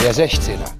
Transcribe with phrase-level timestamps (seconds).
[0.00, 0.70] Der 16er,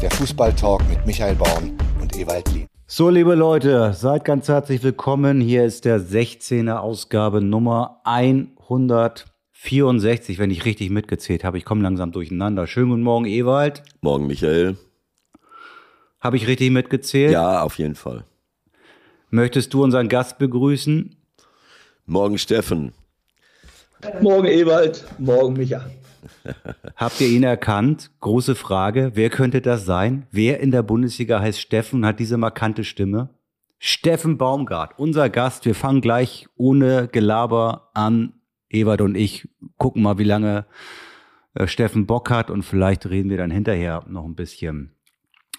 [0.00, 2.68] der Fußballtalk mit Michael Baum und Ewald Lien.
[2.86, 5.40] So, liebe Leute, seid ganz herzlich willkommen.
[5.40, 11.58] Hier ist der 16er Ausgabe Nummer 164, wenn ich richtig mitgezählt habe.
[11.58, 12.68] Ich komme langsam durcheinander.
[12.68, 13.82] Schönen guten Morgen, Ewald.
[14.00, 14.76] Morgen, Michael.
[16.20, 17.32] Habe ich richtig mitgezählt?
[17.32, 18.22] Ja, auf jeden Fall.
[19.30, 21.16] Möchtest du unseren Gast begrüßen?
[22.06, 22.92] Morgen, Steffen.
[24.20, 25.04] Morgen, Ewald.
[25.18, 25.84] Morgen, Micha.
[26.96, 28.10] Habt ihr ihn erkannt?
[28.20, 29.12] Große Frage.
[29.14, 30.26] Wer könnte das sein?
[30.30, 33.30] Wer in der Bundesliga heißt Steffen und hat diese markante Stimme?
[33.78, 35.64] Steffen Baumgart, unser Gast.
[35.64, 38.34] Wir fangen gleich ohne Gelaber an.
[38.70, 39.48] Ewald und ich
[39.78, 40.66] gucken mal, wie lange
[41.54, 44.94] äh, Steffen Bock hat und vielleicht reden wir dann hinterher noch ein bisschen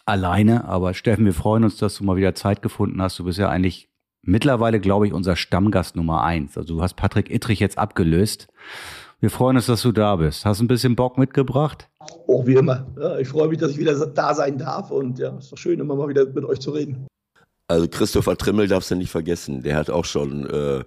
[0.05, 0.65] alleine.
[0.65, 3.17] Aber Steffen, wir freuen uns, dass du mal wieder Zeit gefunden hast.
[3.17, 3.89] Du bist ja eigentlich
[4.21, 6.57] mittlerweile, glaube ich, unser Stammgast Nummer eins.
[6.57, 8.47] Also du hast Patrick Ittrich jetzt abgelöst.
[9.21, 10.45] Wir freuen uns, dass du da bist.
[10.45, 11.89] Hast du ein bisschen Bock mitgebracht?
[12.25, 12.87] Oh, wie immer.
[12.97, 15.79] Ja, ich freue mich, dass ich wieder da sein darf und ja, ist doch schön,
[15.79, 17.05] immer mal wieder mit euch zu reden.
[17.67, 19.61] Also Christopher Trimmel darfst du nicht vergessen.
[19.61, 20.83] Der hat auch schon, äh,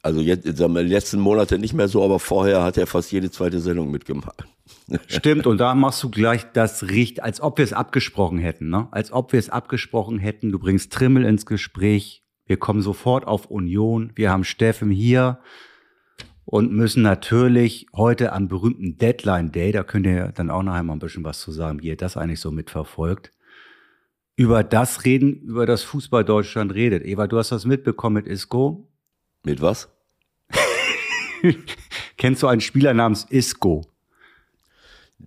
[0.00, 3.30] also jetzt in den letzten Monaten nicht mehr so, aber vorher hat er fast jede
[3.30, 4.44] zweite Sendung mitgemacht.
[5.06, 8.88] Stimmt, und da machst du gleich das Richt, als ob wir es abgesprochen hätten, ne?
[8.92, 10.50] Als ob wir es abgesprochen hätten.
[10.52, 12.24] Du bringst Trimmel ins Gespräch.
[12.46, 14.10] Wir kommen sofort auf Union.
[14.14, 15.38] Wir haben Steffen hier
[16.44, 20.96] und müssen natürlich heute am berühmten Deadline Day, da könnt ihr dann auch noch einmal
[20.96, 23.32] ein bisschen was zu sagen, wie ihr das eigentlich so mitverfolgt,
[24.36, 27.04] über das reden, über das Fußball Deutschland redet.
[27.04, 28.88] Eva, du hast das mitbekommen mit Isco.
[29.44, 29.88] Mit was?
[32.16, 33.82] Kennst du einen Spieler namens Isco?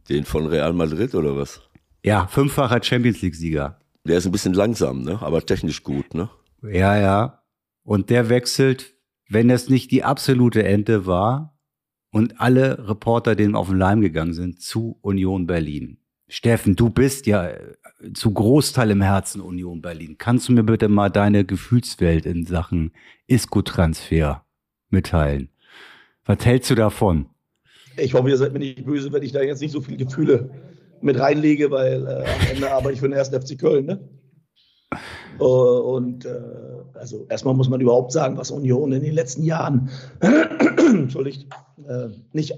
[0.10, 1.62] Den von Real Madrid oder was?
[2.04, 3.80] Ja, fünffacher Champions League-Sieger.
[4.04, 5.22] Der ist ein bisschen langsam, ne?
[5.22, 6.14] aber technisch gut.
[6.14, 6.30] Ne?
[6.64, 7.44] Ja, ja.
[7.84, 8.94] Und der wechselt,
[9.30, 11.58] wenn das nicht die absolute Ente war
[12.12, 15.98] und alle Reporter denen auf den Leim gegangen sind, zu Union Berlin.
[16.30, 17.76] Steffen, du bist ja äh,
[18.14, 20.16] zu Großteil im Herzen Union Berlin.
[20.18, 22.92] Kannst du mir bitte mal deine Gefühlswelt in Sachen
[23.28, 24.46] Isco-Transfer
[24.90, 25.50] mitteilen?
[26.26, 27.28] Was hältst du davon?
[27.96, 30.50] Ich hoffe, ihr seid mir nicht böse, wenn ich da jetzt nicht so viele Gefühle
[31.02, 33.86] mit reinlege, weil äh, am Ende arbeite ich für den ersten FC Köln.
[33.86, 34.00] Ne?
[35.40, 36.40] Uh, und äh,
[36.96, 39.90] also erstmal muss man überhaupt sagen, was Union in den letzten Jahren
[40.22, 42.58] äh, nicht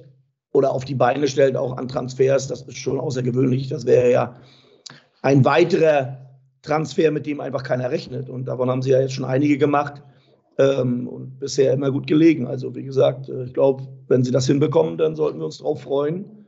[0.54, 3.68] oder auf die Beine stellt, auch an Transfers, das ist schon außergewöhnlich.
[3.68, 4.36] Das wäre ja
[5.22, 6.18] ein weiterer
[6.62, 8.30] Transfer, mit dem einfach keiner rechnet.
[8.30, 10.02] Und davon haben sie ja jetzt schon einige gemacht
[10.58, 12.48] ähm, und bisher immer gut gelegen.
[12.48, 15.82] Also wie gesagt, äh, ich glaube, wenn sie das hinbekommen, dann sollten wir uns darauf
[15.82, 16.46] freuen,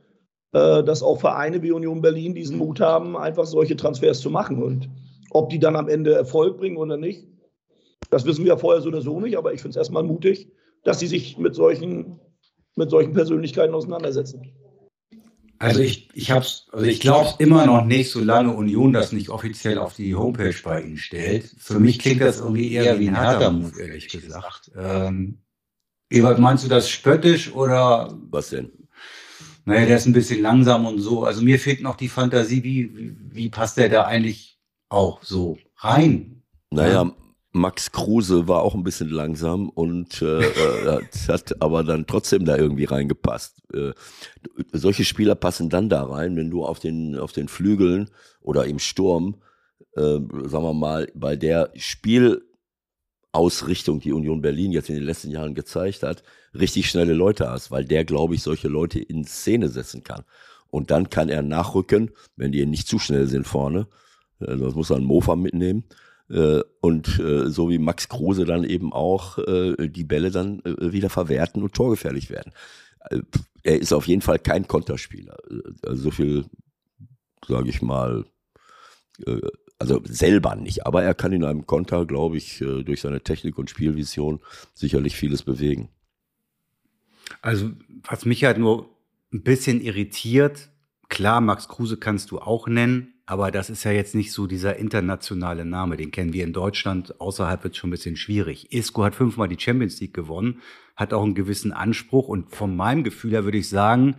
[0.52, 4.62] äh, dass auch Vereine wie Union Berlin diesen Mut haben, einfach solche Transfers zu machen.
[4.62, 4.88] Und
[5.34, 7.26] ob die dann am Ende Erfolg bringen oder nicht,
[8.10, 10.48] das wissen wir ja vorher so oder so nicht, aber ich finde es erstmal mutig,
[10.84, 12.20] dass sie sich mit solchen,
[12.76, 14.52] mit solchen Persönlichkeiten auseinandersetzen.
[15.58, 19.78] Also ich, ich hab's, also ich glaube immer noch nicht, solange Union das nicht offiziell
[19.78, 21.54] auf die Homepage bei ihnen stellt.
[21.56, 24.72] Für mich klingt das irgendwie eher wie ein harter Move, ehrlich gesagt.
[24.76, 25.38] Ähm,
[26.10, 28.18] Ebert, meinst du das spöttisch oder?
[28.28, 28.72] Was denn?
[29.64, 31.24] Naja, der ist ein bisschen langsam und so.
[31.24, 34.51] Also mir fehlt noch die Fantasie, wie, wie, wie passt der da eigentlich
[34.92, 36.42] auch so rein?
[36.70, 37.12] Naja,
[37.52, 42.56] Max Kruse war auch ein bisschen langsam und äh, äh hat aber dann trotzdem da
[42.56, 43.62] irgendwie reingepasst.
[43.74, 43.92] Äh,
[44.72, 48.08] solche Spieler passen dann da rein, wenn du auf den, auf den Flügeln
[48.40, 49.42] oder im Sturm,
[49.96, 55.54] äh, sagen wir mal, bei der Spielausrichtung, die Union Berlin jetzt in den letzten Jahren
[55.54, 56.22] gezeigt hat,
[56.54, 60.24] richtig schnelle Leute hast, weil der, glaube ich, solche Leute in Szene setzen kann.
[60.68, 63.88] Und dann kann er nachrücken, wenn die nicht zu schnell sind vorne.
[64.42, 65.84] Äh, das muss einen Mofa mitnehmen
[66.30, 69.38] äh, und äh, so wie Max Kruse dann eben auch
[69.78, 72.52] die Bälle dann wieder verwerten und torgefährlich werden.
[73.62, 75.36] Er ist auf jeden Fall kein Konterspieler.
[75.84, 76.44] Also so viel,
[77.46, 78.24] sage ich mal,
[79.78, 83.70] also selber nicht, aber er kann in einem Konter, glaube ich, durch seine Technik und
[83.70, 84.40] Spielvision
[84.74, 85.88] sicherlich vieles bewegen.
[87.40, 87.70] Also
[88.04, 88.88] was mich halt nur
[89.32, 90.70] ein bisschen irritiert,
[91.08, 94.76] klar, Max Kruse kannst du auch nennen, aber das ist ja jetzt nicht so dieser
[94.76, 97.20] internationale Name, den kennen wir in Deutschland.
[97.20, 98.72] Außerhalb wird es schon ein bisschen schwierig.
[98.72, 100.60] Isco hat fünfmal die Champions League gewonnen,
[100.96, 104.16] hat auch einen gewissen Anspruch und von meinem Gefühl her würde ich sagen,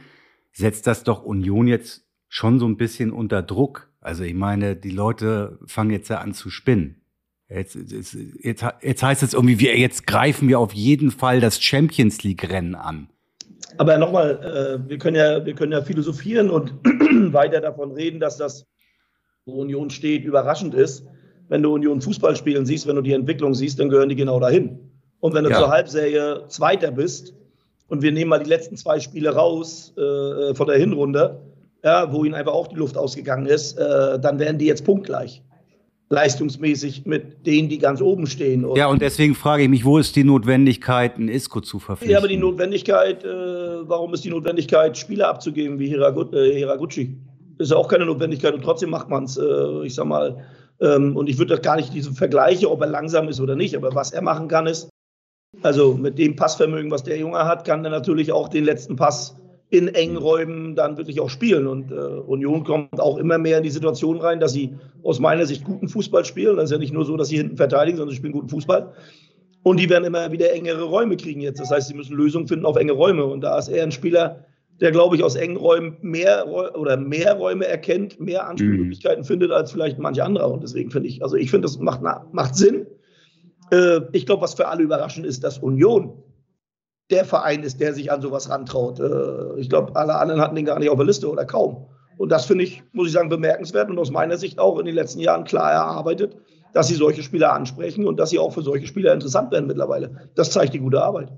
[0.51, 3.89] setzt das doch Union jetzt schon so ein bisschen unter Druck.
[3.99, 7.01] Also ich meine, die Leute fangen jetzt ja an zu spinnen.
[7.49, 11.61] Jetzt, jetzt, jetzt, jetzt heißt es irgendwie, wir, jetzt greifen wir auf jeden Fall das
[11.61, 13.09] Champions League-Rennen an.
[13.77, 16.73] Aber nochmal, äh, wir, können ja, wir können ja philosophieren und
[17.33, 18.65] weiter davon reden, dass das
[19.45, 21.05] wo Union steht, überraschend ist.
[21.49, 24.39] Wenn du Union Fußball spielen siehst, wenn du die Entwicklung siehst, dann gehören die genau
[24.39, 24.79] dahin.
[25.19, 25.59] Und wenn du ja.
[25.59, 27.33] zur Halbserie Zweiter bist
[27.87, 31.41] und wir nehmen mal die letzten zwei Spiele raus äh, von der Hinrunde,
[31.83, 35.41] ja, wo ihnen einfach auch die Luft ausgegangen ist, äh, dann wären die jetzt punktgleich
[36.09, 38.65] leistungsmäßig mit denen, die ganz oben stehen.
[38.65, 42.11] Und ja, und deswegen frage ich mich, wo ist die Notwendigkeit, ein Isco zu verpflichten?
[42.11, 47.17] Ja, aber die Notwendigkeit, äh, warum ist die Notwendigkeit, Spieler abzugeben wie Hiragut, äh, Hiraguchi?
[47.57, 49.37] Ist ja auch keine Notwendigkeit und trotzdem macht man es.
[49.37, 50.43] Äh, ich sag mal,
[50.81, 53.93] ähm, und ich würde gar nicht diese Vergleiche, ob er langsam ist oder nicht, aber
[53.95, 54.89] was er machen kann, ist,
[55.61, 59.35] also mit dem Passvermögen, was der Junge hat, kann er natürlich auch den letzten Pass
[59.69, 61.67] in engen Räumen dann wirklich auch spielen.
[61.67, 65.45] Und äh, Union kommt auch immer mehr in die Situation rein, dass sie aus meiner
[65.45, 66.57] Sicht guten Fußball spielen.
[66.57, 68.93] Das ist ja nicht nur so, dass sie hinten verteidigen, sondern sie spielen guten Fußball.
[69.63, 71.59] Und die werden immer wieder engere Räume kriegen jetzt.
[71.59, 73.25] Das heißt, sie müssen Lösungen finden auf enge Räume.
[73.25, 74.45] Und da ist er ein Spieler,
[74.81, 79.27] der, glaube ich, aus engen Räumen mehr oder mehr Räume erkennt, mehr Anspielmöglichkeiten mhm.
[79.27, 80.51] findet als vielleicht manch anderer.
[80.51, 82.87] Und deswegen finde ich, also ich finde, das macht, macht Sinn.
[83.71, 86.23] Äh, ich glaube, was für alle überraschend ist, dass Union
[87.11, 88.99] der Verein ist, der sich an sowas rantraut.
[88.99, 91.87] Äh, ich glaube, alle anderen hatten den gar nicht auf der Liste oder kaum.
[92.17, 94.95] Und das finde ich, muss ich sagen, bemerkenswert und aus meiner Sicht auch in den
[94.95, 96.35] letzten Jahren klar erarbeitet,
[96.73, 100.29] dass sie solche Spieler ansprechen und dass sie auch für solche Spieler interessant werden mittlerweile.
[100.35, 101.31] Das zeigt die gute Arbeit.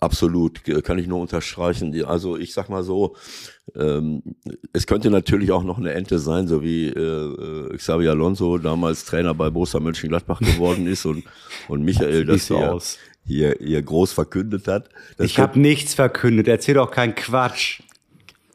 [0.00, 2.04] Absolut, kann ich nur unterstreichen.
[2.06, 3.16] Also ich sag mal so,
[3.76, 4.22] ähm,
[4.72, 9.04] es könnte natürlich auch noch eine Ente sein, so wie äh, äh Xavi Alonso damals
[9.04, 11.24] Trainer bei Borussia Mönchengladbach geworden ist und,
[11.68, 12.78] und Michael das hier,
[13.26, 14.88] hier, hier groß verkündet hat.
[15.18, 17.82] Das ich habe nichts verkündet, erzähl doch keinen Quatsch.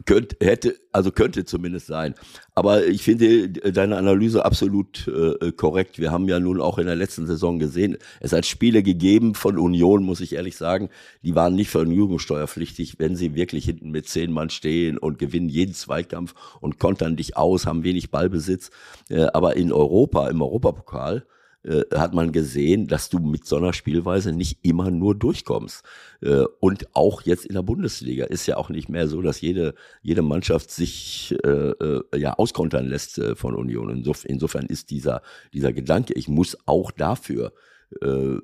[0.05, 2.15] Könnte, hätte, also könnte zumindest sein.
[2.57, 5.99] Aber ich finde deine Analyse absolut äh, korrekt.
[5.99, 9.59] Wir haben ja nun auch in der letzten Saison gesehen, es hat Spiele gegeben von
[9.59, 10.89] Union, muss ich ehrlich sagen,
[11.21, 15.73] die waren nicht vergnügungssteuerpflichtig, wenn sie wirklich hinten mit zehn Mann stehen und gewinnen jeden
[15.73, 18.69] Zweikampf und kontern dich aus, haben wenig Ballbesitz.
[19.09, 21.25] Äh, aber in Europa, im Europapokal,
[21.65, 25.83] äh, hat man gesehen, dass du mit so einer Spielweise nicht immer nur durchkommst.
[26.21, 29.73] Äh, und auch jetzt in der Bundesliga ist ja auch nicht mehr so, dass jede,
[30.01, 33.89] jede Mannschaft sich äh, äh, ja auskontern lässt äh, von Union.
[33.89, 35.21] Insof insofern ist dieser,
[35.53, 37.53] dieser Gedanke, ich muss auch dafür
[38.01, 38.37] äh,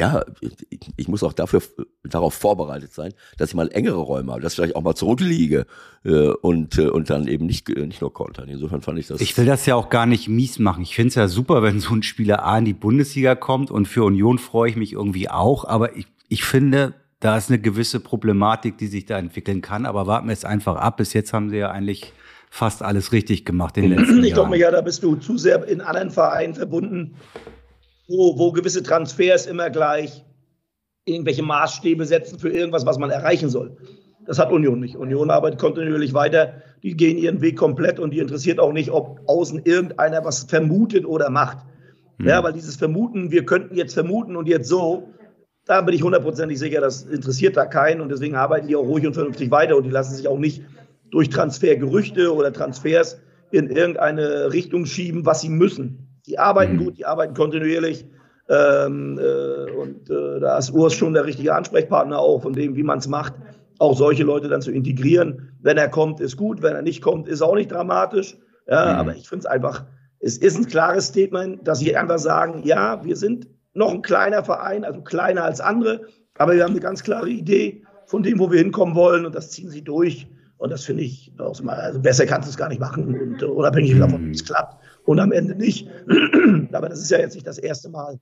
[0.00, 0.24] ja,
[0.96, 1.60] ich muss auch dafür
[2.02, 5.66] darauf vorbereitet sein, dass ich mal engere Räume habe, dass ich vielleicht auch mal zurückliege
[6.04, 8.48] äh, und äh, und dann eben nicht nicht nur kontern.
[8.48, 9.20] Insofern fand ich das.
[9.20, 10.82] Ich will das ja auch gar nicht mies machen.
[10.82, 13.86] Ich finde es ja super, wenn so ein Spieler A in die Bundesliga kommt und
[13.86, 15.66] für Union freue ich mich irgendwie auch.
[15.66, 19.84] Aber ich ich finde, da ist eine gewisse Problematik, die sich da entwickeln kann.
[19.84, 20.96] Aber warten wir es einfach ab.
[20.96, 22.14] Bis jetzt haben sie ja eigentlich
[22.48, 24.24] fast alles richtig gemacht in den letzten ich Jahren.
[24.24, 27.16] Ich glaube, ja, da bist du zu sehr in anderen Vereinen verbunden
[28.10, 30.24] wo, wo gewisse Transfers immer gleich
[31.04, 33.76] irgendwelche Maßstäbe setzen für irgendwas, was man erreichen soll.
[34.26, 34.96] Das hat Union nicht.
[34.96, 36.54] Union arbeitet kontinuierlich weiter.
[36.82, 41.06] Die gehen ihren Weg komplett und die interessiert auch nicht, ob außen irgendeiner was vermutet
[41.06, 41.58] oder macht.
[42.18, 42.26] Mhm.
[42.28, 45.08] Ja, weil dieses Vermuten, wir könnten jetzt vermuten und jetzt so,
[45.66, 49.06] da bin ich hundertprozentig sicher, das interessiert da keinen und deswegen arbeiten die auch ruhig
[49.06, 50.62] und vernünftig weiter und die lassen sich auch nicht
[51.10, 53.20] durch Transfergerüchte oder Transfers
[53.52, 56.09] in irgendeine Richtung schieben, was sie müssen.
[56.30, 56.84] Die arbeiten mhm.
[56.84, 58.06] gut, die arbeiten kontinuierlich.
[58.48, 62.82] Ähm, äh, und äh, da ist Urs schon der richtige Ansprechpartner auch von dem, wie
[62.82, 63.34] man es macht,
[63.78, 65.52] auch solche Leute dann zu integrieren.
[65.60, 66.62] Wenn er kommt, ist gut.
[66.62, 68.36] Wenn er nicht kommt, ist auch nicht dramatisch.
[68.68, 68.98] Ja, mhm.
[69.00, 69.84] Aber ich finde es einfach,
[70.20, 74.44] es ist ein klares Statement, dass sie einfach sagen, ja, wir sind noch ein kleiner
[74.44, 76.02] Verein, also kleiner als andere,
[76.38, 79.50] aber wir haben eine ganz klare Idee von dem, wo wir hinkommen wollen und das
[79.50, 80.28] ziehen sie durch.
[80.58, 84.26] Und das finde ich, also besser kannst du es gar nicht machen und unabhängig davon,
[84.26, 85.88] wie es klappt und am Ende nicht.
[86.72, 88.18] Aber das ist ja jetzt nicht das erste Mal.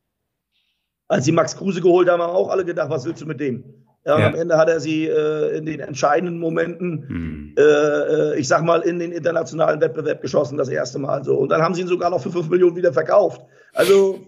[1.09, 3.65] Als sie Max Kruse geholt haben, haben auch alle gedacht, was willst du mit dem?
[4.05, 4.27] Ja, ja.
[4.29, 7.55] Am Ende hat er sie äh, in den entscheidenden Momenten, mhm.
[7.59, 11.37] äh, ich sag mal, in den internationalen Wettbewerb geschossen, das erste Mal so.
[11.37, 13.43] Und dann haben sie ihn sogar noch für 5 Millionen wieder verkauft.
[13.75, 14.21] Also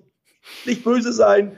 [0.66, 1.56] nicht böse sein.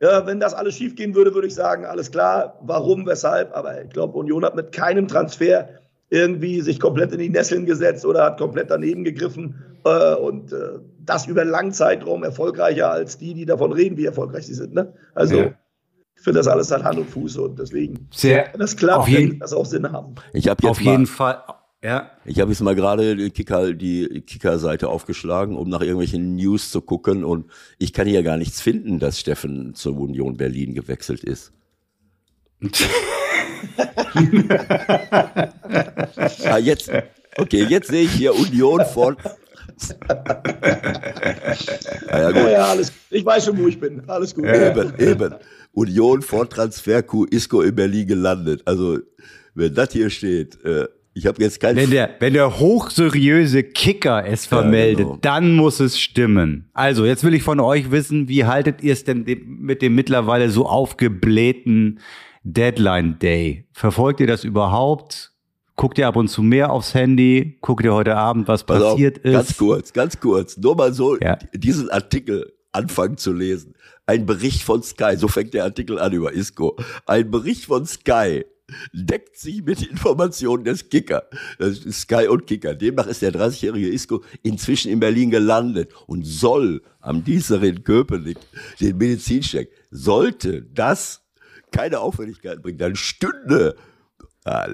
[0.00, 3.56] Ja, wenn das alles schief gehen würde, würde ich sagen, alles klar, warum, weshalb.
[3.56, 5.68] Aber ich glaube, Union hat mit keinem Transfer
[6.12, 9.54] irgendwie sich komplett in die Nesseln gesetzt oder hat komplett daneben gegriffen
[9.84, 14.04] äh, und äh, das über einen langen Zeitraum erfolgreicher als die, die davon reden, wie
[14.04, 14.74] erfolgreich sie sind.
[14.74, 14.92] Ne?
[15.14, 15.54] Also ja.
[16.14, 19.54] ich finde das alles hat Hand und Fuß und deswegen Sehr, das klappt, jeden, das
[19.54, 20.14] auch Sinn haben.
[20.34, 21.42] Ich habe auf jeden Fall
[21.82, 22.10] ja.
[22.26, 26.80] Ich habe jetzt mal gerade die Kicker, die Kicker-Seite aufgeschlagen, um nach irgendwelchen News zu
[26.80, 27.24] gucken.
[27.24, 31.52] Und ich kann hier gar nichts finden, dass Steffen zur Union Berlin gewechselt ist.
[36.44, 36.90] ah, jetzt,
[37.36, 39.16] okay, jetzt sehe ich hier Union von.
[42.08, 42.50] ja, gut.
[42.50, 44.02] ja, alles, ich weiß schon, wo ich bin.
[44.08, 44.44] Alles gut.
[44.46, 45.34] Eben, eben.
[45.72, 48.62] Union vor Transferku Isco in Berlin gelandet.
[48.64, 48.98] Also,
[49.54, 51.76] wenn das hier steht, äh, ich habe jetzt kein.
[51.76, 55.18] Wenn der, wenn der hochseriöse Kicker es vermeldet, ja, genau.
[55.20, 56.70] dann muss es stimmen.
[56.72, 60.48] Also, jetzt will ich von euch wissen, wie haltet ihr es denn mit dem mittlerweile
[60.50, 62.00] so aufgeblähten
[62.44, 63.66] Deadline Day.
[63.72, 65.32] Verfolgt ihr das überhaupt?
[65.76, 67.58] Guckt ihr ab und zu mehr aufs Handy?
[67.60, 69.32] Guckt ihr heute Abend, was auf, passiert ist?
[69.32, 70.56] Ganz kurz, ganz kurz.
[70.56, 71.36] Nur mal so Ja.
[71.54, 73.74] diesen Artikel anfangen zu lesen.
[74.06, 76.76] Ein Bericht von Sky, so fängt der Artikel an über Isco.
[77.06, 78.44] Ein Bericht von Sky
[78.92, 81.24] deckt sich mit Informationen des Kicker.
[81.58, 82.74] Das ist Sky und Kicker.
[82.74, 88.38] Demnach ist der 30-jährige Isco inzwischen in Berlin gelandet und soll am Dienstag in Köpenick
[88.80, 89.70] den Medizincheck.
[89.90, 91.21] Sollte das
[91.72, 93.74] keine Auffälligkeit bringen, dann stünde
[94.44, 94.66] Ah.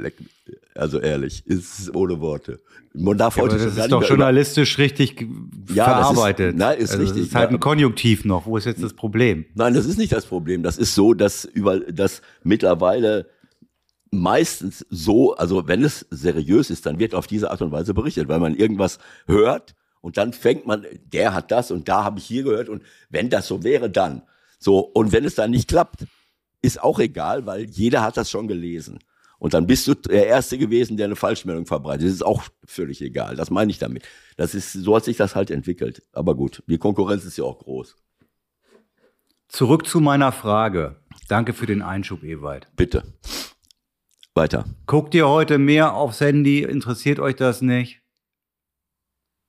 [0.74, 2.58] Also ehrlich, ist ohne Worte.
[2.94, 5.26] Man darf Ja, aber heute das schon gar ist doch mehr über- journalistisch richtig Ja,
[5.26, 5.36] das
[5.74, 6.56] ist- verarbeitet.
[6.56, 7.18] nein, ist also richtig.
[7.20, 7.56] Das ist halt Ja.
[7.56, 8.46] ein Konjunktiv noch.
[8.46, 9.44] Wo ist jetzt das Problem?
[9.54, 10.62] Nein, das ist nicht das Problem.
[10.62, 13.26] Das ist so, dass über, dass mittlerweile
[14.10, 18.28] meistens so, also wenn es seriös ist, dann wird auf diese Art und Weise berichtet,
[18.28, 22.24] weil man irgendwas hört und dann fängt man, der hat das und da habe ich
[22.24, 24.22] hier gehört und wenn das so wäre, dann.
[24.58, 26.06] So, und wenn es dann nicht klappt,
[26.62, 28.98] ist auch egal, weil jeder hat das schon gelesen.
[29.38, 32.06] Und dann bist du der Erste gewesen, der eine Falschmeldung verbreitet.
[32.06, 33.36] Das ist auch völlig egal.
[33.36, 34.04] Das meine ich damit.
[34.36, 36.02] Das ist, so hat sich das halt entwickelt.
[36.12, 37.96] Aber gut, die Konkurrenz ist ja auch groß.
[39.46, 40.96] Zurück zu meiner Frage.
[41.28, 42.68] Danke für den Einschub, Ewald.
[42.74, 43.04] Bitte.
[44.34, 44.64] Weiter.
[44.86, 46.62] Guckt ihr heute mehr aufs Handy?
[46.62, 48.02] Interessiert euch das nicht?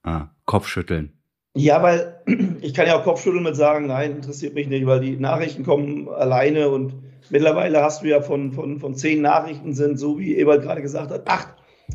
[0.02, 1.19] Ah, Kopfschütteln.
[1.54, 2.20] Ja, weil
[2.60, 6.08] ich kann ja auch Kopfschütteln mit sagen, nein, interessiert mich nicht, weil die Nachrichten kommen
[6.08, 6.94] alleine und
[7.30, 11.10] mittlerweile hast du ja von, von, von zehn Nachrichten sind, so wie Ewald gerade gesagt
[11.10, 11.48] hat, acht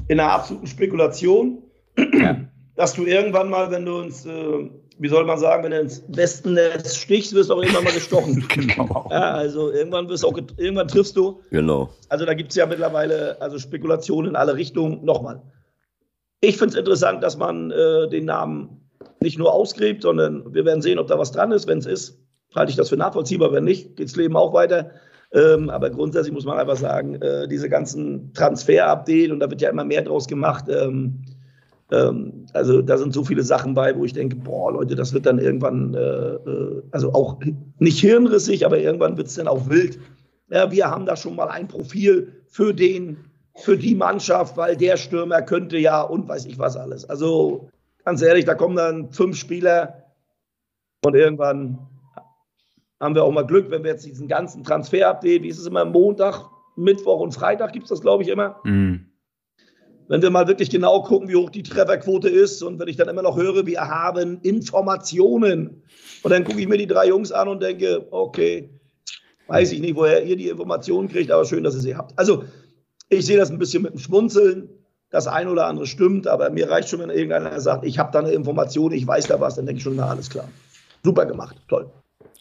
[0.08, 1.64] in einer absoluten Spekulation,
[2.76, 6.04] dass du irgendwann mal, wenn du ins, äh, wie soll man sagen, wenn du ins
[6.10, 8.46] Westennetz stichst, wirst du auch irgendwann mal gestochen.
[8.54, 9.08] Genau.
[9.10, 11.42] Ja, also irgendwann wirst du auch, irgendwann triffst du.
[11.52, 11.90] Genau.
[12.10, 15.06] Also da gibt es ja mittlerweile also Spekulationen in alle Richtungen.
[15.06, 15.42] Nochmal.
[16.42, 18.85] Ich finde es interessant, dass man äh, den Namen
[19.22, 21.68] nicht nur ausgräbt, sondern wir werden sehen, ob da was dran ist.
[21.68, 22.20] Wenn es ist,
[22.56, 23.52] halte ich das für nachvollziehbar.
[23.52, 24.92] Wenn nicht, geht das Leben auch weiter.
[25.34, 29.70] Ähm, aber grundsätzlich muss man einfach sagen, äh, diese ganzen Transfer-Update, und da wird ja
[29.70, 31.24] immer mehr draus gemacht, ähm,
[31.92, 35.26] ähm, also da sind so viele Sachen bei, wo ich denke, boah, Leute, das wird
[35.26, 37.40] dann irgendwann, äh, äh, also auch
[37.80, 40.00] nicht hirnrissig, aber irgendwann wird es dann auch wild.
[40.50, 43.18] Ja, wir haben da schon mal ein Profil für den,
[43.56, 47.10] für die Mannschaft, weil der Stürmer könnte ja und weiß ich was alles.
[47.10, 47.70] Also
[48.06, 50.04] ganz ehrlich, da kommen dann fünf Spieler
[51.04, 51.80] und irgendwann
[53.00, 55.84] haben wir auch mal Glück, wenn wir jetzt diesen ganzen Transfer-Update, wie ist es immer,
[55.84, 56.46] Montag,
[56.78, 59.12] Mittwoch und Freitag gibt es das, glaube ich, immer Mhm.
[60.08, 63.10] wenn wir mal wirklich genau gucken, wie hoch die Trefferquote ist und wenn ich dann
[63.10, 65.84] immer noch höre, wir haben Informationen
[66.24, 68.70] und dann gucke ich mir die drei Jungs an und denke, okay,
[69.48, 72.18] weiß ich nicht, woher ihr die Informationen kriegt, aber schön, dass ihr sie habt.
[72.18, 72.44] Also
[73.10, 74.70] ich sehe das ein bisschen mit dem Schmunzeln.
[75.12, 78.20] Das eine oder andere stimmt, aber mir reicht schon, wenn irgendeiner sagt, ich habe da
[78.20, 80.48] eine Information, ich weiß da was, dann denke ich schon, na alles klar.
[81.04, 81.90] Super gemacht, toll.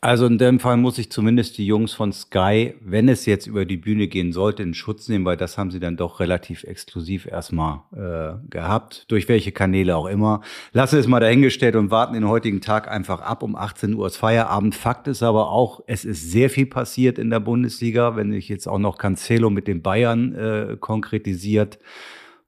[0.05, 3.65] Also in dem Fall muss ich zumindest die Jungs von Sky, wenn es jetzt über
[3.65, 7.25] die Bühne gehen sollte, in Schutz nehmen, weil das haben sie dann doch relativ exklusiv
[7.25, 10.43] erstmal äh, gehabt, durch welche Kanäle auch immer.
[10.75, 13.43] Lasse es mal dahingestellt und warten den heutigen Tag einfach ab.
[13.43, 14.75] Um 18 Uhr ist Feierabend.
[14.75, 18.15] Fakt ist aber auch, es ist sehr viel passiert in der Bundesliga.
[18.15, 21.79] Wenn sich jetzt auch noch Cancelo mit den Bayern äh, konkretisiert,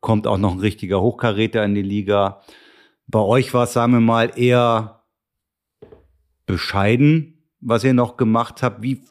[0.00, 2.40] kommt auch noch ein richtiger Hochkaräter in die Liga.
[3.06, 5.02] Bei euch war es, sagen wir mal, eher
[6.46, 8.82] bescheiden, was ihr noch gemacht habt.
[8.82, 9.04] Wie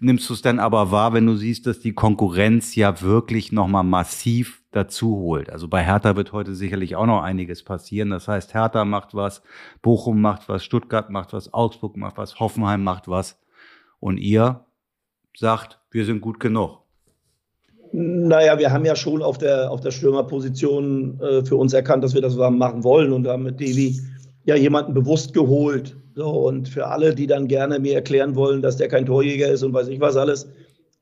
[0.00, 3.84] nimmst du es dann aber wahr, wenn du siehst, dass die Konkurrenz ja wirklich nochmal
[3.84, 5.50] massiv dazu holt?
[5.50, 8.10] Also bei Hertha wird heute sicherlich auch noch einiges passieren.
[8.10, 9.42] Das heißt, Hertha macht was,
[9.82, 13.40] Bochum macht was, Stuttgart macht was, Augsburg macht was, Hoffenheim macht was.
[14.00, 14.66] Und ihr
[15.36, 16.87] sagt, wir sind gut genug.
[17.92, 22.14] Naja, wir haben ja schon auf der, auf der Stürmerposition äh, für uns erkannt, dass
[22.14, 24.00] wir das machen wollen und haben mit Devi
[24.44, 25.96] ja jemanden bewusst geholt.
[26.14, 29.62] So, und für alle, die dann gerne mir erklären wollen, dass der kein Torjäger ist
[29.62, 30.48] und weiß ich was alles,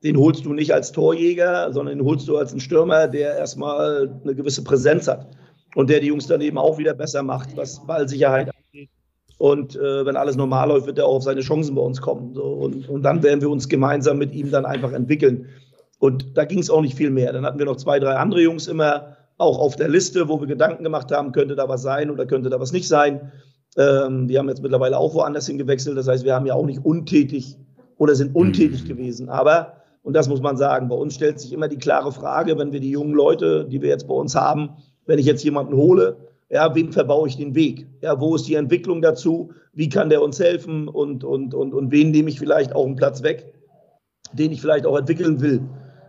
[0.02, 4.10] den holst du nicht als Torjäger, sondern den holst du als einen Stürmer, der erstmal
[4.22, 5.26] eine gewisse Präsenz hat
[5.74, 8.90] und der die Jungs daneben auch wieder besser macht, was Ballsicherheit angeht.
[9.38, 12.34] Und äh, wenn alles normal läuft, wird er auch auf seine Chancen bei uns kommen.
[12.34, 15.46] So, und, und dann werden wir uns gemeinsam mit ihm dann einfach entwickeln.
[15.98, 17.32] Und da ging es auch nicht viel mehr.
[17.32, 20.46] Dann hatten wir noch zwei, drei andere Jungs immer auch auf der Liste, wo wir
[20.46, 23.32] Gedanken gemacht haben, könnte da was sein oder könnte da was nicht sein.
[23.76, 25.96] Ähm, die haben jetzt mittlerweile auch woanders hingewechselt.
[25.96, 27.56] Das heißt, wir haben ja auch nicht untätig
[27.98, 28.88] oder sind untätig Mhm.
[28.88, 29.28] gewesen.
[29.28, 32.72] Aber, und das muss man sagen, bei uns stellt sich immer die klare Frage, wenn
[32.72, 34.70] wir die jungen Leute, die wir jetzt bei uns haben,
[35.06, 36.16] wenn ich jetzt jemanden hole,
[36.48, 37.86] ja, wem verbaue ich den Weg?
[38.02, 39.50] Ja, wo ist die Entwicklung dazu?
[39.72, 40.88] Wie kann der uns helfen?
[40.88, 43.52] Und, und, und, und wen nehme ich vielleicht auch einen Platz weg,
[44.32, 45.60] den ich vielleicht auch entwickeln will?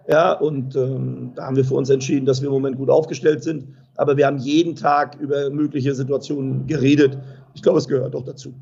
[0.08, 3.44] Ja, und ähm, da haben wir für uns entschieden, dass wir im Moment gut aufgestellt
[3.44, 3.76] sind.
[3.96, 7.18] Aber wir haben jeden Tag über mögliche Situationen geredet.
[7.56, 8.54] Ich glaube, es gehört doch dazu.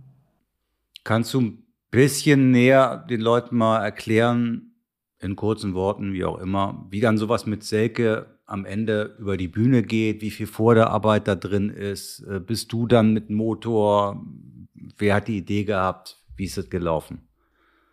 [1.03, 4.71] Kannst du ein bisschen näher den Leuten mal erklären,
[5.19, 9.47] in kurzen Worten, wie auch immer, wie dann sowas mit Selke am Ende über die
[9.47, 12.21] Bühne geht, wie viel Vorderarbeit da drin ist.
[12.21, 14.23] Äh, bist du dann mit Motor?
[14.97, 16.21] Wer hat die Idee gehabt?
[16.35, 17.27] Wie ist es gelaufen?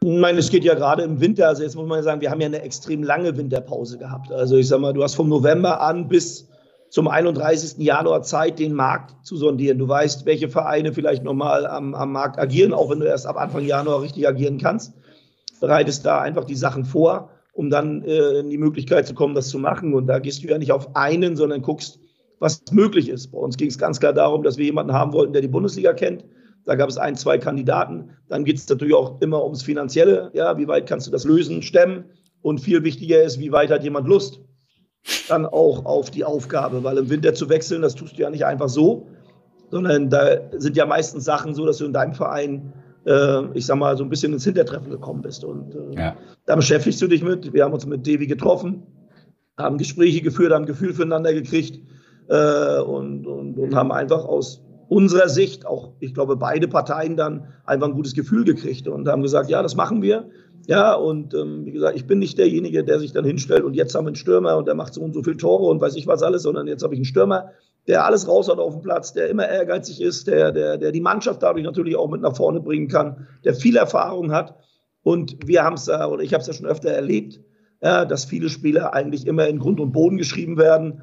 [0.02, 2.46] Meine, es geht ja gerade im Winter, also jetzt muss man sagen, wir haben ja
[2.46, 4.32] eine extrem lange Winterpause gehabt.
[4.32, 6.48] Also ich sag mal, du hast vom November an bis
[6.90, 7.78] zum 31.
[7.78, 9.78] Januar Zeit, den Markt zu sondieren.
[9.78, 13.36] Du weißt, welche Vereine vielleicht nochmal am, am Markt agieren, auch wenn du erst ab
[13.36, 14.92] Anfang Januar richtig agieren kannst.
[15.60, 19.50] Bereitest da einfach die Sachen vor, um dann äh, in die Möglichkeit zu kommen, das
[19.50, 19.94] zu machen.
[19.94, 22.00] Und da gehst du ja nicht auf einen, sondern guckst,
[22.40, 23.28] was möglich ist.
[23.28, 25.92] Bei uns ging es ganz klar darum, dass wir jemanden haben wollten, der die Bundesliga
[25.92, 26.24] kennt,
[26.64, 28.10] da gab es ein, zwei Kandidaten.
[28.28, 30.30] Dann geht es natürlich auch immer ums Finanzielle.
[30.32, 32.04] Ja, wie weit kannst du das lösen, stemmen?
[32.40, 34.40] Und viel wichtiger ist, wie weit hat jemand Lust?
[35.28, 38.44] Dann auch auf die Aufgabe, weil im Winter zu wechseln, das tust du ja nicht
[38.44, 39.08] einfach so,
[39.70, 42.72] sondern da sind ja meistens Sachen so, dass du in deinem Verein,
[43.06, 45.44] äh, ich sag mal, so ein bisschen ins Hintertreffen gekommen bist.
[45.44, 46.16] Und äh, ja.
[46.46, 47.52] da beschäftigst du dich mit.
[47.52, 48.84] Wir haben uns mit Devi getroffen,
[49.56, 51.80] haben Gespräche geführt, haben Gefühl füreinander gekriegt
[52.28, 57.48] äh, und, und, und haben einfach aus unserer Sicht, auch ich glaube beide Parteien dann
[57.64, 60.28] einfach ein gutes Gefühl gekriegt und haben gesagt, ja, das machen wir.
[60.66, 63.94] Ja, und ähm, wie gesagt, ich bin nicht derjenige, der sich dann hinstellt und jetzt
[63.94, 66.06] haben wir einen Stürmer und der macht so und so viele Tore und weiß ich
[66.06, 67.50] was alles, sondern jetzt habe ich einen Stürmer,
[67.88, 71.00] der alles raus hat auf dem Platz, der immer ehrgeizig ist, der, der, der die
[71.00, 74.54] Mannschaft dadurch natürlich auch mit nach vorne bringen kann, der viel Erfahrung hat.
[75.02, 77.40] Und wir haben es, äh, oder ich habe es ja schon öfter erlebt,
[77.82, 81.00] ja, dass viele Spieler eigentlich immer in Grund und Boden geschrieben werden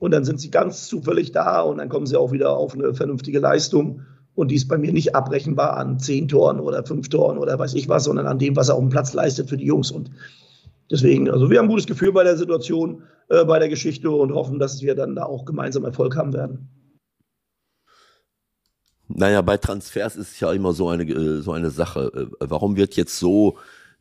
[0.00, 2.94] und dann sind sie ganz zufällig da und dann kommen sie auch wieder auf eine
[2.94, 4.00] vernünftige Leistung.
[4.34, 7.74] Und die ist bei mir nicht abrechenbar an zehn Toren oder fünf Toren oder weiß
[7.74, 9.90] ich was, sondern an dem, was er auf dem Platz leistet für die Jungs.
[9.90, 10.10] Und
[10.90, 14.32] deswegen, also wir haben ein gutes Gefühl bei der Situation, äh, bei der Geschichte und
[14.32, 16.70] hoffen, dass wir dann da auch gemeinsam Erfolg haben werden.
[19.08, 22.30] Naja, bei Transfers ist ja immer so eine, äh, so eine Sache.
[22.40, 23.58] Äh, warum wird jetzt so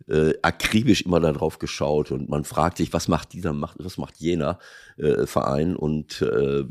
[0.08, 4.60] äh, akribisch immer darauf geschaut und man fragt sich, was macht dieser, was macht jener
[4.98, 6.64] äh, Verein und äh,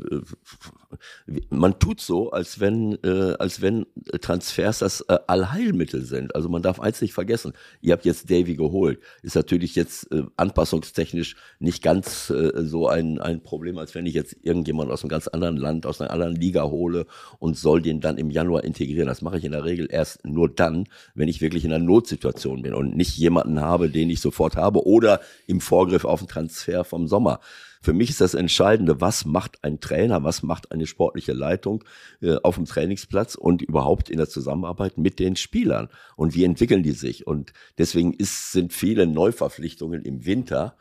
[1.49, 3.85] man tut so, als wenn, äh, als wenn
[4.21, 6.35] Transfers das äh, Allheilmittel sind.
[6.35, 7.53] Also man darf eins nicht vergessen.
[7.81, 8.99] Ihr habt jetzt Davy geholt.
[9.21, 14.15] Ist natürlich jetzt äh, anpassungstechnisch nicht ganz äh, so ein, ein Problem, als wenn ich
[14.15, 17.05] jetzt irgendjemand aus einem ganz anderen Land, aus einer anderen Liga hole
[17.37, 19.07] und soll den dann im Januar integrieren.
[19.07, 22.63] Das mache ich in der Regel erst nur dann, wenn ich wirklich in einer Notsituation
[22.63, 26.83] bin und nicht jemanden habe, den ich sofort habe oder im Vorgriff auf einen Transfer
[26.83, 27.39] vom Sommer.
[27.81, 31.83] Für mich ist das Entscheidende, was macht ein Trainer, was macht eine sportliche Leitung
[32.21, 36.83] äh, auf dem Trainingsplatz und überhaupt in der Zusammenarbeit mit den Spielern und wie entwickeln
[36.83, 37.25] die sich.
[37.25, 40.75] Und deswegen ist, sind viele Neuverpflichtungen im Winter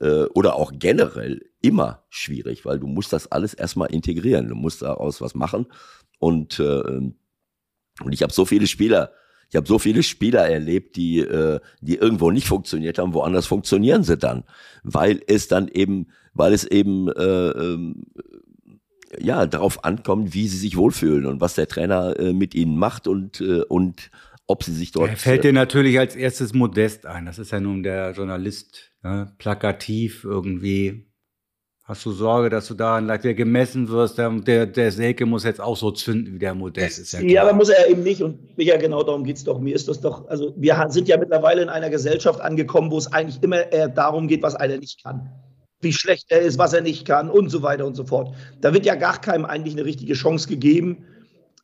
[0.00, 4.48] äh, oder auch generell immer schwierig, weil du musst das alles erstmal integrieren.
[4.48, 5.66] Du musst daraus was machen.
[6.20, 9.10] Und, äh, und ich habe so viele Spieler
[9.48, 14.02] ich habe so viele Spieler erlebt, die, äh, die irgendwo nicht funktioniert haben, woanders funktionieren
[14.02, 14.44] sie dann,
[14.82, 18.04] weil es dann eben, weil es eben äh, ähm,
[19.18, 23.06] ja darauf ankommt, wie sie sich wohlfühlen und was der Trainer äh, mit ihnen macht
[23.06, 24.10] und äh, und
[24.48, 25.10] ob sie sich dort.
[25.10, 27.26] Er fällt dir natürlich als erstes Modest ein.
[27.26, 29.32] Das ist ja nun der Journalist, ne?
[29.38, 31.06] plakativ irgendwie
[31.86, 34.18] Hast du Sorge, dass du da der gemessen wirst?
[34.18, 36.98] Der, der, der Selke muss jetzt auch so zünden wie der Modest.
[36.98, 38.20] Ist ja, ja, aber muss er eben nicht.
[38.22, 39.60] Und ja, genau darum geht es doch.
[39.60, 43.12] Mir ist das doch, also wir sind ja mittlerweile in einer Gesellschaft angekommen, wo es
[43.12, 45.30] eigentlich immer eher darum geht, was einer nicht kann.
[45.80, 48.34] Wie schlecht er ist, was er nicht kann und so weiter und so fort.
[48.60, 51.04] Da wird ja gar keinem eigentlich eine richtige Chance gegeben,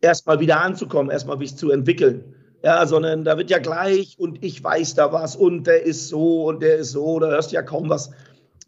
[0.03, 2.23] erstmal wieder anzukommen, erstmal sich zu entwickeln.
[2.63, 6.45] Ja, sondern da wird ja gleich und ich weiß da was und der ist so
[6.45, 8.13] und der ist so, da hörst du ja kaum was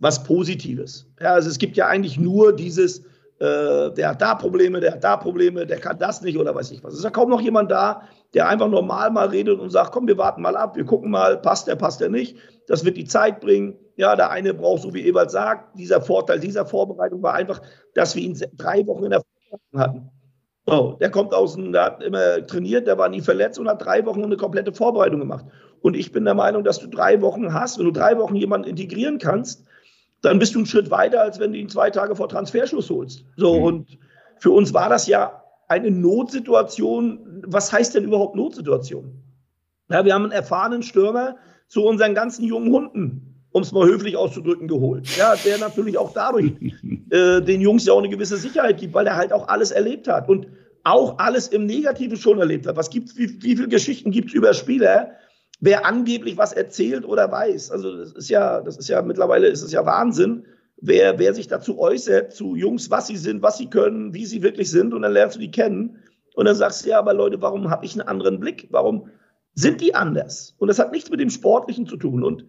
[0.01, 1.07] was Positives.
[1.21, 3.01] Ja, also es gibt ja eigentlich nur dieses,
[3.39, 6.71] äh, der hat da Probleme, der hat da Probleme, der kann das nicht oder weiß
[6.71, 6.93] ich was.
[6.93, 8.03] Es ist ja kaum noch jemand da,
[8.33, 11.37] der einfach normal mal redet und sagt, komm, wir warten mal ab, wir gucken mal,
[11.39, 12.37] passt der, passt der nicht.
[12.67, 13.77] Das wird die Zeit bringen.
[13.97, 17.61] Ja, der eine braucht, so wie Ewald sagt, dieser Vorteil dieser Vorbereitung war einfach,
[17.95, 20.11] dass wir ihn drei Wochen in der Vorbereitung hatten.
[20.67, 23.85] So, der kommt aus dem, der hat immer trainiert, der war nie verletzt und hat
[23.85, 25.45] drei Wochen eine komplette Vorbereitung gemacht.
[25.83, 28.69] Und ich bin der Meinung, dass du drei Wochen hast, wenn du drei Wochen jemanden
[28.69, 29.65] integrieren kannst,
[30.25, 33.25] dann bist du einen Schritt weiter, als wenn du ihn zwei Tage vor Transferschluss holst.
[33.37, 33.65] So, mhm.
[33.65, 33.99] und
[34.39, 37.43] für uns war das ja eine Notsituation.
[37.47, 39.23] Was heißt denn überhaupt Notsituation?
[39.91, 41.37] Ja, wir haben einen erfahrenen Stürmer
[41.69, 45.17] zu unseren ganzen jungen Hunden, um es mal höflich auszudrücken, geholt.
[45.17, 46.53] Ja, der natürlich auch dadurch
[47.11, 50.09] äh, den Jungs ja auch eine gewisse Sicherheit gibt, weil er halt auch alles erlebt
[50.09, 50.47] hat und
[50.85, 52.77] auch alles im Negativen schon erlebt hat.
[52.77, 55.13] Was gibt's, wie, wie viele Geschichten gibt es über Spieler,
[55.65, 57.71] wer angeblich was erzählt oder weiß.
[57.71, 60.45] Also das ist ja, das ist ja mittlerweile ist es ja Wahnsinn,
[60.77, 64.43] wer, wer sich dazu äußert, zu Jungs, was sie sind, was sie können, wie sie
[64.43, 65.97] wirklich sind, und dann lernst du die kennen.
[66.35, 68.69] Und dann sagst du, ja, aber Leute, warum habe ich einen anderen Blick?
[68.71, 69.09] Warum
[69.55, 70.55] sind die anders?
[70.59, 72.25] Und das hat nichts mit dem Sportlichen zu tun.
[72.25, 72.45] Und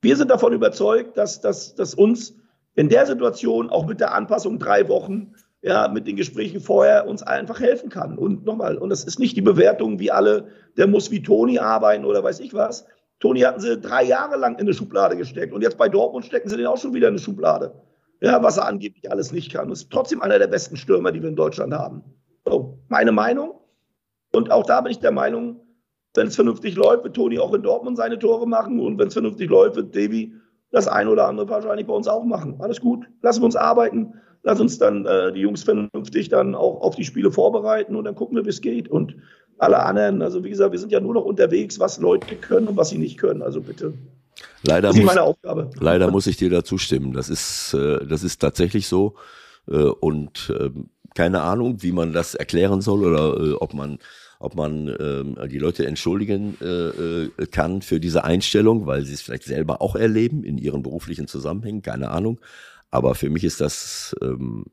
[0.00, 2.36] wir sind davon überzeugt, dass, dass, dass uns
[2.76, 5.34] in der Situation auch mit der Anpassung drei Wochen
[5.66, 8.16] ja, mit den Gesprächen vorher uns einfach helfen kann.
[8.16, 12.04] Und nochmal, und das ist nicht die Bewertung, wie alle, der muss wie Toni arbeiten
[12.04, 12.86] oder weiß ich was.
[13.18, 16.48] Toni hatten sie drei Jahre lang in eine Schublade gesteckt und jetzt bei Dortmund stecken
[16.48, 17.74] sie den auch schon wieder in eine Schublade.
[18.20, 19.66] Ja, was er angeblich alles nicht kann.
[19.66, 22.04] Und ist trotzdem einer der besten Stürmer, die wir in Deutschland haben.
[22.44, 23.54] So, meine Meinung.
[24.32, 25.60] Und auch da bin ich der Meinung,
[26.14, 28.78] wenn es vernünftig läuft, wird Toni auch in Dortmund seine Tore machen.
[28.78, 30.32] Und wenn es vernünftig läuft, wird Davy
[30.70, 32.54] das ein oder andere wahrscheinlich bei uns auch machen.
[32.60, 33.08] Alles gut.
[33.20, 34.14] Lassen wir uns arbeiten.
[34.46, 38.14] Lass uns dann äh, die Jungs vernünftig dann auch auf die Spiele vorbereiten und dann
[38.14, 38.88] gucken wir, wie es geht.
[38.88, 39.16] Und
[39.58, 42.76] alle anderen, also wie gesagt, wir sind ja nur noch unterwegs, was Leute können und
[42.76, 43.42] was sie nicht können.
[43.42, 43.94] Also bitte.
[44.62, 45.70] Leider, das ist muss, meine Aufgabe.
[45.80, 47.12] leider muss ich dir dazu stimmen.
[47.12, 49.16] Das ist, äh, das ist tatsächlich so.
[49.68, 50.70] Äh, und äh,
[51.16, 53.98] keine Ahnung, wie man das erklären soll oder äh, ob man
[54.38, 59.22] ob man ähm, die Leute entschuldigen äh, äh, kann für diese Einstellung, weil sie es
[59.22, 62.38] vielleicht selber auch erleben in ihren beruflichen Zusammenhängen, keine Ahnung.
[62.96, 64.64] Aber für mich ist das ähm,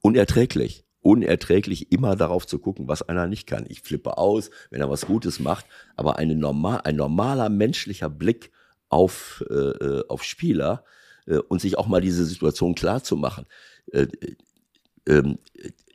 [0.00, 0.84] unerträglich.
[1.00, 3.66] Unerträglich, immer darauf zu gucken, was einer nicht kann.
[3.68, 8.50] Ich flippe aus, wenn er was Gutes macht, aber eine normal, ein normaler menschlicher Blick
[8.88, 10.84] auf, äh, äh auf Spieler
[11.26, 13.46] äh, und sich auch mal diese Situation klar zu machen.
[13.92, 14.08] Äh,
[15.04, 15.22] äh,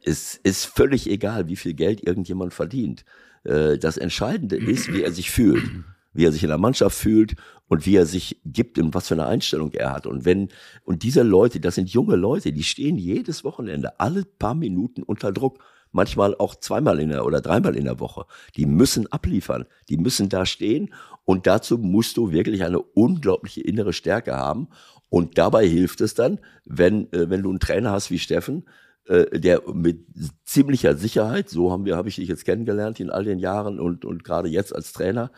[0.06, 3.03] es ist völlig egal, wie viel Geld irgendjemand verdient.
[3.43, 5.69] Äh, das Entscheidende ist, wie er sich fühlt,
[6.13, 7.36] wie er sich in der Mannschaft fühlt
[7.67, 10.08] und wie er sich gibt und was für eine Einstellung er hat.
[10.08, 10.49] Und wenn,
[10.84, 15.32] und diese Leute, das sind junge Leute, die stehen jedes Wochenende alle paar Minuten unter
[15.32, 15.60] Druck.
[15.91, 18.25] Manchmal auch zweimal in der oder dreimal in der Woche.
[18.56, 19.65] Die müssen abliefern.
[19.89, 20.93] Die müssen da stehen.
[21.23, 24.67] Und dazu musst du wirklich eine unglaubliche innere Stärke haben.
[25.10, 28.65] Und dabei hilft es dann, wenn, äh, wenn du einen Trainer hast wie Steffen,
[29.06, 30.06] äh, der mit
[30.43, 34.03] ziemlicher Sicherheit, so haben wir, habe ich dich jetzt kennengelernt in all den Jahren und,
[34.03, 35.32] und gerade jetzt als Trainer,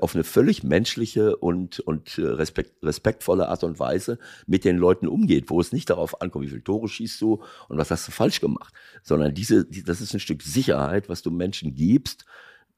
[0.00, 5.08] auf eine völlig menschliche und, und äh, respekt, respektvolle Art und Weise mit den Leuten
[5.08, 8.12] umgeht, wo es nicht darauf ankommt, wie viele Tore schießt du und was hast du
[8.12, 12.26] falsch gemacht, sondern diese, die, das ist ein Stück Sicherheit, was du Menschen gibst,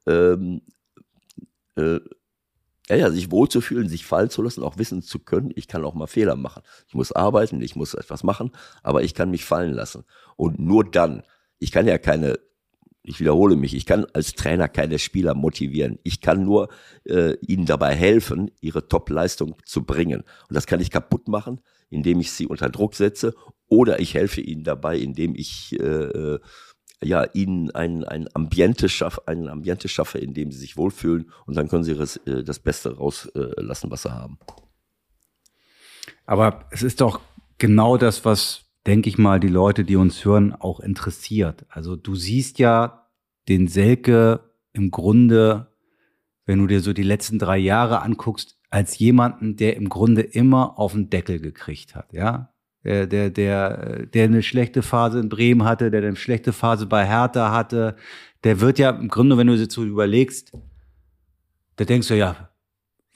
[0.07, 0.63] ähm,
[1.77, 2.01] äh,
[2.89, 5.95] ja, ja, sich wohlzufühlen, sich fallen zu lassen, auch wissen zu können, ich kann auch
[5.95, 6.63] mal Fehler machen.
[6.89, 8.51] Ich muss arbeiten, ich muss etwas machen,
[8.83, 10.05] aber ich kann mich fallen lassen.
[10.37, 11.23] Und nur dann,
[11.59, 12.41] ich kann ja keine,
[13.03, 15.99] ich wiederhole mich, ich kann als Trainer keine Spieler motivieren.
[16.03, 16.69] Ich kann nur
[17.05, 20.21] äh, ihnen dabei helfen, ihre Top-Leistung zu bringen.
[20.21, 23.35] Und das kann ich kaputt machen, indem ich sie unter Druck setze,
[23.69, 26.41] oder ich helfe ihnen dabei, indem ich äh, äh
[27.03, 31.57] ja, ihnen ein, ein, Ambiente schaff, ein Ambiente schaffe, in dem sie sich wohlfühlen und
[31.57, 34.39] dann können sie das, äh, das Beste rauslassen, was sie haben.
[36.27, 37.21] Aber es ist doch
[37.57, 41.67] genau das, was, denke ich mal, die Leute, die uns hören, auch interessiert.
[41.69, 43.09] Also du siehst ja
[43.49, 44.41] den Selke
[44.73, 45.73] im Grunde,
[46.47, 50.79] wenn du dir so die letzten drei Jahre anguckst, als jemanden, der im Grunde immer
[50.79, 52.51] auf den Deckel gekriegt hat, ja
[52.85, 57.07] der, der, der, der eine schlechte Phase in Bremen hatte, der eine schlechte Phase bei
[57.07, 57.97] Hertha hatte,
[58.45, 60.53] der wird ja im Grunde, wenn du sie so überlegst,
[61.77, 62.51] da denkst du ja,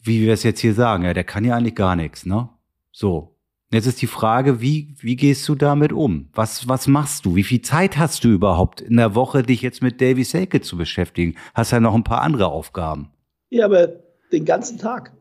[0.02, 2.50] wie wir es jetzt hier sagen, ja, der kann ja eigentlich gar nichts, ne?
[2.92, 3.33] So.
[3.74, 6.28] Jetzt ist die Frage, wie, wie gehst du damit um?
[6.32, 7.34] Was, was machst du?
[7.34, 10.76] Wie viel Zeit hast du überhaupt in der Woche, dich jetzt mit Davy Selke zu
[10.76, 11.34] beschäftigen?
[11.54, 13.10] Hast ja noch ein paar andere Aufgaben.
[13.50, 13.88] Ja, aber
[14.30, 15.12] den ganzen Tag.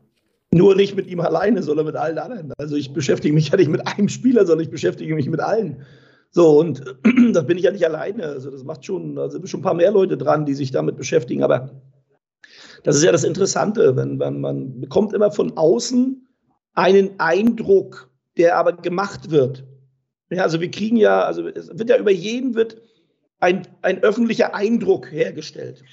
[0.54, 2.54] Nur nicht mit ihm alleine, sondern mit allen anderen.
[2.60, 5.82] Also ich beschäftige mich ja nicht mit einem Spieler, sondern ich beschäftige mich mit allen.
[6.30, 6.84] So, und
[7.34, 8.26] da bin ich ja nicht alleine.
[8.26, 10.96] Also das macht schon, da sind schon ein paar mehr Leute dran, die sich damit
[10.96, 11.42] beschäftigen.
[11.42, 11.72] Aber
[12.84, 16.28] das ist ja das Interessante, wenn, wenn man bekommt immer von außen
[16.76, 19.64] einen Eindruck, der aber gemacht wird.
[20.30, 22.82] Ja, also wir kriegen ja, also es wird ja über jeden wird
[23.40, 25.84] ein, ein öffentlicher Eindruck hergestellt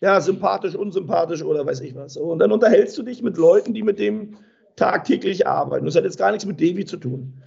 [0.00, 2.16] ja, sympathisch, unsympathisch oder weiß ich was.
[2.16, 4.36] Und dann unterhältst du dich mit Leuten, die mit dem
[4.76, 5.86] tagtäglich arbeiten.
[5.86, 7.42] Das hat jetzt gar nichts mit Devi zu tun.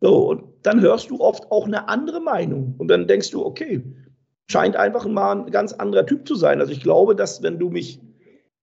[0.00, 2.76] So, und dann hörst du oft auch eine andere Meinung.
[2.78, 3.82] Und dann denkst du, okay,
[4.48, 6.60] scheint einfach mal ein ganz anderer Typ zu sein.
[6.60, 8.00] Also ich glaube, dass wenn du mich,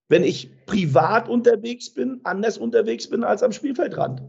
[0.07, 4.21] wenn ich privat unterwegs bin, anders unterwegs bin als am Spielfeldrand.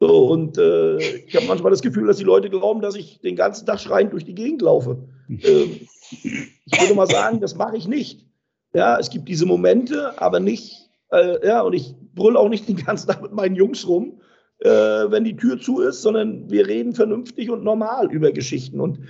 [0.00, 3.34] So, und äh, ich habe manchmal das Gefühl, dass die Leute glauben, dass ich den
[3.34, 5.08] ganzen Tag schreiend durch die Gegend laufe.
[5.28, 8.26] Ähm, ich würde mal sagen, das mache ich nicht.
[8.74, 12.76] Ja, es gibt diese Momente, aber nicht, äh, ja, und ich brüll auch nicht den
[12.76, 14.20] ganzen Tag mit meinen Jungs rum,
[14.60, 18.80] äh, wenn die Tür zu ist, sondern wir reden vernünftig und normal über Geschichten.
[18.80, 19.00] Und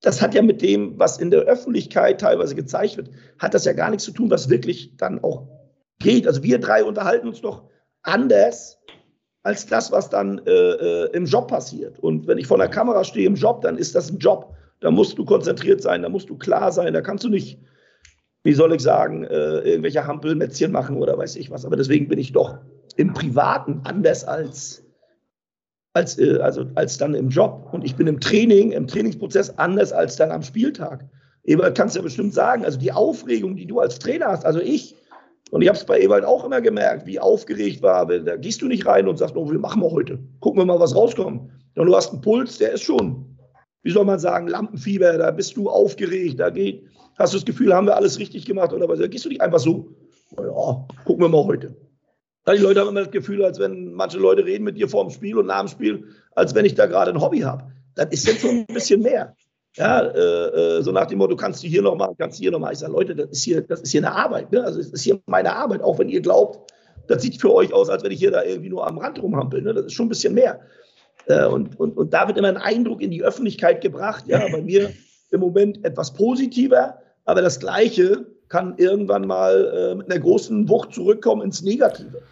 [0.00, 3.72] das hat ja mit dem, was in der Öffentlichkeit teilweise gezeigt wird, hat das ja
[3.72, 5.48] gar nichts zu tun, was wirklich dann auch
[5.98, 6.26] geht.
[6.26, 7.68] Also wir drei unterhalten uns doch
[8.02, 8.78] anders
[9.44, 11.98] als das, was dann äh, äh im Job passiert.
[12.00, 14.52] Und wenn ich vor der Kamera stehe im Job, dann ist das ein Job.
[14.80, 17.58] Da musst du konzentriert sein, da musst du klar sein, da kannst du nicht
[18.44, 21.64] wie soll ich sagen, äh, irgendwelche Hampelmätzchen machen oder weiß ich was.
[21.64, 22.58] Aber deswegen bin ich doch
[22.96, 24.84] im Privaten anders als,
[25.94, 27.70] als, äh, also, als dann im Job.
[27.72, 31.06] Und ich bin im Training, im Trainingsprozess anders als dann am Spieltag.
[31.42, 34.60] Ebert kannst du ja bestimmt sagen, also die Aufregung, die du als Trainer hast, also
[34.60, 34.94] ich,
[35.50, 38.06] und ich habe es bei Ewald auch immer gemerkt, wie aufgeregt war.
[38.06, 40.18] Da gehst du nicht rein und sagst, oh, wir machen wir heute.
[40.40, 41.50] Gucken wir mal, was rauskommt.
[41.76, 43.36] Und du hast einen Puls, der ist schon,
[43.82, 46.84] wie soll man sagen, Lampenfieber, da bist du aufgeregt, da geht,
[47.18, 48.98] hast du das Gefühl, haben wir alles richtig gemacht oder was?
[48.98, 49.88] Da gehst du nicht einfach so,
[50.36, 51.76] ja, gucken wir mal heute.
[52.46, 55.10] Die Leute haben immer das Gefühl, als wenn manche Leute reden mit dir vor dem
[55.10, 56.04] Spiel und nach dem Spiel,
[56.34, 57.72] als wenn ich da gerade ein Hobby habe.
[57.94, 59.34] Das ist jetzt so ein bisschen mehr.
[59.76, 62.52] Ja, äh, äh, so nach dem Motto, kannst du hier noch mal, kannst du hier
[62.52, 62.72] noch mal.
[62.72, 64.52] Ich sage, Leute, das ist hier, das ist hier eine Arbeit.
[64.52, 64.62] Ne?
[64.62, 66.72] Also es ist hier meine Arbeit, auch wenn ihr glaubt,
[67.08, 69.62] das sieht für euch aus, als wenn ich hier da irgendwie nur am Rand rumhampel.
[69.62, 69.74] Ne?
[69.74, 70.60] Das ist schon ein bisschen mehr.
[71.26, 74.24] Äh, und, und, und da wird immer ein Eindruck in die Öffentlichkeit gebracht.
[74.28, 74.90] Ja, bei mir
[75.30, 80.94] im Moment etwas positiver, aber das Gleiche kann irgendwann mal äh, mit einer großen Wucht
[80.94, 82.22] zurückkommen ins Negative.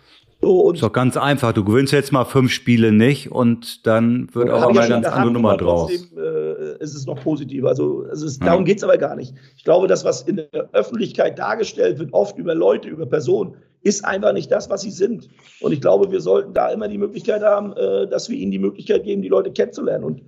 [0.40, 1.52] So, und ist doch ganz einfach.
[1.52, 5.32] Du gewinnst jetzt mal fünf Spiele nicht und dann wird auch mal eine ganz andere
[5.32, 5.90] Nummer draus.
[5.90, 6.41] Trotzdem äh,
[6.80, 7.64] ist es noch positiv.
[7.64, 9.34] Also, also es, darum geht es aber gar nicht.
[9.56, 14.04] Ich glaube, das, was in der Öffentlichkeit dargestellt wird, oft über Leute, über Personen, ist
[14.04, 15.28] einfach nicht das, was sie sind.
[15.60, 18.58] Und ich glaube, wir sollten da immer die Möglichkeit haben, äh, dass wir ihnen die
[18.58, 20.04] Möglichkeit geben, die Leute kennenzulernen.
[20.04, 20.22] Und,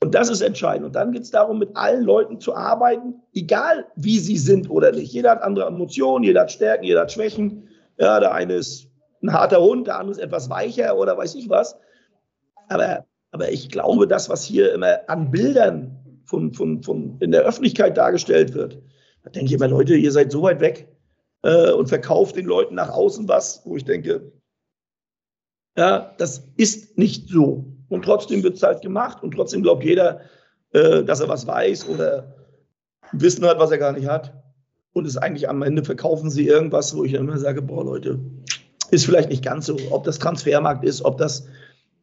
[0.00, 0.86] und das ist entscheidend.
[0.86, 4.92] Und dann geht es darum, mit allen Leuten zu arbeiten, egal wie sie sind oder
[4.92, 5.12] nicht.
[5.12, 7.68] Jeder hat andere Emotionen, jeder hat Stärken, jeder hat Schwächen.
[7.98, 8.88] Ja, der eine ist
[9.22, 11.76] ein harter Hund, der andere ist etwas weicher oder weiß ich was.
[12.68, 17.42] Aber, aber ich glaube, das, was hier immer an Bildern von, von, von in der
[17.42, 18.78] Öffentlichkeit dargestellt wird,
[19.24, 20.88] da denke ich immer, Leute, ihr seid so weit weg
[21.42, 24.32] äh, und verkauft den Leuten nach außen was, wo ich denke,
[25.76, 27.64] ja, das ist nicht so.
[27.88, 30.20] Und trotzdem wird es halt gemacht und trotzdem glaubt jeder,
[30.72, 32.36] äh, dass er was weiß oder
[33.12, 34.34] Wissen hat, was er gar nicht hat.
[34.92, 38.20] Und es eigentlich am Ende verkaufen sie irgendwas, wo ich immer sage, boah, Leute,
[38.90, 39.76] ist vielleicht nicht ganz so.
[39.90, 41.46] Ob das Transfermarkt ist, ob das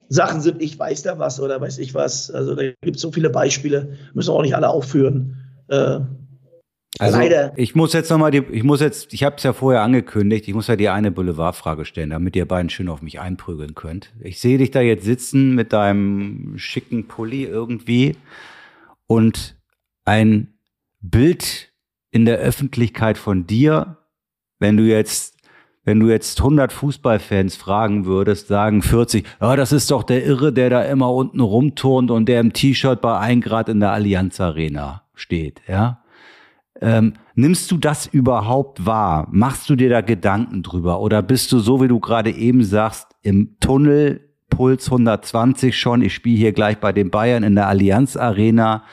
[0.09, 2.31] Sachen sind, ich weiß da was oder weiß ich was.
[2.31, 5.37] Also da gibt es so viele Beispiele, müssen wir auch nicht alle aufführen.
[5.67, 5.99] Äh,
[6.97, 7.53] also leider.
[7.55, 10.53] ich muss jetzt nochmal die, ich muss jetzt, ich habe es ja vorher angekündigt, ich
[10.55, 14.11] muss ja die eine Boulevardfrage stellen, damit ihr beiden schön auf mich einprügeln könnt.
[14.19, 18.17] Ich sehe dich da jetzt sitzen mit deinem schicken Pulli irgendwie
[19.05, 19.55] und
[20.03, 20.55] ein
[20.99, 21.71] Bild
[22.11, 23.97] in der Öffentlichkeit von dir,
[24.57, 25.38] wenn du jetzt
[25.83, 30.53] wenn du jetzt 100 Fußballfans fragen würdest, sagen 40, ja, das ist doch der Irre,
[30.53, 34.39] der da immer unten rumturnt und der im T-Shirt bei 1 Grad in der Allianz
[34.39, 36.03] Arena steht, ja.
[36.81, 39.27] Ähm, nimmst du das überhaupt wahr?
[39.31, 41.01] Machst du dir da Gedanken drüber?
[41.01, 46.13] Oder bist du so, wie du gerade eben sagst, im Tunnel, Puls 120 schon, ich
[46.13, 48.83] spiele hier gleich bei den Bayern in der Allianz Arena,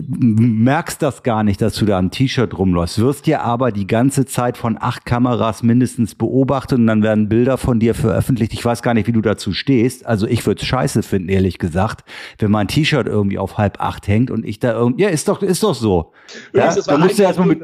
[0.00, 4.24] merkst das gar nicht, dass du da am T-Shirt rumläufst, wirst dir aber die ganze
[4.24, 8.52] Zeit von acht Kameras mindestens beobachtet und dann werden Bilder von dir veröffentlicht.
[8.52, 10.06] Ich weiß gar nicht, wie du dazu stehst.
[10.06, 12.04] Also ich würde es scheiße finden, ehrlich gesagt,
[12.38, 15.42] wenn mein T-Shirt irgendwie auf halb acht hängt und ich da irgendwie, ja, ist doch,
[15.42, 16.12] ist doch so.
[16.54, 17.60] Ja, da musst du erstmal mit,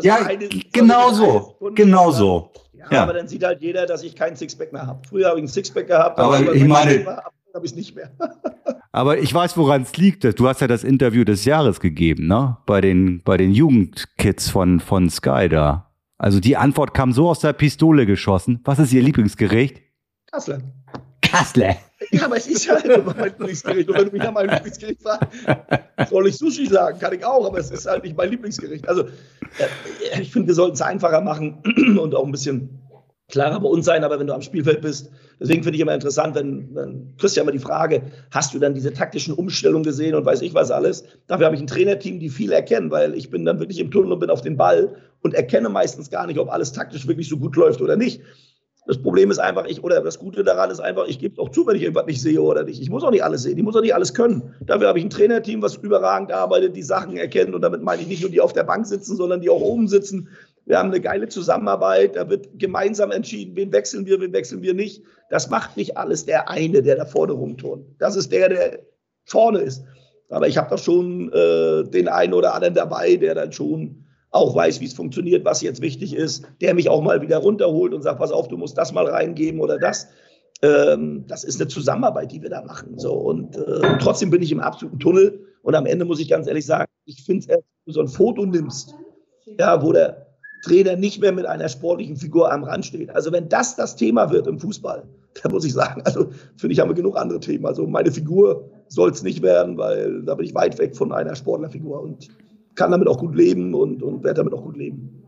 [0.00, 0.18] ja,
[0.72, 2.50] genau so, genau so.
[2.72, 5.00] Ja, ja, aber dann sieht halt jeder, dass ich keinen Sixpack mehr habe.
[5.08, 7.04] Früher habe ich einen Sixpack gehabt, aber, aber ich meine,
[7.56, 8.10] habe ich es nicht mehr.
[8.92, 10.24] Aber ich weiß, woran es liegt.
[10.38, 12.56] Du hast ja das Interview des Jahres gegeben, ne?
[12.66, 15.90] Bei den, bei den Jugendkids von, von Sky da.
[16.18, 18.60] Also die Antwort kam so aus der Pistole geschossen.
[18.64, 19.82] Was ist Ihr Lieblingsgericht?
[20.30, 20.60] Kassler.
[21.20, 21.76] Kassler.
[22.10, 23.88] Ja, aber es ist ja halt mein Lieblingsgericht.
[23.88, 25.28] Und wenn du mich nach meinem Lieblingsgericht fragst,
[26.08, 26.98] soll ich Sushi sagen?
[26.98, 28.88] Kann ich auch, aber es ist halt nicht mein Lieblingsgericht.
[28.88, 31.62] Also äh, ich finde, wir sollten es einfacher machen
[31.98, 32.85] und auch ein bisschen
[33.28, 35.10] klarer bei uns sein, aber wenn du am Spielfeld bist,
[35.40, 38.74] deswegen finde ich immer interessant, wenn, wenn kriegst ja immer die Frage, hast du dann
[38.74, 41.04] diese taktischen Umstellungen gesehen und weiß ich was alles?
[41.26, 44.12] Dafür habe ich ein Trainerteam, die viel erkennen, weil ich bin dann wirklich im Tunnel
[44.12, 47.36] und bin auf den Ball und erkenne meistens gar nicht, ob alles taktisch wirklich so
[47.36, 48.20] gut läuft oder nicht.
[48.86, 51.66] Das Problem ist einfach, ich, oder das Gute daran ist einfach, ich gebe auch zu,
[51.66, 52.80] wenn ich irgendwas nicht sehe oder nicht.
[52.80, 54.54] Ich muss auch nicht alles sehen, ich muss auch nicht alles können.
[54.60, 58.08] Dafür habe ich ein Trainerteam, was überragend arbeitet, die Sachen erkennt und damit meine ich
[58.08, 60.28] nicht nur die auf der Bank sitzen, sondern die auch oben sitzen,
[60.66, 64.74] wir haben eine geile Zusammenarbeit, da wird gemeinsam entschieden, wen wechseln wir, wen wechseln wir
[64.74, 65.04] nicht.
[65.30, 67.86] Das macht nicht alles der eine, der da vorne rumturnt.
[67.98, 68.80] Das ist der, der
[69.24, 69.84] vorne ist.
[70.28, 74.56] Aber ich habe doch schon äh, den einen oder anderen dabei, der dann schon auch
[74.56, 78.02] weiß, wie es funktioniert, was jetzt wichtig ist, der mich auch mal wieder runterholt und
[78.02, 80.08] sagt, pass auf, du musst das mal reingeben oder das.
[80.62, 82.98] Ähm, das ist eine Zusammenarbeit, die wir da machen.
[82.98, 85.46] So, und äh, trotzdem bin ich im absoluten Tunnel.
[85.62, 88.08] Und am Ende muss ich ganz ehrlich sagen, ich finde es, wenn du so ein
[88.08, 88.94] Foto nimmst,
[89.58, 90.25] ja, wo der
[90.66, 93.10] Trainer nicht mehr mit einer sportlichen Figur am Rand steht.
[93.14, 95.04] Also wenn das das Thema wird im Fußball,
[95.42, 97.66] dann muss ich sagen, also finde ich, haben wir genug andere Themen.
[97.66, 101.34] Also meine Figur soll es nicht werden, weil da bin ich weit weg von einer
[101.34, 102.00] Sportlerfigur.
[102.00, 102.28] Und
[102.76, 105.22] kann damit auch gut leben und, und werde damit auch gut leben.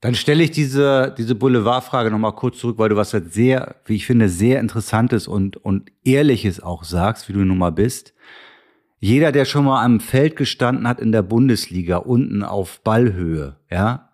[0.00, 3.96] Dann stelle ich diese, diese Boulevardfrage nochmal kurz zurück, weil du was jetzt sehr, wie
[3.96, 8.14] ich finde, sehr Interessantes und, und Ehrliches auch sagst, wie du nun mal bist.
[8.98, 14.10] Jeder, der schon mal am Feld gestanden hat in der Bundesliga, unten auf Ballhöhe, ja,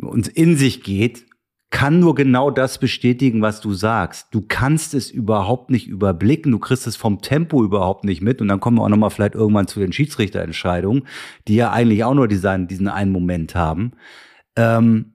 [0.00, 1.26] und in sich geht,
[1.70, 4.28] kann nur genau das bestätigen, was du sagst.
[4.32, 8.48] Du kannst es überhaupt nicht überblicken, du kriegst es vom Tempo überhaupt nicht mit und
[8.48, 11.06] dann kommen wir auch nochmal vielleicht irgendwann zu den Schiedsrichterentscheidungen,
[11.46, 13.92] die ja eigentlich auch nur diesen, diesen einen Moment haben.
[14.56, 15.12] Ähm,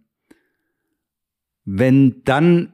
[1.65, 2.71] wenn dann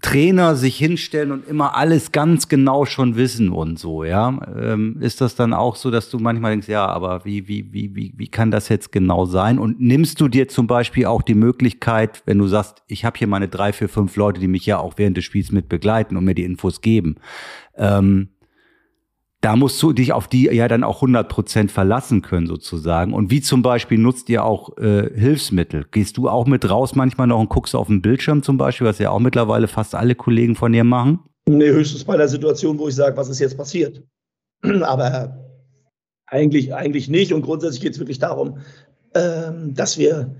[0.00, 5.20] Trainer sich hinstellen und immer alles ganz genau schon wissen und so, ja, ähm, ist
[5.20, 8.28] das dann auch so, dass du manchmal denkst, ja, aber wie, wie, wie, wie, wie
[8.28, 9.58] kann das jetzt genau sein?
[9.58, 13.26] Und nimmst du dir zum Beispiel auch die Möglichkeit, wenn du sagst, ich habe hier
[13.26, 16.24] meine drei, vier, fünf Leute, die mich ja auch während des Spiels mit begleiten und
[16.24, 17.16] mir die Infos geben,
[17.76, 18.28] ähm,
[19.40, 23.14] da musst du dich auf die ja dann auch 100 Prozent verlassen können sozusagen.
[23.14, 25.86] Und wie zum Beispiel nutzt ihr auch äh, Hilfsmittel?
[25.90, 28.98] Gehst du auch mit raus manchmal noch und guckst auf den Bildschirm zum Beispiel, was
[28.98, 31.20] ja auch mittlerweile fast alle Kollegen von dir machen?
[31.48, 34.02] Nee, höchstens bei der Situation, wo ich sage, was ist jetzt passiert.
[34.82, 35.38] Aber
[36.26, 37.32] eigentlich, eigentlich nicht.
[37.32, 38.58] Und grundsätzlich geht es wirklich darum,
[39.14, 40.34] ähm, dass wir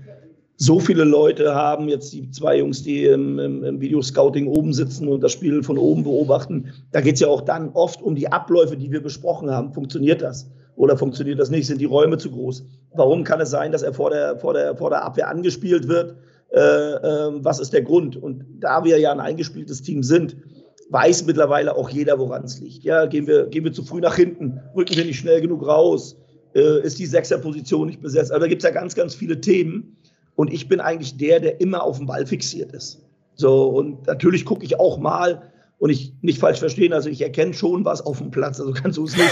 [0.61, 5.07] so viele Leute haben, jetzt die zwei Jungs, die im, im, im Videoscouting oben sitzen
[5.07, 8.31] und das Spiel von oben beobachten, da geht es ja auch dann oft um die
[8.31, 9.73] Abläufe, die wir besprochen haben.
[9.73, 10.51] Funktioniert das?
[10.75, 11.65] Oder funktioniert das nicht?
[11.65, 12.63] Sind die Räume zu groß?
[12.93, 16.15] Warum kann es sein, dass er vor der, vor der, vor der Abwehr angespielt wird?
[16.51, 18.15] Äh, äh, was ist der Grund?
[18.15, 20.37] Und da wir ja ein eingespieltes Team sind,
[20.91, 22.83] weiß mittlerweile auch jeder, woran es liegt.
[22.83, 26.17] Ja, gehen wir, gehen wir zu früh nach hinten, rücken wir nicht schnell genug raus,
[26.53, 28.31] äh, ist die Sechserposition nicht besetzt.
[28.31, 29.97] Also da gibt es ja ganz, ganz viele Themen.
[30.41, 32.99] Und ich bin eigentlich der, der immer auf den Ball fixiert ist.
[33.35, 37.53] So, und natürlich gucke ich auch mal, und ich nicht falsch verstehen, also ich erkenne
[37.53, 39.29] schon was auf dem Platz, also kannst du es nicht.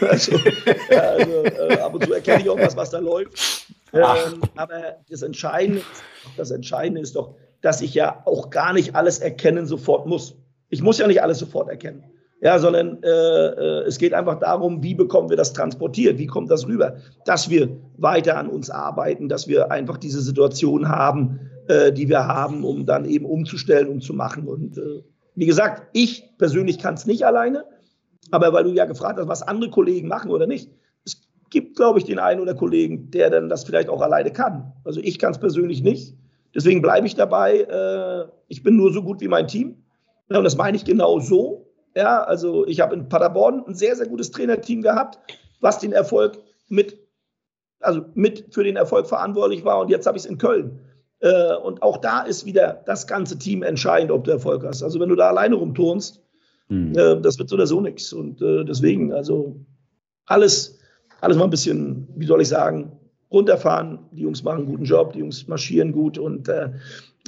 [0.00, 0.32] Also,
[0.90, 3.66] also äh, ab und zu erkenne ich auch was, was da läuft.
[3.92, 5.82] Ähm, aber das Entscheidende,
[6.36, 10.34] das Entscheidende ist doch, dass ich ja auch gar nicht alles erkennen sofort muss.
[10.70, 12.02] Ich muss ja nicht alles sofort erkennen
[12.40, 16.50] ja, sondern äh, äh, es geht einfach darum, wie bekommen wir das transportiert, wie kommt
[16.50, 21.92] das rüber, dass wir weiter an uns arbeiten, dass wir einfach diese Situation haben, äh,
[21.92, 24.46] die wir haben, um dann eben umzustellen und zu machen.
[24.46, 25.02] Und äh,
[25.34, 27.64] wie gesagt, ich persönlich kann es nicht alleine,
[28.30, 30.70] aber weil du ja gefragt hast, was andere Kollegen machen oder nicht,
[31.04, 31.20] es
[31.50, 34.72] gibt, glaube ich, den einen oder Kollegen, der dann das vielleicht auch alleine kann.
[34.84, 36.14] Also ich kann es persönlich nicht.
[36.54, 37.60] Deswegen bleibe ich dabei.
[37.60, 39.82] Äh, ich bin nur so gut wie mein Team.
[40.28, 41.67] Und das meine ich genau so.
[41.94, 45.18] Ja, also ich habe in Paderborn ein sehr, sehr gutes Trainerteam gehabt,
[45.60, 46.98] was den Erfolg mit,
[47.80, 49.80] also mit für den Erfolg verantwortlich war.
[49.80, 50.80] Und jetzt habe ich es in Köln.
[51.20, 54.82] Äh, und auch da ist wieder das ganze Team entscheidend, ob du Erfolg hast.
[54.82, 56.22] Also wenn du da alleine rumturnst,
[56.68, 56.96] mhm.
[56.96, 58.12] äh, das wird so oder so nichts.
[58.12, 59.56] Und äh, deswegen, also
[60.26, 60.78] alles,
[61.20, 62.92] alles mal ein bisschen, wie soll ich sagen,
[63.30, 63.98] runterfahren.
[64.12, 66.70] Die Jungs machen einen guten Job, die Jungs marschieren gut und äh,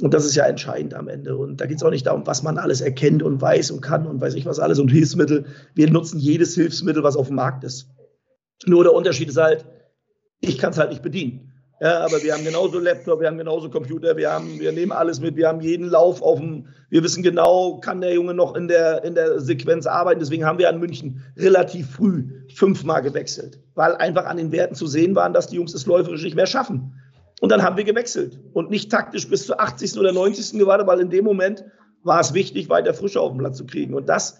[0.01, 1.37] und das ist ja entscheidend am Ende.
[1.37, 4.07] Und da geht es auch nicht darum, was man alles erkennt und weiß und kann
[4.07, 5.45] und weiß ich was alles und Hilfsmittel.
[5.75, 7.87] Wir nutzen jedes Hilfsmittel, was auf dem Markt ist.
[8.65, 9.65] Nur der Unterschied ist halt,
[10.39, 11.51] ich kann es halt nicht bedienen.
[11.81, 15.19] Ja, aber wir haben genauso Laptop, wir haben genauso Computer, wir, haben, wir nehmen alles
[15.19, 18.67] mit, wir haben jeden Lauf auf dem, wir wissen genau, kann der Junge noch in
[18.67, 20.19] der, in der Sequenz arbeiten.
[20.19, 24.85] Deswegen haben wir an München relativ früh fünfmal gewechselt, weil einfach an den Werten zu
[24.85, 26.93] sehen waren, dass die Jungs es läuferisch nicht mehr schaffen.
[27.41, 29.97] Und dann haben wir gewechselt und nicht taktisch bis zur 80.
[29.97, 30.59] oder 90.
[30.59, 31.65] gewartet, weil in dem Moment
[32.03, 33.95] war es wichtig, weiter Frische auf den Platz zu kriegen.
[33.95, 34.37] Und das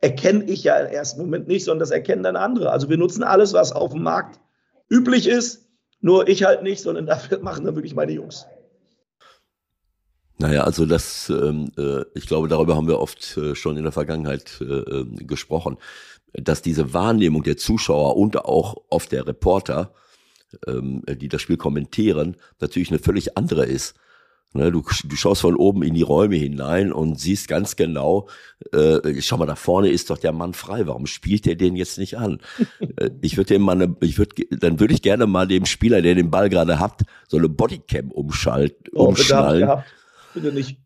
[0.00, 2.70] erkenne ich ja im ersten Moment nicht, sondern das erkennen dann andere.
[2.70, 4.38] Also wir nutzen alles, was auf dem Markt
[4.88, 5.68] üblich ist,
[6.00, 8.46] nur ich halt nicht, sondern dafür machen dann wirklich meine Jungs.
[10.38, 13.92] Naja, also das, ähm, äh, ich glaube, darüber haben wir oft äh, schon in der
[13.92, 15.78] Vergangenheit äh, ähm, gesprochen,
[16.32, 19.94] dass diese Wahrnehmung der Zuschauer und auch oft der Reporter
[20.66, 23.94] ähm, die das Spiel kommentieren, natürlich eine völlig andere ist.
[24.56, 28.28] Ne, du, du schaust von oben in die Räume hinein und siehst ganz genau,
[28.72, 30.86] äh, schau mal, da vorne ist doch der Mann frei.
[30.86, 32.40] Warum spielt der den jetzt nicht an?
[32.96, 36.00] äh, ich würde dem mal, eine, ich würde, dann würde ich gerne mal dem Spieler,
[36.00, 39.68] der den Ball gerade hat, so eine Bodycam umschalten, oh, umschnallen.
[39.68, 39.84] Bitte,
[40.34, 40.78] bitte nicht.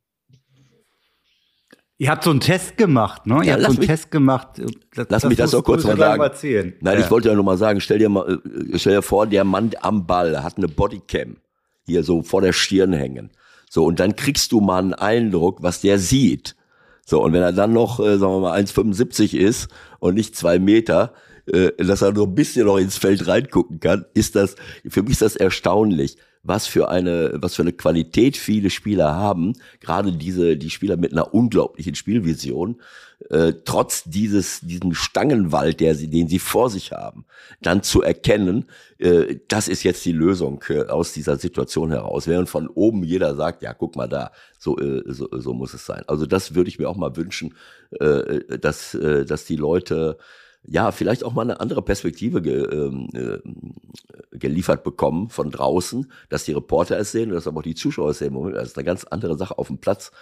[2.00, 3.40] Ihr habt so einen Test gemacht, ne?
[3.40, 4.58] Ihr ja, habt so einen mich, Test gemacht.
[4.94, 6.22] Das, lass das mich das auch kurz mal sagen.
[6.22, 6.72] Erzählen.
[6.80, 7.04] Nein, ja.
[7.04, 8.40] ich wollte ja nur mal sagen, stell dir mal,
[8.72, 11.36] äh, stell dir vor, der Mann am Ball hat eine Bodycam
[11.84, 13.28] hier so vor der Stirn hängen.
[13.68, 16.56] So, und dann kriegst du mal einen Eindruck, was der sieht.
[17.04, 20.58] So, und wenn er dann noch, äh, sagen wir mal, 1,75 ist und nicht zwei
[20.58, 21.12] Meter,
[21.52, 24.56] äh, dass er nur ein bisschen noch ins Feld reingucken kann, ist das,
[24.88, 26.16] für mich ist das erstaunlich.
[26.42, 31.12] Was für eine, was für eine Qualität viele Spieler haben, gerade diese, die Spieler mit
[31.12, 32.80] einer unglaublichen Spielvision,
[33.28, 37.26] äh, trotz dieses, diesem Stangenwald, der sie, den sie vor sich haben,
[37.60, 38.66] dann zu erkennen,
[38.98, 42.26] äh, das ist jetzt die Lösung äh, aus dieser Situation heraus.
[42.26, 45.84] Während von oben jeder sagt, ja, guck mal da, so, äh, so, so muss es
[45.84, 46.02] sein.
[46.06, 47.54] Also das würde ich mir auch mal wünschen,
[47.98, 50.16] äh, dass, äh, dass die Leute
[50.64, 56.44] ja, vielleicht auch mal eine andere Perspektive ge, ähm, äh, geliefert bekommen von draußen, dass
[56.44, 58.34] die Reporter es sehen und dass aber auch die Zuschauer es sehen.
[58.34, 60.12] Moment, das ist eine ganz andere Sache auf dem Platz.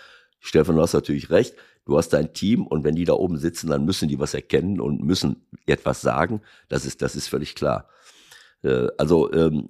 [0.41, 1.55] Stefan, du hast natürlich recht.
[1.85, 4.81] Du hast dein Team und wenn die da oben sitzen, dann müssen die was erkennen
[4.81, 6.43] und müssen etwas sagen.
[6.69, 7.89] Das ist, das ist völlig klar.
[8.63, 9.69] Äh, also ähm,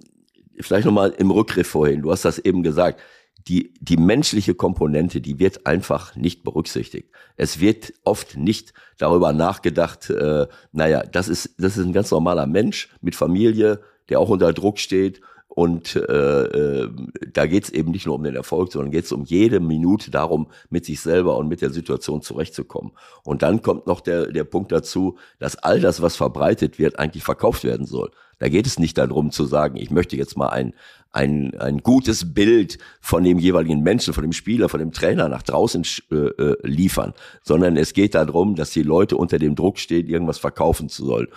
[0.59, 2.01] vielleicht nochmal im Rückgriff vorhin.
[2.01, 3.01] Du hast das eben gesagt
[3.47, 7.09] die, die menschliche Komponente, die wird einfach nicht berücksichtigt.
[7.35, 12.45] Es wird oft nicht darüber nachgedacht, äh, naja, das ist, das ist ein ganz normaler
[12.45, 15.21] Mensch mit Familie, der auch unter Druck steht.
[15.49, 16.89] Und äh, äh,
[17.33, 20.11] da geht es eben nicht nur um den Erfolg, sondern geht es um jede Minute
[20.11, 22.91] darum, mit sich selber und mit der Situation zurechtzukommen.
[23.23, 27.23] Und dann kommt noch der, der Punkt dazu, dass all das, was verbreitet wird, eigentlich
[27.23, 28.11] verkauft werden soll.
[28.37, 30.73] Da geht es nicht darum zu sagen, ich möchte jetzt mal ein,
[31.11, 35.43] ein, ein gutes Bild von dem jeweiligen Menschen, von dem Spieler, von dem Trainer nach
[35.43, 40.07] draußen äh, äh, liefern, sondern es geht darum, dass die Leute unter dem Druck stehen,
[40.07, 41.27] irgendwas verkaufen zu sollen.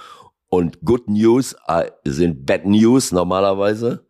[0.53, 4.05] Und Good News äh, sind Bad News normalerweise.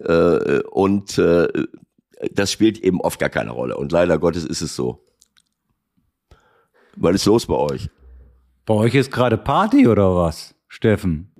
[0.00, 1.46] Äh, und äh,
[2.32, 3.76] das spielt eben oft gar keine Rolle.
[3.76, 5.06] Und leider Gottes ist es so.
[6.96, 7.88] Was ist los bei euch?
[8.64, 11.30] Bei euch ist gerade Party oder was, Steffen?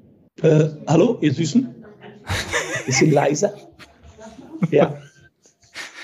[0.41, 1.85] Äh, hallo, ihr Süßen?
[2.87, 3.53] Bisschen leiser.
[4.71, 4.97] Ja.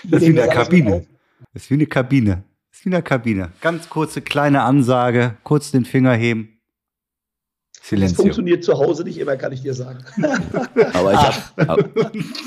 [0.02, 1.06] Das ist wie in der Kabine.
[1.54, 2.42] Das ist wie eine Kabine.
[2.70, 3.52] Das ist wie eine Kabine.
[3.60, 6.51] Ganz kurze kleine Ansage, kurz den Finger heben.
[7.84, 8.14] Silenzio.
[8.14, 9.98] Das funktioniert zu Hause nicht immer, kann ich dir sagen.
[10.92, 11.18] aber, ich
[11.68, 11.90] hab,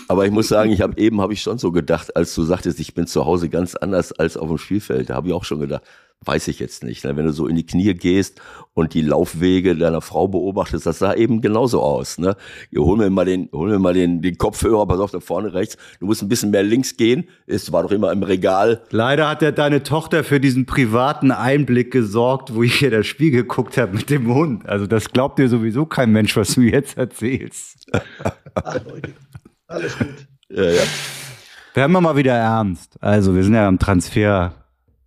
[0.07, 2.79] aber ich muss sagen, ich habe eben habe ich schon so gedacht, als du sagtest,
[2.79, 5.09] ich bin zu Hause ganz anders als auf dem Spielfeld.
[5.09, 5.83] Da habe ich auch schon gedacht,
[6.23, 7.03] weiß ich jetzt nicht.
[7.03, 7.15] Ne?
[7.15, 8.41] Wenn du so in die Knie gehst
[8.73, 12.17] und die Laufwege deiner Frau beobachtest, das sah eben genauso aus.
[12.17, 12.35] Ne?
[12.71, 15.53] Ihr hol mir mal den, hol mir mal den, den Kopfhörer, pass auf, da vorne
[15.53, 15.77] rechts.
[15.99, 17.29] Du musst ein bisschen mehr links gehen.
[17.45, 18.81] Es war doch immer im Regal.
[18.89, 23.31] Leider hat ja deine Tochter für diesen privaten Einblick gesorgt, wo ich hier das Spiel
[23.31, 24.67] geguckt habe mit dem Hund.
[24.67, 27.85] Also das glaubt dir sowieso kein Mensch, was du jetzt erzählst.
[28.55, 29.13] Ach, Leute,
[29.67, 30.27] alles gut.
[30.49, 30.83] Ja, ja.
[31.73, 32.95] Werden wir mal wieder ernst.
[33.01, 33.79] Also wir sind ja am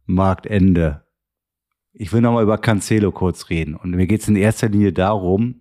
[0.09, 1.04] Transfermarktende.
[1.92, 3.74] Ich will nochmal über Cancelo kurz reden.
[3.74, 5.61] Und mir geht es in erster Linie darum,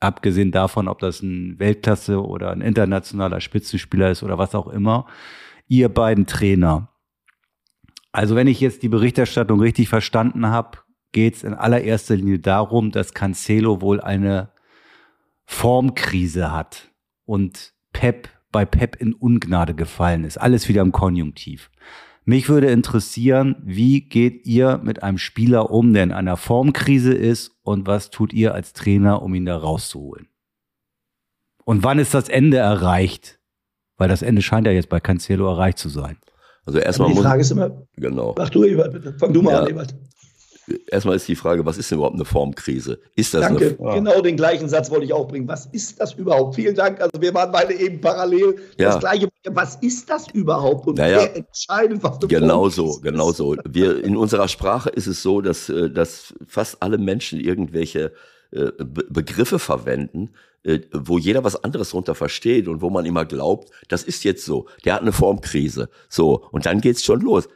[0.00, 5.06] abgesehen davon, ob das ein Weltklasse oder ein internationaler Spitzenspieler ist oder was auch immer,
[5.66, 6.88] ihr beiden Trainer.
[8.12, 10.78] Also wenn ich jetzt die Berichterstattung richtig verstanden habe,
[11.12, 14.50] geht es in allererster Linie darum, dass Cancelo wohl eine
[15.46, 16.90] Formkrise hat
[17.24, 20.38] und Pep bei Pep in Ungnade gefallen ist.
[20.38, 21.70] Alles wieder im Konjunktiv.
[22.28, 27.52] Mich würde interessieren, wie geht ihr mit einem Spieler um, der in einer Formkrise ist
[27.62, 30.28] und was tut ihr als Trainer, um ihn da rauszuholen?
[31.64, 33.40] Und wann ist das Ende erreicht?
[33.96, 36.18] Weil das Ende scheint ja jetzt bei Cancelo erreicht zu sein.
[36.66, 38.34] Also erstmal die Frage ist immer, genau.
[38.36, 39.14] Mach du, Ebert, bitte.
[39.14, 39.60] Fang du mal ja.
[39.62, 39.94] an, Ebert
[40.86, 43.00] erstmal ist die Frage, was ist denn überhaupt eine Formkrise?
[43.14, 45.48] Ist das Danke, eine, genau den gleichen Satz wollte ich auch bringen.
[45.48, 46.54] Was ist das überhaupt?
[46.54, 47.00] Vielen Dank.
[47.00, 48.90] Also wir waren beide eben parallel ja.
[48.90, 49.28] das gleiche.
[49.44, 50.86] Was ist das überhaupt?
[50.86, 53.56] Und naja, wer entscheidet, was du Genau so, genau so.
[53.68, 58.12] Wir, in unserer Sprache ist es so, dass, äh, dass fast alle Menschen irgendwelche
[58.50, 60.30] äh, Begriffe verwenden,
[60.62, 64.44] äh, wo jeder was anderes darunter versteht und wo man immer glaubt, das ist jetzt
[64.44, 64.66] so.
[64.84, 65.88] Der hat eine Formkrise.
[66.08, 66.44] So.
[66.50, 67.48] Und dann geht's schon los.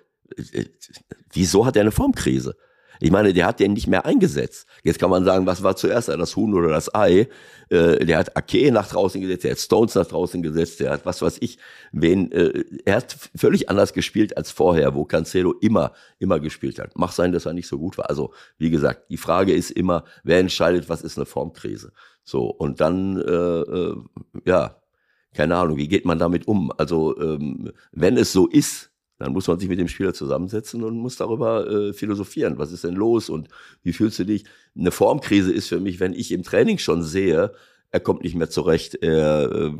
[1.32, 2.56] Wieso hat er eine Formkrise?
[3.02, 4.64] Ich meine, der hat den nicht mehr eingesetzt.
[4.84, 7.26] Jetzt kann man sagen, was war zuerst, das Huhn oder das Ei?
[7.68, 11.04] Äh, der hat Ake nach draußen gesetzt, der hat Stones nach draußen gesetzt, der hat
[11.04, 11.58] was weiß ich,
[11.90, 16.92] wen, äh, er hat völlig anders gespielt als vorher, wo Cancelo immer, immer gespielt hat.
[16.94, 18.08] Mach sein, dass er nicht so gut war.
[18.08, 21.92] Also, wie gesagt, die Frage ist immer, wer entscheidet, was ist eine Formkrise?
[22.22, 23.96] So, und dann, äh, äh,
[24.44, 24.76] ja,
[25.34, 26.70] keine Ahnung, wie geht man damit um?
[26.78, 28.91] Also, ähm, wenn es so ist,
[29.22, 32.58] dann muss man sich mit dem Spieler zusammensetzen und muss darüber äh, philosophieren.
[32.58, 33.48] Was ist denn los und
[33.82, 34.44] wie fühlst du dich?
[34.76, 37.52] Eine Formkrise ist für mich, wenn ich im Training schon sehe,
[37.92, 39.72] er kommt nicht mehr zurecht, er, äh,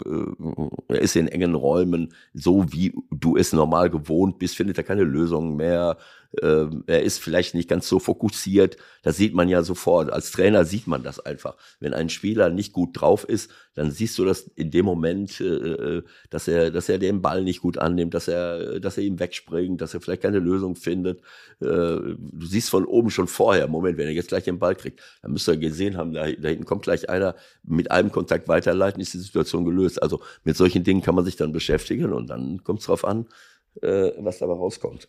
[0.88, 5.04] er ist in engen Räumen, so wie du es normal gewohnt bist, findet er keine
[5.04, 5.96] Lösung mehr,
[6.40, 8.76] ähm, er ist vielleicht nicht ganz so fokussiert.
[9.02, 10.10] Das sieht man ja sofort.
[10.10, 11.56] Als Trainer sieht man das einfach.
[11.78, 15.44] Wenn ein Spieler nicht gut drauf ist, dann siehst du das in dem Moment, äh,
[15.44, 19.18] äh, dass er, dass er den Ball nicht gut annimmt, dass er, dass er ihm
[19.18, 21.20] wegspringt, dass er vielleicht keine Lösung findet.
[21.60, 25.00] Äh, du siehst von oben schon vorher, Moment, wenn er jetzt gleich den Ball kriegt,
[25.20, 29.14] dann müsst ihr gesehen haben, da, hinten kommt gleich einer mit einem Kontakt weiterleiten, ist
[29.14, 30.02] die Situation gelöst.
[30.02, 33.26] Also mit solchen Dingen kann man sich dann beschäftigen und dann kommt es drauf an,
[33.80, 35.08] was dabei rauskommt.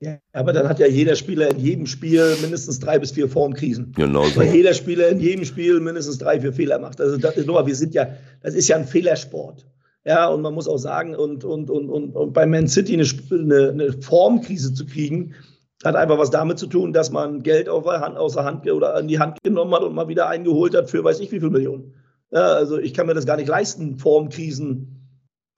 [0.00, 3.92] Ja, aber dann hat ja jeder Spieler in jedem Spiel mindestens drei bis vier Formkrisen.
[3.96, 4.40] Genau so.
[4.40, 7.00] Weil jeder Spieler in jedem Spiel mindestens drei, vier Fehler macht.
[7.00, 8.08] Also das ist nur, wir sind ja,
[8.42, 9.66] das ist ja ein Fehlersport.
[10.04, 13.06] Ja, und man muss auch sagen, und, und, und, und, und bei Man City eine,
[13.30, 15.34] eine, eine Formkrise zu kriegen,
[15.82, 18.98] hat einfach was damit zu tun, dass man Geld auf Hand, aus der Hand oder
[19.00, 21.50] in die Hand genommen hat und mal wieder eingeholt hat für weiß ich wie viel
[21.50, 21.94] Millionen.
[22.30, 24.95] Ja, also ich kann mir das gar nicht leisten, Formkrisen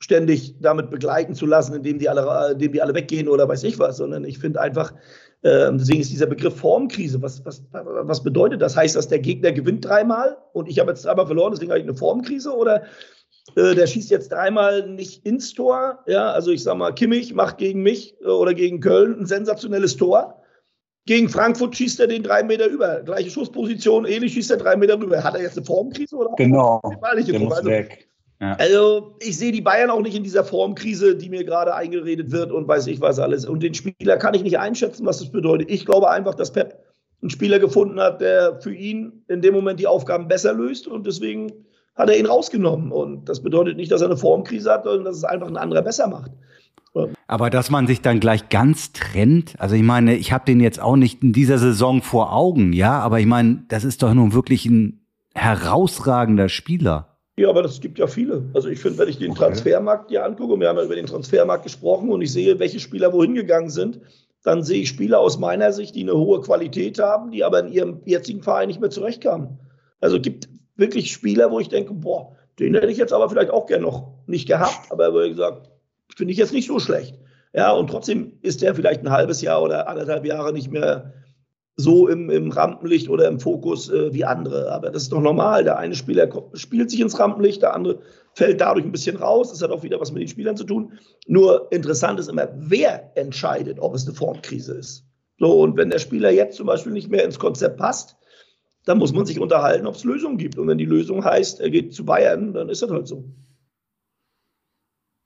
[0.01, 3.79] ständig damit begleiten zu lassen, indem die alle, indem die alle weggehen oder weiß ich
[3.79, 4.93] was, sondern ich finde einfach,
[5.43, 8.77] äh, deswegen ist dieser Begriff Formkrise, was, was, was bedeutet das?
[8.77, 11.87] Heißt das, der Gegner gewinnt dreimal und ich habe jetzt dreimal verloren, deswegen habe ich
[11.87, 12.85] eine Formkrise oder
[13.57, 17.59] äh, der schießt jetzt dreimal nicht ins Tor, ja, also ich sage mal, Kimmich macht
[17.59, 20.43] gegen mich äh, oder gegen Köln ein sensationelles Tor.
[21.07, 23.01] Gegen Frankfurt schießt er den drei Meter über.
[23.01, 25.25] Gleiche Schussposition, ähnlich schießt er drei Meter rüber.
[25.25, 26.35] Hat er jetzt eine Formkrise oder?
[26.37, 26.83] Genau.
[27.03, 28.08] Der muss also, weg.
[28.41, 28.53] Ja.
[28.55, 32.53] Also ich sehe die Bayern auch nicht in dieser Formkrise, die mir gerade eingeredet wird
[32.53, 33.47] und weiß ich was alles.
[33.47, 35.71] Und den Spieler kann ich nicht einschätzen, was das bedeutet.
[35.71, 36.85] Ich glaube einfach, dass Pep
[37.21, 41.07] einen Spieler gefunden hat, der für ihn in dem Moment die Aufgaben besser löst und
[41.07, 41.53] deswegen
[41.97, 42.93] hat er ihn rausgenommen.
[42.93, 45.83] Und das bedeutet nicht, dass er eine Formkrise hat, sondern dass es einfach ein anderer
[45.83, 46.31] besser macht.
[47.27, 50.81] Aber dass man sich dann gleich ganz trennt, also ich meine, ich habe den jetzt
[50.81, 54.33] auch nicht in dieser Saison vor Augen, ja, aber ich meine, das ist doch nun
[54.33, 57.18] wirklich ein herausragender Spieler.
[57.39, 58.45] Ja, aber das gibt ja viele.
[58.53, 59.35] Also ich finde, wenn ich den.
[59.35, 62.81] Transfermarkt hier angucke, und wir haben ja über den Transfermarkt gesprochen und ich sehe, welche
[62.81, 64.01] Spieler wohin gegangen sind,
[64.43, 67.73] dann sehe ich Spieler aus meiner Sicht, die eine hohe Qualität haben, die aber in
[67.73, 69.59] ihrem jetzigen Verein nicht mehr zurechtkamen.
[70.01, 73.51] Also es gibt wirklich Spieler, wo ich denke, boah, den hätte ich jetzt aber vielleicht
[73.51, 75.71] auch gern noch nicht gehabt, aber wie gesagt,
[76.17, 77.19] finde ich jetzt nicht so schlecht.
[77.53, 81.13] Ja, und trotzdem ist der vielleicht ein halbes Jahr oder anderthalb Jahre nicht mehr
[81.81, 84.73] so im, im Rampenlicht oder im Fokus äh, wie andere.
[84.73, 85.63] Aber das ist doch normal.
[85.63, 88.01] Der eine Spieler spielt sich ins Rampenlicht, der andere
[88.35, 89.51] fällt dadurch ein bisschen raus.
[89.51, 90.99] Das hat auch wieder was mit den Spielern zu tun.
[91.29, 95.05] Nur interessant ist immer, wer entscheidet, ob es eine Formkrise ist.
[95.39, 98.17] So, und wenn der Spieler jetzt zum Beispiel nicht mehr ins Konzept passt,
[98.85, 100.59] dann muss man sich unterhalten, ob es Lösungen gibt.
[100.59, 103.25] Und wenn die Lösung heißt, er geht zu Bayern, dann ist das halt so.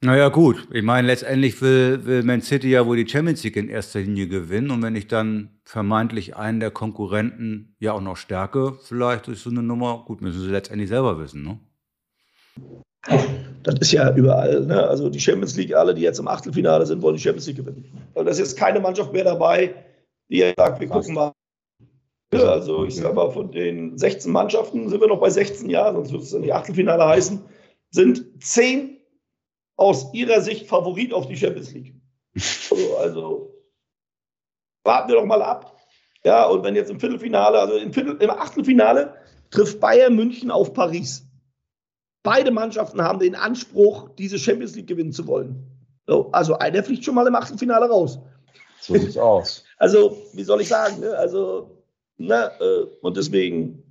[0.05, 0.67] Naja, gut.
[0.73, 4.27] Ich meine, letztendlich will, will Man City ja wohl die Champions League in erster Linie
[4.27, 4.73] gewinnen.
[4.73, 9.51] Und wenn ich dann vermeintlich einen der Konkurrenten ja auch noch stärke, vielleicht ist so
[9.51, 11.61] eine Nummer, gut, müssen sie letztendlich selber wissen, ne?
[13.63, 14.67] Das ist ja überall.
[14.67, 14.83] Ne?
[14.89, 17.85] Also die Champions League, alle, die jetzt im Achtelfinale sind, wollen die Champions League gewinnen.
[18.15, 19.73] Und da ist jetzt keine Mannschaft mehr dabei,
[20.29, 21.33] die jetzt sagt, wir gucken mal.
[22.35, 25.95] Ja, also ich sag mal, von den 16 Mannschaften sind wir noch bei 16 Jahren,
[25.95, 27.41] sonst würde es dann die Achtelfinale heißen,
[27.91, 28.92] sind 10
[29.83, 31.95] aus ihrer Sicht Favorit auf die Champions League.
[32.71, 33.55] Also, also
[34.85, 35.77] warten wir doch mal ab.
[36.25, 39.15] Ja, und wenn jetzt im Viertelfinale, also im, Viertel, im Achtelfinale
[39.51, 41.27] trifft Bayern München auf Paris.
[42.23, 45.67] Beide Mannschaften haben den Anspruch, diese Champions League gewinnen zu wollen.
[46.07, 48.21] So, also einer fliegt schon mal im Achtelfinale raus.
[48.81, 49.65] So sieht's aus.
[49.79, 51.01] Also, wie soll ich sagen?
[51.01, 51.11] Ne?
[51.17, 51.83] Also,
[52.19, 53.82] ne, äh, und deswegen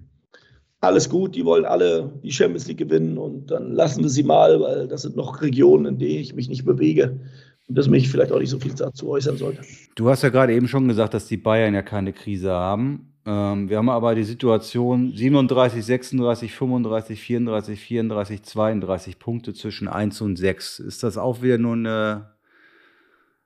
[0.81, 4.59] alles gut, die wollen alle die Champions League gewinnen und dann lassen wir sie mal,
[4.59, 7.19] weil das sind noch Regionen, in denen ich mich nicht bewege
[7.67, 9.61] und dass mich vielleicht auch nicht so viel dazu äußern sollte.
[9.95, 13.13] Du hast ja gerade eben schon gesagt, dass die Bayern ja keine Krise haben.
[13.27, 20.19] Ähm, wir haben aber die Situation 37, 36, 35, 34, 34, 32 Punkte zwischen 1
[20.21, 20.79] und 6.
[20.79, 22.31] Ist das auch wieder nur eine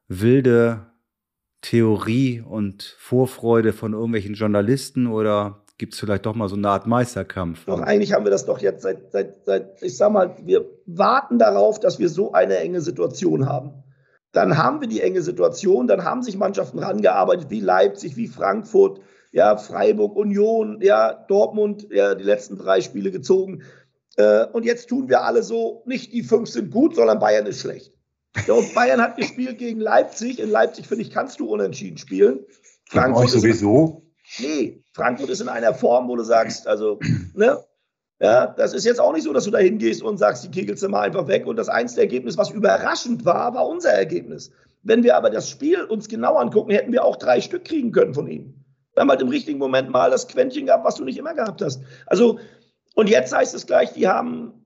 [0.07, 0.85] wilde
[1.59, 6.87] Theorie und Vorfreude von irgendwelchen Journalisten oder gibt es vielleicht doch mal so eine Art
[6.87, 7.65] Meisterkampf.
[7.65, 11.37] Doch, eigentlich haben wir das doch jetzt seit, seit, seit, ich sag mal, wir warten
[11.39, 13.83] darauf, dass wir so eine enge Situation haben.
[14.31, 18.99] Dann haben wir die enge Situation, dann haben sich Mannschaften rangearbeitet, wie Leipzig, wie Frankfurt,
[19.31, 23.63] ja, Freiburg, Union, ja, Dortmund, ja, die letzten drei Spiele gezogen.
[24.17, 27.61] Äh, und jetzt tun wir alle so, nicht die fünf sind gut, sondern Bayern ist
[27.61, 27.93] schlecht.
[28.47, 30.39] Ja, und Bayern hat gespielt gegen Leipzig.
[30.39, 32.45] In Leipzig, finde ich, kannst du unentschieden spielen.
[32.89, 34.04] Frankfurt sowieso.
[34.39, 36.99] Nee, Frankfurt ist in einer Form, wo du sagst, also,
[37.33, 37.59] ne?
[38.19, 40.87] Ja, das ist jetzt auch nicht so, dass du da hingehst und sagst, die kegelst
[40.87, 41.45] mal einfach weg.
[41.45, 44.51] Und das einzige Ergebnis, was überraschend war, war unser Ergebnis.
[44.83, 48.13] Wenn wir aber das Spiel uns genau angucken, hätten wir auch drei Stück kriegen können
[48.13, 48.63] von ihnen.
[48.93, 51.61] Wir haben halt im richtigen Moment mal das Quäntchen gehabt, was du nicht immer gehabt
[51.61, 51.81] hast.
[52.05, 52.39] Also,
[52.95, 54.65] und jetzt heißt es gleich, die haben,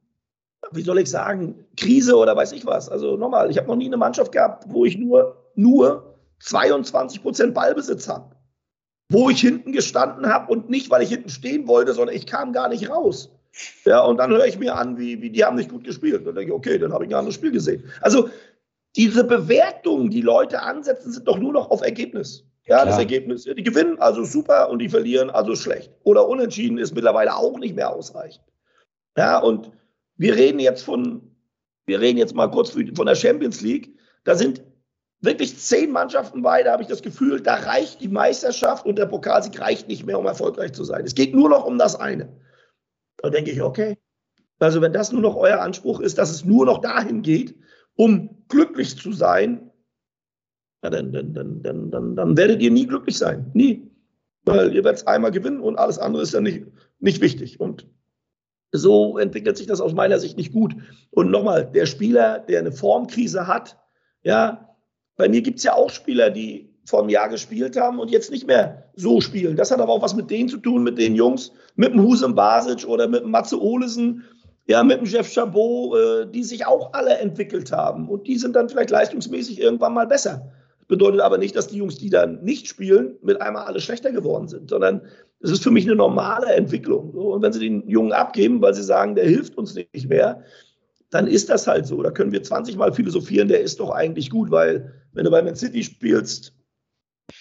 [0.71, 2.89] wie soll ich sagen, Krise oder weiß ich was.
[2.89, 7.53] Also nochmal, ich habe noch nie eine Mannschaft gehabt, wo ich nur, nur 22 Prozent
[7.55, 8.35] Ballbesitz habe,
[9.09, 12.53] wo ich hinten gestanden habe und nicht, weil ich hinten stehen wollte, sondern ich kam
[12.53, 13.29] gar nicht raus.
[13.85, 16.25] Ja, und dann höre ich mir an, wie, wie die haben nicht gut gespielt.
[16.25, 17.83] Dann denke ich, okay, dann habe ich ein anderes Spiel gesehen.
[18.01, 18.29] Also
[18.95, 22.45] diese Bewertungen, die Leute ansetzen, sind doch nur noch auf Ergebnis.
[22.67, 22.85] Ja, Klar.
[22.85, 25.91] das Ergebnis, die gewinnen, also super, und die verlieren, also schlecht.
[26.03, 28.45] Oder unentschieden ist mittlerweile auch nicht mehr ausreichend.
[29.17, 29.71] Ja, und
[30.17, 31.35] wir reden jetzt von,
[31.87, 33.95] wir reden jetzt mal kurz von der Champions League.
[34.23, 34.61] Da sind
[35.21, 39.59] wirklich zehn Mannschaften bei, habe ich das Gefühl, da reicht die Meisterschaft und der Pokalsieg
[39.59, 41.05] reicht nicht mehr, um erfolgreich zu sein.
[41.05, 42.29] Es geht nur noch um das eine.
[43.17, 43.97] Da denke ich, okay.
[44.59, 47.55] Also wenn das nur noch euer Anspruch ist, dass es nur noch dahin geht,
[47.95, 49.71] um glücklich zu sein,
[50.81, 53.51] dann, dann, dann, dann, dann, dann werdet ihr nie glücklich sein.
[53.53, 53.89] Nie.
[54.43, 56.65] Weil ihr werdet einmal gewinnen und alles andere ist dann nicht,
[56.99, 57.59] nicht wichtig.
[57.59, 57.87] Und
[58.71, 60.75] so entwickelt sich das aus meiner Sicht nicht gut.
[61.11, 63.77] Und nochmal, der Spieler, der eine Formkrise hat,
[64.23, 64.68] ja,
[65.19, 68.31] bei mir gibt es ja auch Spieler, die vor einem Jahr gespielt haben und jetzt
[68.31, 69.57] nicht mehr so spielen.
[69.57, 72.33] Das hat aber auch was mit denen zu tun, mit den Jungs, mit dem Husem
[72.33, 74.23] Basic oder mit dem Matze Olesen,
[74.67, 78.07] ja, mit dem Jeff Chabot, äh, die sich auch alle entwickelt haben.
[78.07, 80.53] Und die sind dann vielleicht leistungsmäßig irgendwann mal besser.
[80.87, 84.47] Bedeutet aber nicht, dass die Jungs, die dann nicht spielen, mit einmal alle schlechter geworden
[84.47, 85.01] sind, sondern
[85.41, 87.11] es ist für mich eine normale Entwicklung.
[87.11, 90.45] Und wenn sie den Jungen abgeben, weil sie sagen, der hilft uns nicht mehr,
[91.09, 92.01] dann ist das halt so.
[92.01, 95.41] Da können wir 20 Mal philosophieren, der ist doch eigentlich gut, weil wenn du bei
[95.41, 96.53] Man City spielst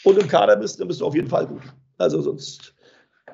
[0.04, 1.62] und im Kader bist, dann bist du auf jeden Fall gut.
[1.98, 2.74] Also sonst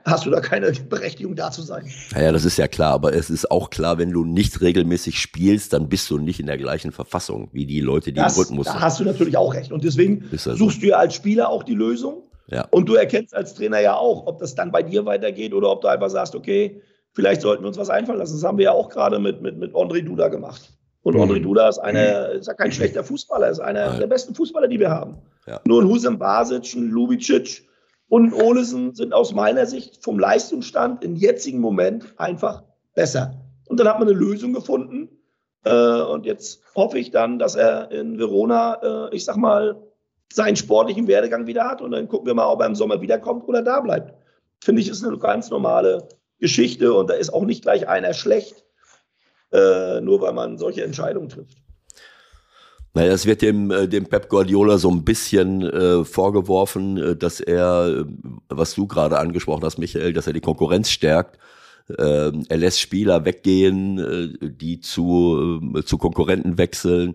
[0.05, 1.89] hast du da keine Berechtigung da zu sein.
[2.13, 5.73] Naja, das ist ja klar, aber es ist auch klar, wenn du nicht regelmäßig spielst,
[5.73, 8.67] dann bist du nicht in der gleichen Verfassung wie die Leute, die das, im Rhythmus
[8.67, 8.77] sind.
[8.77, 9.73] Da hast du natürlich auch recht.
[9.73, 12.23] Und deswegen suchst du ja als Spieler auch die Lösung.
[12.49, 12.67] Ja.
[12.71, 15.81] Und du erkennst als Trainer ja auch, ob das dann bei dir weitergeht oder ob
[15.81, 16.83] du einfach sagst, okay,
[17.15, 18.35] vielleicht sollten wir uns was einfallen lassen.
[18.35, 20.71] Das haben wir ja auch gerade mit, mit, mit André Duda gemacht.
[21.03, 21.23] Und mhm.
[21.23, 24.01] André Duda ist, eine, ist ja kein schlechter Fußballer, ist einer Nein.
[24.01, 25.17] der besten Fußballer, die wir haben.
[25.47, 25.61] Ja.
[25.67, 27.67] Nur ein Husem Basic, ein Lubicic,
[28.09, 32.63] und Olesen sind aus meiner Sicht vom Leistungsstand im jetzigen Moment einfach
[32.95, 33.35] besser.
[33.67, 35.09] Und dann hat man eine Lösung gefunden.
[35.65, 39.83] Äh, und jetzt hoffe ich dann, dass er in Verona, äh, ich sag mal,
[40.33, 41.81] seinen sportlichen Werdegang wieder hat.
[41.81, 44.15] Und dann gucken wir mal, ob er im Sommer wiederkommt oder da bleibt.
[44.63, 46.07] Finde ich, ist eine ganz normale
[46.45, 46.93] Geschichte.
[46.93, 48.67] Und da ist auch nicht gleich einer schlecht,
[49.51, 51.57] äh, nur weil man solche Entscheidungen trifft.
[52.93, 57.41] Naja, es wird dem, äh, dem Pep Guardiola so ein bisschen äh, vorgeworfen, äh, dass
[57.41, 58.05] er, äh,
[58.51, 61.39] was du gerade angesprochen hast, Michael, dass er die Konkurrenz stärkt.
[61.89, 67.15] Äh, er lässt Spieler weggehen, die zu, äh, zu Konkurrenten wechseln,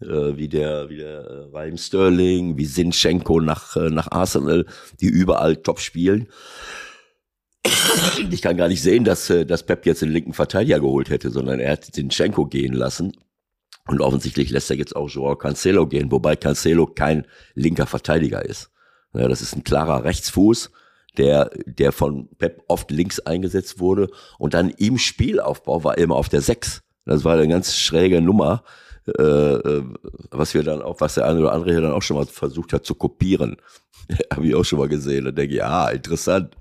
[0.00, 4.64] äh, wie der, wie der Raheem Sterling, wie Sinchenko nach, nach Arsenal,
[5.00, 6.28] die überall top spielen.
[8.30, 11.30] Ich kann gar nicht sehen, dass, äh, dass Pep jetzt den linken Verteidiger geholt hätte,
[11.30, 13.12] sondern er hat Sinchenko gehen lassen
[13.86, 18.70] und offensichtlich lässt er jetzt auch Joao Cancelo gehen, wobei Cancelo kein linker Verteidiger ist.
[19.14, 20.70] Ja, das ist ein klarer Rechtsfuß,
[21.18, 24.08] der, der von Pep oft links eingesetzt wurde.
[24.38, 26.82] Und dann im Spielaufbau war er immer auf der Sechs.
[27.04, 28.62] Das war eine ganz schräge Nummer,
[29.06, 29.84] äh, äh
[30.30, 32.72] was wir dann auch, was der eine oder andere hier dann auch schon mal versucht
[32.72, 33.56] hat zu kopieren.
[34.32, 35.24] Habe ich auch schon mal gesehen.
[35.24, 36.56] Da denke ich, ah, interessant.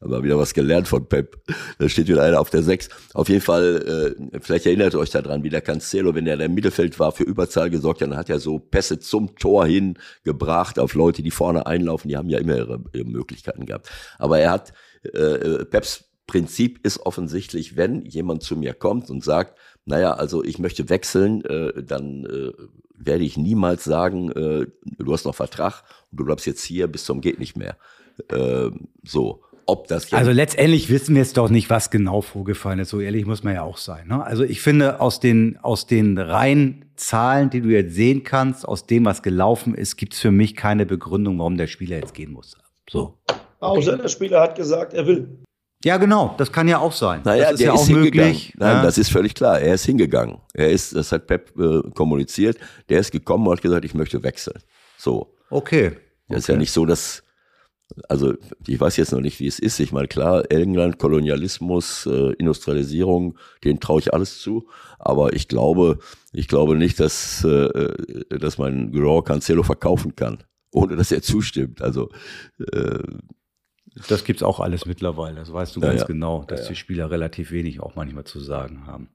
[0.00, 1.40] Haben wir wieder was gelernt von Pep.
[1.78, 2.90] Da steht wieder einer auf der Sechs.
[3.14, 6.54] Auf jeden Fall, äh, vielleicht erinnert ihr euch daran, wie der Cancelo, wenn er im
[6.54, 10.78] Mittelfeld war, für Überzahl gesorgt hat, dann hat er so Pässe zum Tor hin gebracht
[10.78, 12.08] auf Leute, die vorne einlaufen.
[12.08, 13.88] Die haben ja immer ihre, ihre Möglichkeiten gehabt.
[14.18, 19.56] Aber er hat, äh, Peps Prinzip ist offensichtlich, wenn jemand zu mir kommt und sagt,
[19.84, 22.52] naja, also ich möchte wechseln, äh, dann äh,
[22.98, 24.66] werde ich niemals sagen, äh,
[24.98, 27.76] du hast noch Vertrag und du bleibst jetzt hier bis zum geht nicht mehr.
[28.28, 28.70] Äh,
[29.04, 32.90] so ob das jetzt Also letztendlich wissen wir jetzt doch nicht, was genau vorgefallen ist.
[32.90, 34.06] So ehrlich muss man ja auch sein.
[34.08, 34.24] Ne?
[34.24, 38.86] Also ich finde, aus den, aus den reinen Zahlen, die du jetzt sehen kannst, aus
[38.86, 42.32] dem, was gelaufen ist, gibt es für mich keine Begründung, warum der Spieler jetzt gehen
[42.32, 42.56] muss.
[42.88, 43.18] So.
[43.60, 45.28] Außer der Spieler hat gesagt, er will.
[45.84, 47.20] Ja, genau, das kann ja auch sein.
[47.24, 48.54] Naja, das ist ja ist auch möglich.
[48.56, 48.82] Nein, ja.
[48.82, 49.60] das ist völlig klar.
[49.60, 50.38] Er ist hingegangen.
[50.54, 52.56] Er ist, das hat Pep äh, kommuniziert.
[52.88, 54.58] Der ist gekommen und hat gesagt, ich möchte wechseln.
[54.96, 55.34] So.
[55.50, 55.92] Okay.
[56.28, 57.22] Das ist ja nicht so, dass
[58.08, 58.34] also
[58.66, 59.78] ich weiß jetzt noch nicht, wie es ist.
[59.80, 64.68] Ich meine, klar, England, Kolonialismus, äh, Industrialisierung, denen traue ich alles zu.
[64.98, 65.98] Aber ich glaube,
[66.32, 67.94] ich glaube nicht, dass, äh,
[68.28, 71.80] dass man Joao Cancelo verkaufen kann, ohne dass er zustimmt.
[71.80, 72.10] Also
[72.72, 72.98] äh,
[74.08, 75.36] das gibt's auch alles mittlerweile.
[75.36, 76.06] Das weißt du ja, ganz ja.
[76.06, 79.08] genau, dass ja, die Spieler relativ wenig auch manchmal zu sagen haben.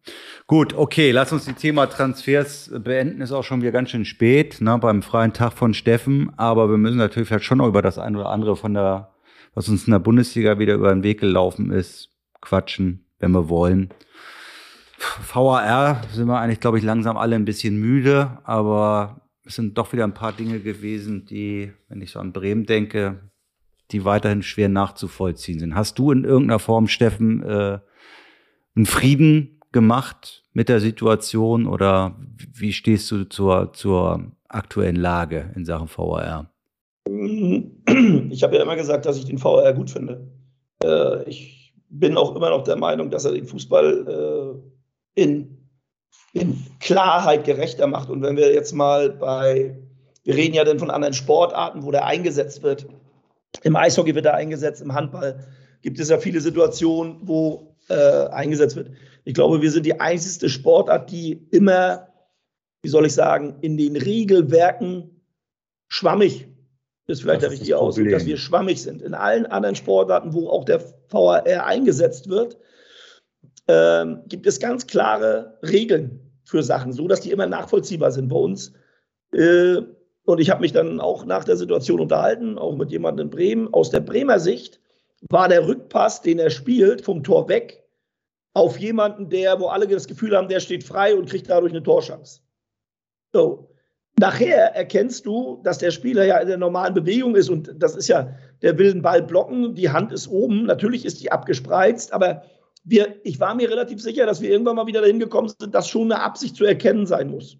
[0.47, 3.21] Gut, okay, lass uns die Thema Transfers beenden.
[3.21, 6.31] Ist auch schon wieder ganz schön spät, ne, beim freien Tag von Steffen.
[6.37, 9.11] Aber wir müssen natürlich vielleicht schon noch über das eine oder andere von der,
[9.53, 12.09] was uns in der Bundesliga wieder über den Weg gelaufen ist,
[12.41, 13.93] quatschen, wenn wir wollen.
[15.31, 19.93] VAR sind wir eigentlich, glaube ich, langsam alle ein bisschen müde, aber es sind doch
[19.93, 23.30] wieder ein paar Dinge gewesen, die, wenn ich so an Bremen denke,
[23.91, 25.75] die weiterhin schwer nachzuvollziehen sind.
[25.75, 27.79] Hast du in irgendeiner Form, Steffen, äh,
[28.75, 32.17] einen Frieden gemacht mit der Situation oder
[32.53, 36.51] wie stehst du zur, zur aktuellen Lage in Sachen VAR?
[37.05, 40.27] Ich habe ja immer gesagt, dass ich den VAR gut finde.
[40.83, 44.61] Äh, ich bin auch immer noch der Meinung, dass er den Fußball
[45.15, 45.67] äh, in,
[46.33, 48.09] in Klarheit gerechter macht.
[48.09, 49.77] Und wenn wir jetzt mal bei,
[50.23, 52.87] wir reden ja dann von anderen Sportarten, wo der eingesetzt wird.
[53.63, 55.45] Im Eishockey wird er eingesetzt, im Handball
[55.81, 58.91] gibt es ja viele Situationen, wo äh, eingesetzt wird.
[59.23, 62.07] Ich glaube, wir sind die einzige Sportart, die immer,
[62.81, 65.21] wie soll ich sagen, in den Regelwerken
[65.89, 66.47] schwammig
[67.11, 69.01] ist vielleicht das der richtige Ausdruck, dass wir schwammig sind.
[69.01, 72.57] In allen anderen Sportarten, wo auch der VAR eingesetzt wird,
[73.67, 78.37] ähm, gibt es ganz klare Regeln für Sachen, so dass die immer nachvollziehbar sind bei
[78.37, 78.73] uns.
[79.33, 79.81] Äh,
[80.31, 83.73] und ich habe mich dann auch nach der Situation unterhalten, auch mit jemandem in Bremen.
[83.73, 84.79] Aus der Bremer Sicht
[85.29, 87.83] war der Rückpass, den er spielt, vom Tor weg,
[88.53, 91.83] auf jemanden, der, wo alle das Gefühl haben, der steht frei und kriegt dadurch eine
[91.83, 92.41] Torschance.
[93.33, 93.67] So.
[94.19, 98.07] Nachher erkennst du, dass der Spieler ja in der normalen Bewegung ist und das ist
[98.07, 102.43] ja, der will den Ball blocken, die Hand ist oben, natürlich ist die abgespreizt, aber
[102.83, 105.87] wir, ich war mir relativ sicher, dass wir irgendwann mal wieder dahin gekommen sind, dass
[105.87, 107.57] schon eine Absicht zu erkennen sein muss.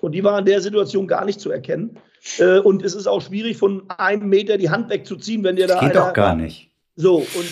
[0.00, 1.96] Und die war in der Situation gar nicht zu erkennen.
[2.38, 5.74] Äh, und es ist auch schwierig, von einem Meter die Hand wegzuziehen, wenn dir da.
[5.74, 6.70] Das geht doch gar nicht.
[6.94, 7.46] So, und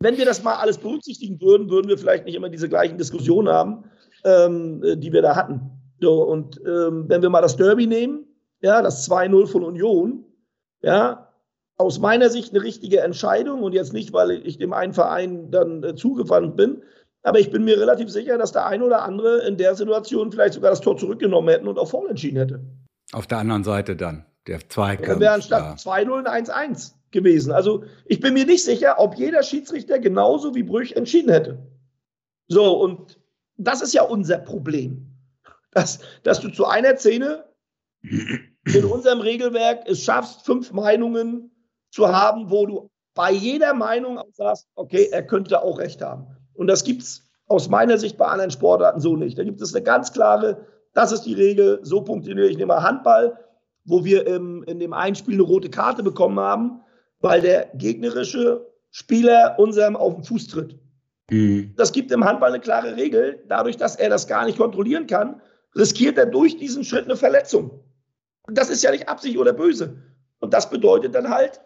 [0.00, 3.48] wenn wir das mal alles berücksichtigen würden, würden wir vielleicht nicht immer diese gleichen Diskussionen
[3.48, 3.84] haben,
[4.24, 5.70] ähm, die wir da hatten.
[6.00, 8.26] So, und ähm, wenn wir mal das Derby nehmen,
[8.60, 10.24] ja, das 2-0 von Union,
[10.82, 11.32] ja,
[11.78, 15.82] aus meiner Sicht eine richtige Entscheidung und jetzt nicht, weil ich dem einen Verein dann
[15.82, 16.82] äh, zugewandt bin,
[17.22, 20.54] aber ich bin mir relativ sicher, dass der ein oder andere in der Situation vielleicht
[20.54, 22.60] sogar das Tor zurückgenommen hätten und auch voll entschieden hätte.
[23.12, 25.08] Auf der anderen Seite dann, der Zweikampf.
[25.08, 27.52] Dann wäre anstatt 2-0 ein 1-1 gewesen.
[27.52, 31.66] Also ich bin mir nicht sicher, ob jeder Schiedsrichter genauso wie Brüch entschieden hätte.
[32.48, 33.20] So, und
[33.56, 35.12] das ist ja unser Problem.
[35.72, 37.44] Dass, dass du zu einer Szene
[38.02, 41.50] in unserem Regelwerk es schaffst, fünf Meinungen
[41.90, 46.26] zu haben, wo du bei jeder Meinung auch sagst, okay, er könnte auch recht haben.
[46.54, 49.38] Und das gibt es aus meiner Sicht bei anderen Sportarten so nicht.
[49.38, 52.82] Da gibt es eine ganz klare, das ist die Regel, so funktioniert ich nehme mal
[52.82, 53.38] Handball,
[53.84, 56.80] wo wir im, in dem einen Spiel eine rote Karte bekommen haben,
[57.20, 60.78] weil der gegnerische Spieler unserem auf den Fuß tritt.
[61.30, 61.74] Mhm.
[61.76, 63.44] Das gibt im Handball eine klare Regel.
[63.46, 65.40] Dadurch, dass er das gar nicht kontrollieren kann,
[65.76, 67.70] riskiert er durch diesen Schritt eine Verletzung.
[68.46, 69.96] Und das ist ja nicht Absicht oder böse.
[70.40, 71.60] Und das bedeutet dann halt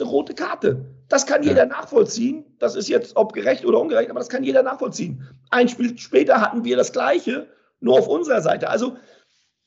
[0.00, 0.84] eine rote Karte.
[1.08, 1.66] Das kann jeder ja.
[1.66, 2.44] nachvollziehen.
[2.58, 5.22] Das ist jetzt, ob gerecht oder ungerecht, aber das kann jeder nachvollziehen.
[5.50, 7.46] Ein Spiel später hatten wir das Gleiche,
[7.84, 8.68] nur auf unserer Seite.
[8.68, 8.96] Also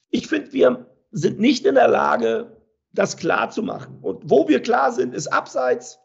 [0.09, 2.57] ich finde, wir sind nicht in der Lage,
[2.93, 3.99] das klar zu machen.
[4.01, 5.99] Und wo wir klar sind, ist abseits,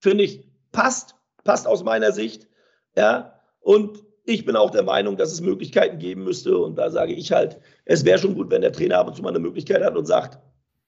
[0.00, 1.14] finde ich, passt,
[1.44, 2.48] passt aus meiner Sicht.
[2.96, 6.56] Ja, und ich bin auch der Meinung, dass es Möglichkeiten geben müsste.
[6.56, 9.22] Und da sage ich halt, es wäre schon gut, wenn der Trainer ab und zu
[9.22, 10.38] mal eine Möglichkeit hat und sagt,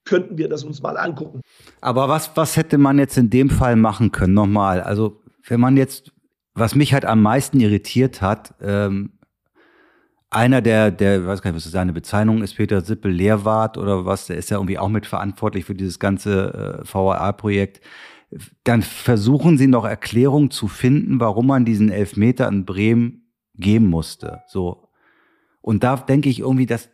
[0.05, 1.41] könnten wir das uns mal angucken.
[1.81, 4.33] Aber was, was hätte man jetzt in dem Fall machen können?
[4.33, 6.11] Nochmal, also wenn man jetzt,
[6.53, 9.13] was mich halt am meisten irritiert hat, ähm,
[10.33, 14.27] einer der, der, weiß gar nicht, was seine Bezeichnung ist, Peter Sippel, Lehrwart oder was,
[14.27, 17.81] der ist ja irgendwie auch mitverantwortlich für dieses ganze äh, VAA-Projekt.
[18.63, 24.41] Dann versuchen sie noch Erklärungen zu finden, warum man diesen Elfmeter in Bremen geben musste.
[24.47, 24.89] So.
[25.61, 26.89] Und da denke ich irgendwie, dass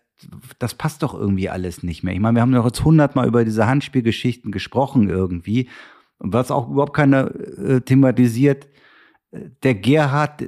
[0.59, 2.13] das passt doch irgendwie alles nicht mehr.
[2.13, 5.69] Ich meine, wir haben doch jetzt hundertmal über diese Handspielgeschichten gesprochen irgendwie.
[6.17, 8.67] Und was auch überhaupt keiner äh, thematisiert,
[9.31, 10.43] der Gerhard,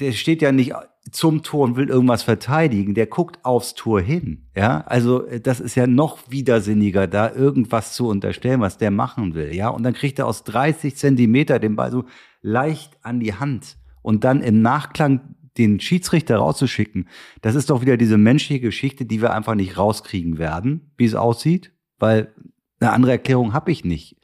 [0.00, 0.74] der steht ja nicht
[1.10, 4.48] zum Tor und will irgendwas verteidigen, der guckt aufs Tor hin.
[4.56, 9.34] Ja, also äh, das ist ja noch widersinniger, da irgendwas zu unterstellen, was der machen
[9.34, 9.54] will.
[9.54, 12.04] Ja, und dann kriegt er aus 30 Zentimeter den Ball so
[12.42, 17.08] leicht an die Hand und dann im Nachklang den Schiedsrichter rauszuschicken,
[17.40, 21.14] das ist doch wieder diese menschliche Geschichte, die wir einfach nicht rauskriegen werden, wie es
[21.14, 22.34] aussieht, weil
[22.78, 24.16] eine andere Erklärung habe ich nicht.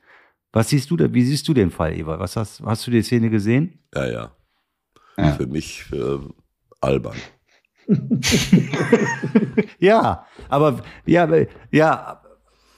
[0.52, 1.14] Was siehst du da?
[1.14, 2.18] Wie siehst du den Fall, Eva?
[2.18, 3.78] Was hast, hast du die Szene gesehen?
[3.94, 4.36] Ja, ja.
[5.16, 5.32] ja.
[5.32, 6.18] Für mich äh,
[6.82, 7.16] albern.
[9.78, 11.28] ja, aber ja,
[11.70, 12.22] ja,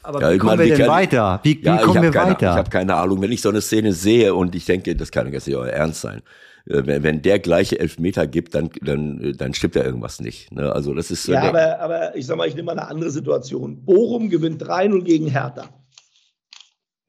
[0.04, 1.40] aber ja, wie kommen meine, wir denn kann, weiter?
[1.42, 2.50] Wie, ja, wie kommen wir keine, weiter?
[2.50, 3.22] Ich habe keine Ahnung.
[3.22, 6.02] Wenn ich so eine Szene sehe und ich denke, das kann jetzt nicht euer Ernst
[6.02, 6.22] sein.
[6.66, 10.52] Äh, wenn, wenn der gleiche Elfmeter gibt, dann, dann, dann stimmt ja irgendwas nicht.
[10.52, 10.70] Ne?
[10.70, 11.26] Also das ist.
[11.26, 13.84] Ja, aber, aber ich sag mal, ich nehme mal eine andere Situation.
[13.84, 15.68] Bochum gewinnt 3-0 gegen Hertha.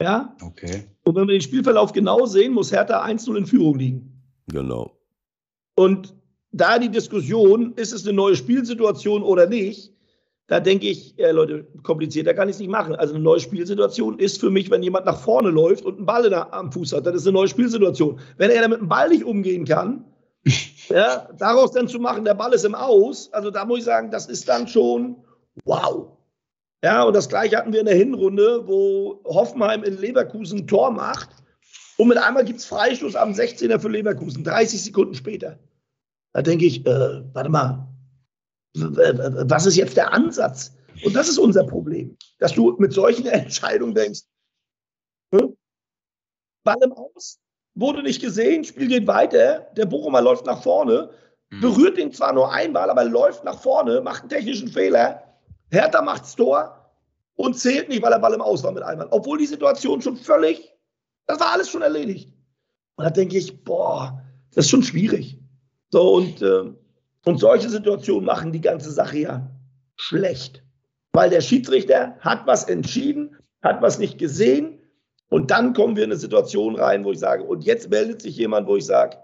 [0.02, 0.36] Ja?
[0.42, 0.86] Okay.
[1.04, 4.24] Und wenn wir den Spielverlauf genau sehen, muss Hertha 1-0 in Führung liegen.
[4.48, 4.98] Genau.
[5.76, 6.15] Und
[6.56, 9.92] da die Diskussion, ist es eine neue Spielsituation oder nicht,
[10.48, 12.96] da denke ich, äh, Leute, komplizierter kann ich es nicht machen.
[12.96, 16.30] Also eine neue Spielsituation ist für mich, wenn jemand nach vorne läuft und einen Ball
[16.30, 18.20] der, am Fuß hat, das ist eine neue Spielsituation.
[18.38, 20.06] Wenn er mit dem Ball nicht umgehen kann,
[20.90, 24.12] ja, daraus dann zu machen, der Ball ist im Aus, also da muss ich sagen,
[24.12, 25.16] das ist dann schon
[25.64, 26.12] wow.
[26.84, 30.92] Ja, und das gleiche hatten wir in der Hinrunde, wo Hoffenheim in Leverkusen ein Tor
[30.92, 31.30] macht
[31.98, 35.58] und mit einmal gibt es Freistoß am 16er für Leverkusen, 30 Sekunden später.
[36.36, 37.88] Da denke ich, äh, warte mal,
[38.74, 40.76] was ist jetzt der Ansatz?
[41.06, 44.24] Und das ist unser Problem, dass du mit solchen Entscheidungen denkst,
[45.34, 45.56] hm?
[46.66, 47.40] Ball im Aus,
[47.74, 51.10] wurde nicht gesehen, Spiel geht weiter, der Bochumer läuft nach vorne,
[51.52, 51.62] mhm.
[51.62, 55.24] berührt ihn zwar nur einmal, aber läuft nach vorne, macht einen technischen Fehler,
[55.72, 56.92] Hertha macht's Tor
[57.36, 59.08] und zählt nicht, weil er Ball im Aus war mit einmal.
[59.12, 60.70] Obwohl die Situation schon völlig,
[61.28, 62.34] das war alles schon erledigt.
[62.98, 64.22] Und da denke ich, boah,
[64.54, 65.40] das ist schon schwierig.
[65.96, 66.74] So, und äh,
[67.24, 69.50] und solche Situationen machen die ganze Sache ja
[69.96, 70.62] schlecht.
[71.14, 74.82] Weil der Schiedsrichter hat was entschieden, hat was nicht gesehen.
[75.30, 78.36] Und dann kommen wir in eine Situation rein, wo ich sage, und jetzt meldet sich
[78.36, 79.16] jemand, wo ich sage,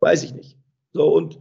[0.00, 0.58] weiß ich nicht.
[0.92, 1.40] So, und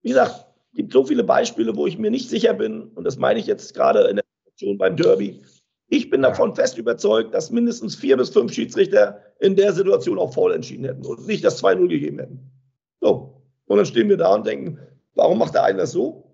[0.00, 3.18] wie gesagt, es gibt so viele Beispiele, wo ich mir nicht sicher bin, und das
[3.18, 5.42] meine ich jetzt gerade in der Situation beim Derby.
[5.90, 10.32] Ich bin davon fest überzeugt, dass mindestens vier bis fünf Schiedsrichter in der Situation auch
[10.32, 12.50] voll entschieden hätten und nicht das 2-0 gegeben hätten.
[13.02, 13.37] So.
[13.68, 14.78] Und dann stehen wir da und denken,
[15.18, 16.32] Warum macht der eine das so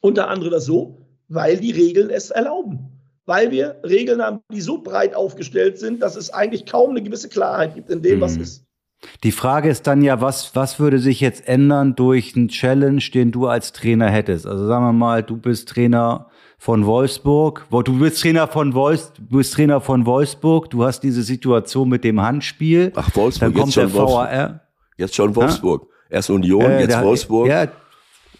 [0.00, 1.06] und der andere das so?
[1.28, 2.88] Weil die Regeln es erlauben.
[3.26, 7.28] Weil wir Regeln haben, die so breit aufgestellt sind, dass es eigentlich kaum eine gewisse
[7.28, 8.42] Klarheit gibt in dem, was mhm.
[8.42, 8.64] ist.
[9.22, 13.32] Die Frage ist dann ja, was, was würde sich jetzt ändern durch einen Challenge, den
[13.32, 14.46] du als Trainer hättest?
[14.46, 19.36] Also sagen wir mal, du bist Trainer von Wolfsburg, du bist Trainer von Wolfs, du
[19.36, 22.92] bist Trainer von Wolfsburg, du hast diese Situation mit dem Handspiel.
[22.94, 24.60] Ach, Wolfsburg, dann kommt der VAR.
[24.96, 25.91] Jetzt schon Wolfsburg.
[26.12, 27.48] Erst Union, äh, jetzt der, Wolfsburg.
[27.48, 27.68] Ja,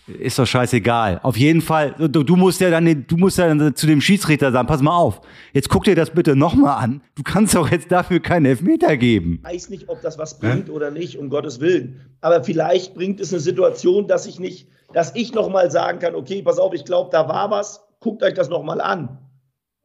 [0.06, 1.20] ist doch scheißegal.
[1.22, 4.52] Auf jeden Fall, du, du musst ja dann, du musst ja dann zu dem Schiedsrichter
[4.52, 5.22] sagen, pass mal auf,
[5.54, 7.00] jetzt guck dir das bitte nochmal an.
[7.14, 9.40] Du kannst doch jetzt dafür keinen Elfmeter geben.
[9.42, 10.74] Ich weiß nicht, ob das was bringt ja?
[10.74, 12.00] oder nicht, um Gottes Willen.
[12.20, 16.42] Aber vielleicht bringt es eine Situation, dass ich nicht, dass ich nochmal sagen kann, okay,
[16.42, 19.18] pass auf, ich glaube, da war was, guckt euch das nochmal an.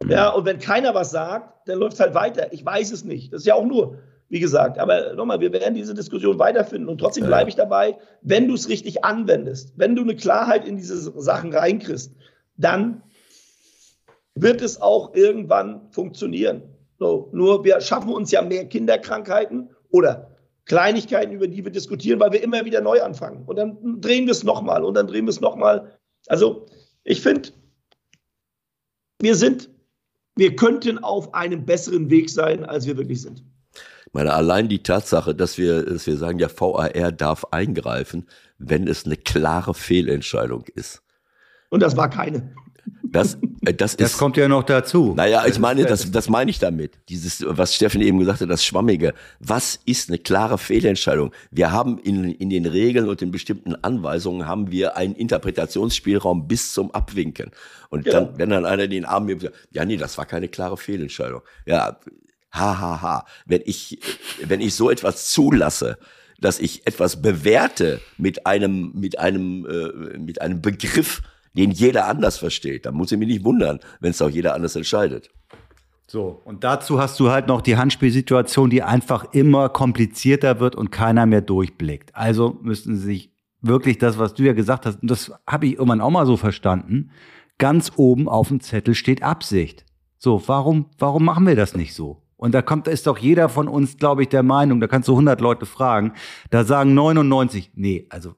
[0.09, 2.51] Ja, und wenn keiner was sagt, dann läuft es halt weiter.
[2.51, 3.31] Ich weiß es nicht.
[3.31, 3.99] Das ist ja auch nur
[4.29, 8.47] wie gesagt, aber nochmal, wir werden diese Diskussion weiterfinden und trotzdem bleibe ich dabei, wenn
[8.47, 12.11] du es richtig anwendest, wenn du eine Klarheit in diese Sachen reinkriegst,
[12.57, 13.01] dann
[14.35, 16.63] wird es auch irgendwann funktionieren.
[16.99, 20.31] So, nur wir schaffen uns ja mehr Kinderkrankheiten oder
[20.65, 23.45] Kleinigkeiten, über die wir diskutieren, weil wir immer wieder neu anfangen.
[23.45, 25.97] Und dann drehen wir es nochmal und dann drehen wir es nochmal.
[26.27, 26.65] Also
[27.05, 27.49] ich finde,
[29.21, 29.69] wir sind,
[30.35, 33.43] wir könnten auf einem besseren Weg sein, als wir wirklich sind
[34.13, 38.27] meine, allein die Tatsache, dass wir, dass wir sagen, ja, VAR darf eingreifen,
[38.57, 41.01] wenn es eine klare Fehlentscheidung ist.
[41.69, 42.53] Und das war keine.
[43.03, 45.13] Das, äh, das, ist, das kommt ja noch dazu.
[45.15, 46.99] Naja, ich meine, das, das meine ich damit.
[47.09, 49.13] Dieses, was Steffen eben gesagt hat, das Schwammige.
[49.39, 51.31] Was ist eine klare Fehlentscheidung?
[51.51, 56.73] Wir haben in, in den Regeln und in bestimmten Anweisungen haben wir einen Interpretationsspielraum bis
[56.73, 57.51] zum Abwinken.
[57.89, 58.13] Und ja.
[58.13, 61.41] dann, wenn dann einer den Arm mir sagt, ja, nee, das war keine klare Fehlentscheidung.
[61.65, 61.99] Ja,
[62.51, 63.25] ha, ha, ha.
[63.45, 63.99] Wenn ich,
[64.43, 65.97] wenn ich so etwas zulasse,
[66.39, 71.21] dass ich etwas bewerte mit einem, mit einem, äh, mit einem Begriff,
[71.55, 74.75] den jeder anders versteht, dann muss ich mich nicht wundern, wenn es auch jeder anders
[74.75, 75.29] entscheidet.
[76.05, 80.91] So, und dazu hast du halt noch die Handspielsituation, die einfach immer komplizierter wird und
[80.91, 82.15] keiner mehr durchblickt.
[82.15, 83.31] Also müssten sie sich
[83.61, 86.37] wirklich das, was du ja gesagt hast, und das habe ich irgendwann auch mal so
[86.37, 87.11] verstanden,
[87.57, 89.85] ganz oben auf dem Zettel steht Absicht.
[90.17, 92.21] So, warum, warum machen wir das nicht so?
[92.37, 95.13] Und da kommt, ist doch jeder von uns, glaube ich, der Meinung, da kannst du
[95.13, 96.13] 100 Leute fragen,
[96.51, 98.35] da sagen 99, nee, also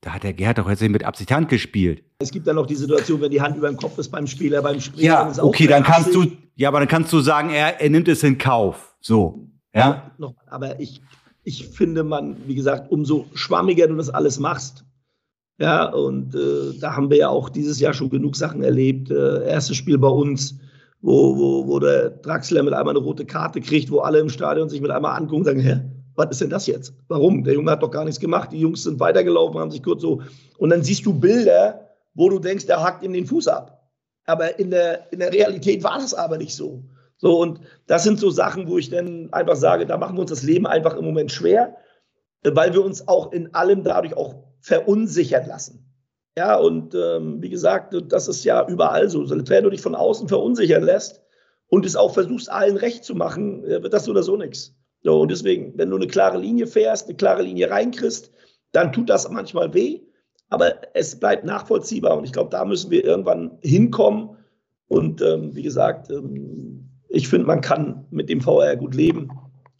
[0.00, 2.04] da hat der Gerhard doch jetzt nicht mit Absicht Hand gespielt.
[2.18, 4.62] Es gibt dann noch die Situation, wenn die Hand über dem Kopf ist beim Spieler,
[4.62, 5.06] beim Springen.
[5.06, 8.22] Ja, okay, dann kannst du, ja, aber dann kannst du sagen, er, er nimmt es
[8.22, 8.96] in Kauf.
[9.00, 9.80] So, ja.
[9.80, 11.02] ja noch, aber ich,
[11.42, 14.84] ich finde man, wie gesagt, umso schwammiger du das alles machst.
[15.58, 19.10] Ja, und äh, da haben wir ja auch dieses Jahr schon genug Sachen erlebt.
[19.10, 20.58] Äh, erstes Spiel bei uns,
[21.02, 24.68] wo, wo, wo der Draxler mit einmal eine rote Karte kriegt, wo alle im Stadion
[24.68, 25.80] sich mit einmal angucken und sagen, hä,
[26.14, 26.94] was ist denn das jetzt?
[27.08, 27.42] Warum?
[27.42, 28.52] Der Junge hat doch gar nichts gemacht.
[28.52, 30.22] Die Jungs sind weitergelaufen, haben sich kurz so.
[30.58, 33.90] Und dann siehst du Bilder, wo du denkst, der hackt ihm den Fuß ab.
[34.26, 36.84] Aber in der, in der Realität war das aber nicht so.
[37.16, 40.30] So, und das sind so Sachen, wo ich dann einfach sage, da machen wir uns
[40.30, 41.76] das Leben einfach im Moment schwer,
[42.42, 45.91] weil wir uns auch in allem dadurch auch verunsichern lassen.
[46.36, 49.28] Ja, und ähm, wie gesagt, das ist ja überall so.
[49.28, 51.20] Wenn du dich von außen verunsichern lässt
[51.68, 54.74] und es auch versuchst, allen recht zu machen, äh, wird das so oder so nichts.
[55.02, 58.30] So, und deswegen, wenn du eine klare Linie fährst, eine klare Linie reinkriegst,
[58.72, 60.00] dann tut das manchmal weh.
[60.48, 64.36] Aber es bleibt nachvollziehbar und ich glaube, da müssen wir irgendwann hinkommen.
[64.88, 69.30] Und ähm, wie gesagt, ähm, ich finde, man kann mit dem VR gut leben.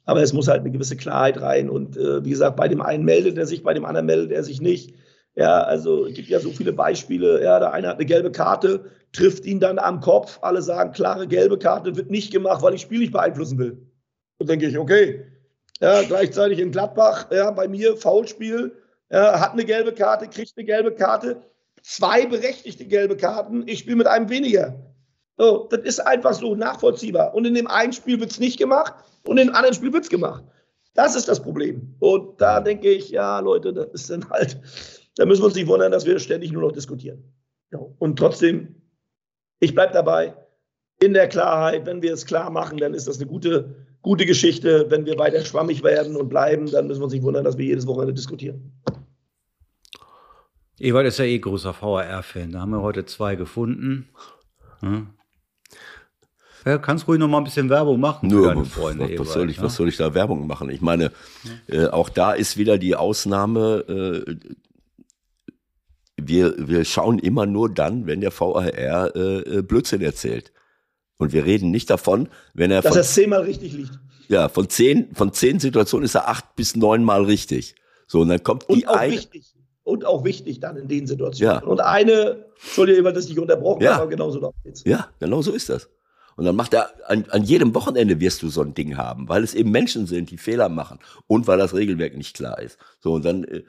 [0.04, 1.70] Aber es muss halt eine gewisse Klarheit rein.
[1.70, 4.42] Und äh, wie gesagt, bei dem einen meldet er sich, bei dem anderen meldet er
[4.42, 4.94] sich nicht.
[5.34, 7.42] Ja, also es gibt ja so viele Beispiele.
[7.42, 10.38] Ja, der eine hat eine gelbe Karte, trifft ihn dann am Kopf.
[10.42, 13.86] Alle sagen, klare gelbe Karte wird nicht gemacht, weil ich Spiel nicht beeinflussen will.
[14.38, 15.26] Und denke ich, okay.
[15.80, 18.72] Ja, gleichzeitig in Gladbach, ja, bei mir Foulspiel,
[19.10, 21.42] ja, hat eine gelbe Karte, kriegt eine gelbe Karte,
[21.82, 24.74] zwei berechtigte gelbe Karten, ich spiele mit einem weniger.
[25.38, 27.34] So, das ist einfach so nachvollziehbar.
[27.34, 30.04] Und in dem einen Spiel wird es nicht gemacht und in dem anderen Spiel wird
[30.04, 30.44] es gemacht.
[30.94, 31.94] Das ist das Problem.
[32.00, 34.60] Und da denke ich, ja, Leute, das ist dann halt,
[35.16, 37.32] da müssen wir uns nicht wundern, dass wir ständig nur noch diskutieren.
[37.70, 38.76] Ja, und trotzdem,
[39.60, 40.34] ich bleibe dabei,
[41.00, 44.86] in der Klarheit, wenn wir es klar machen, dann ist das eine gute, gute Geschichte.
[44.88, 47.66] Wenn wir weiter schwammig werden und bleiben, dann müssen wir uns nicht wundern, dass wir
[47.66, 48.72] jedes Wochenende diskutieren.
[50.78, 52.52] Ewald ist ja eh großer VAR-Fan.
[52.52, 54.08] Da haben wir heute zwei gefunden.
[54.80, 55.08] Hm?
[56.64, 59.10] Ja, kannst ruhig noch mal ein bisschen Werbung machen Nur, deine Freunde.
[59.10, 59.62] Was, was soll ich, ja?
[59.64, 60.70] was soll ich da Werbung machen?
[60.70, 61.10] Ich meine,
[61.66, 64.24] äh, auch da ist wieder die Ausnahme.
[64.28, 64.36] Äh,
[66.28, 70.52] wir, wir schauen immer nur dann, wenn der VAR äh, äh, Blödsinn erzählt.
[71.18, 72.82] Und wir reden nicht davon, wenn er.
[72.82, 73.98] Dass von, er zehnmal richtig liegt.
[74.28, 77.74] Ja, von zehn, von zehn Situationen ist er acht bis neunmal richtig.
[78.06, 79.12] So, und dann kommt und die auch eine.
[79.12, 79.54] Wichtig.
[79.84, 81.54] Und auch wichtig dann in den Situationen.
[81.56, 81.62] Ja.
[81.64, 83.94] Und eine, Entschuldigung, dass ich unterbrochen ja.
[83.94, 84.84] habe, aber genauso darum geht's.
[84.84, 85.88] Ja, genau so ist das.
[86.36, 89.42] Und dann macht er, an, an jedem Wochenende wirst du so ein Ding haben, weil
[89.42, 92.78] es eben Menschen sind, die Fehler machen und weil das Regelwerk nicht klar ist.
[93.00, 93.62] So, und dann, äh,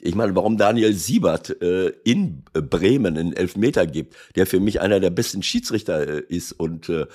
[0.00, 5.00] ich meine, warum Daniel Siebert äh, in Bremen einen Elfmeter gibt, der für mich einer
[5.00, 6.52] der besten Schiedsrichter äh, ist.
[6.52, 7.06] Und äh,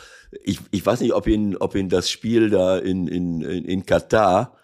[0.44, 4.56] ich, ich weiß nicht, ob ihn, ob ihn das Spiel da in, in, in Katar,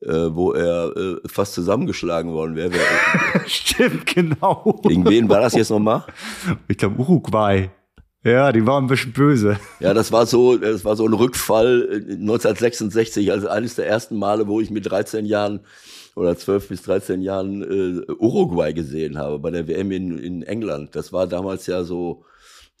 [0.00, 2.72] äh, wo er äh, fast zusammengeschlagen worden wäre.
[3.46, 4.80] Stimmt, genau.
[4.82, 6.04] Gegen wen war das jetzt nochmal?
[6.68, 7.70] Ich glaube Uruguay.
[8.26, 9.60] Ja, die waren ein bisschen böse.
[9.78, 14.48] Ja, das war so, das war so ein Rückfall 1966, also eines der ersten Male,
[14.48, 15.60] wo ich mit 13 Jahren
[16.16, 20.96] oder 12 bis 13 Jahren äh, Uruguay gesehen habe bei der WM in, in England.
[20.96, 22.24] Das war damals ja so,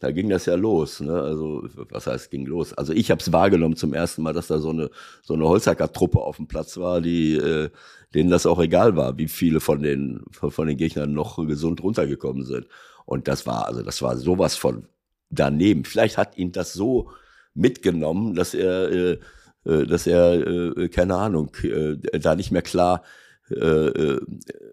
[0.00, 0.98] da ging das ja los.
[0.98, 1.12] Ne?
[1.12, 2.72] Also was heißt ging los?
[2.72, 4.90] Also ich habe es wahrgenommen zum ersten Mal, dass da so eine
[5.22, 7.70] so eine Holzhacker-Truppe auf dem Platz war, die äh,
[8.14, 12.42] denen das auch egal war, wie viele von den von den Gegnern noch gesund runtergekommen
[12.44, 12.66] sind.
[13.04, 14.88] Und das war also das war sowas von
[15.30, 15.84] daneben.
[15.84, 17.10] Vielleicht hat ihn das so
[17.54, 19.18] mitgenommen, dass er, äh,
[19.64, 23.02] äh, dass er, äh, keine Ahnung, äh, da nicht mehr klar.
[23.50, 24.20] Äh, äh,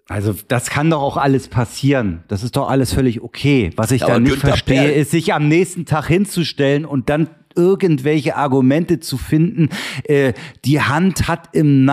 [0.07, 2.23] also das kann doch auch alles passieren.
[2.27, 3.71] Das ist doch alles völlig okay.
[3.75, 8.35] Was ich da nicht verstehe, Perl ist, sich am nächsten Tag hinzustellen und dann irgendwelche
[8.35, 9.69] Argumente zu finden.
[10.05, 10.33] Äh,
[10.65, 11.85] die Hand hat im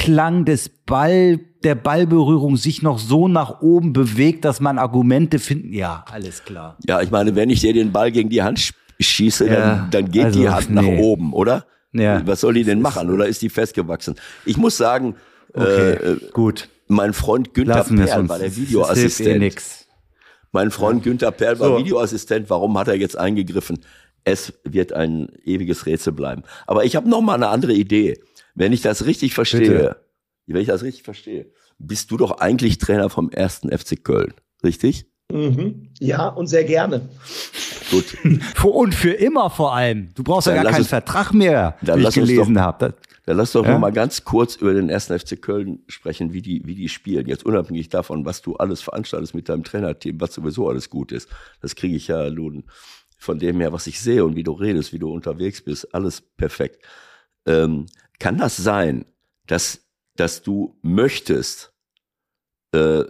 [0.00, 5.74] Nachklang des Ball der Ballberührung sich noch so nach oben bewegt, dass man Argumente finden.
[5.74, 6.76] Ja, alles klar.
[6.86, 10.10] Ja, ich meine, wenn ich dir den Ball gegen die Hand schieße, ja, dann, dann
[10.10, 10.80] geht also, die Hand nee.
[10.80, 11.66] nach oben, oder?
[11.92, 12.26] Ja.
[12.26, 13.10] Was soll die denn machen?
[13.10, 14.14] Oder ist die festgewachsen?
[14.46, 15.16] Ich muss sagen,
[15.52, 16.68] okay, äh, gut.
[16.88, 19.42] Mein Freund Günther Perl war der Videoassistent.
[19.42, 19.52] Eh
[20.52, 21.04] mein Freund.
[21.04, 21.78] Günther Perl war so.
[21.78, 22.50] Videoassistent.
[22.50, 23.78] Warum hat er jetzt eingegriffen?
[24.24, 26.42] Es wird ein ewiges Rätsel bleiben.
[26.66, 28.18] Aber ich habe noch mal eine andere Idee.
[28.54, 29.96] Wenn ich das richtig verstehe, Bitte
[30.54, 31.46] wenn ich das richtig verstehe,
[31.78, 34.34] bist du doch eigentlich Trainer vom ersten FC Köln,
[34.64, 35.06] richtig?
[35.32, 35.90] Mhm.
[36.00, 37.08] Ja, und sehr gerne.
[37.90, 38.16] Gut.
[38.64, 40.12] und für immer vor allem.
[40.14, 42.94] Du brauchst dann ja gar keinen uns, Vertrag mehr, wie ich gelesen habe.
[43.26, 43.72] Dann lass doch ja?
[43.72, 47.28] noch mal ganz kurz über den ersten FC Köln sprechen, wie die, wie die spielen.
[47.28, 51.28] Jetzt unabhängig davon, was du alles veranstaltest mit deinem Trainerteam, was sowieso alles gut ist.
[51.60, 52.64] Das kriege ich ja nun
[53.18, 56.22] von dem her, was ich sehe und wie du redest, wie du unterwegs bist, alles
[56.22, 56.84] perfekt.
[57.46, 57.86] Ähm,
[58.20, 59.04] kann das sein,
[59.46, 59.80] dass
[60.20, 61.72] dass du möchtest,
[62.72, 63.04] äh,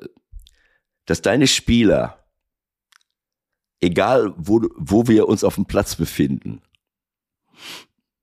[1.07, 2.25] dass deine Spieler,
[3.81, 6.63] egal wo, wo wir uns auf dem Platz befinden,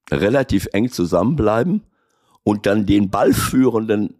[0.09, 1.83] relativ eng zusammenbleiben
[2.43, 4.15] und dann den ballführenden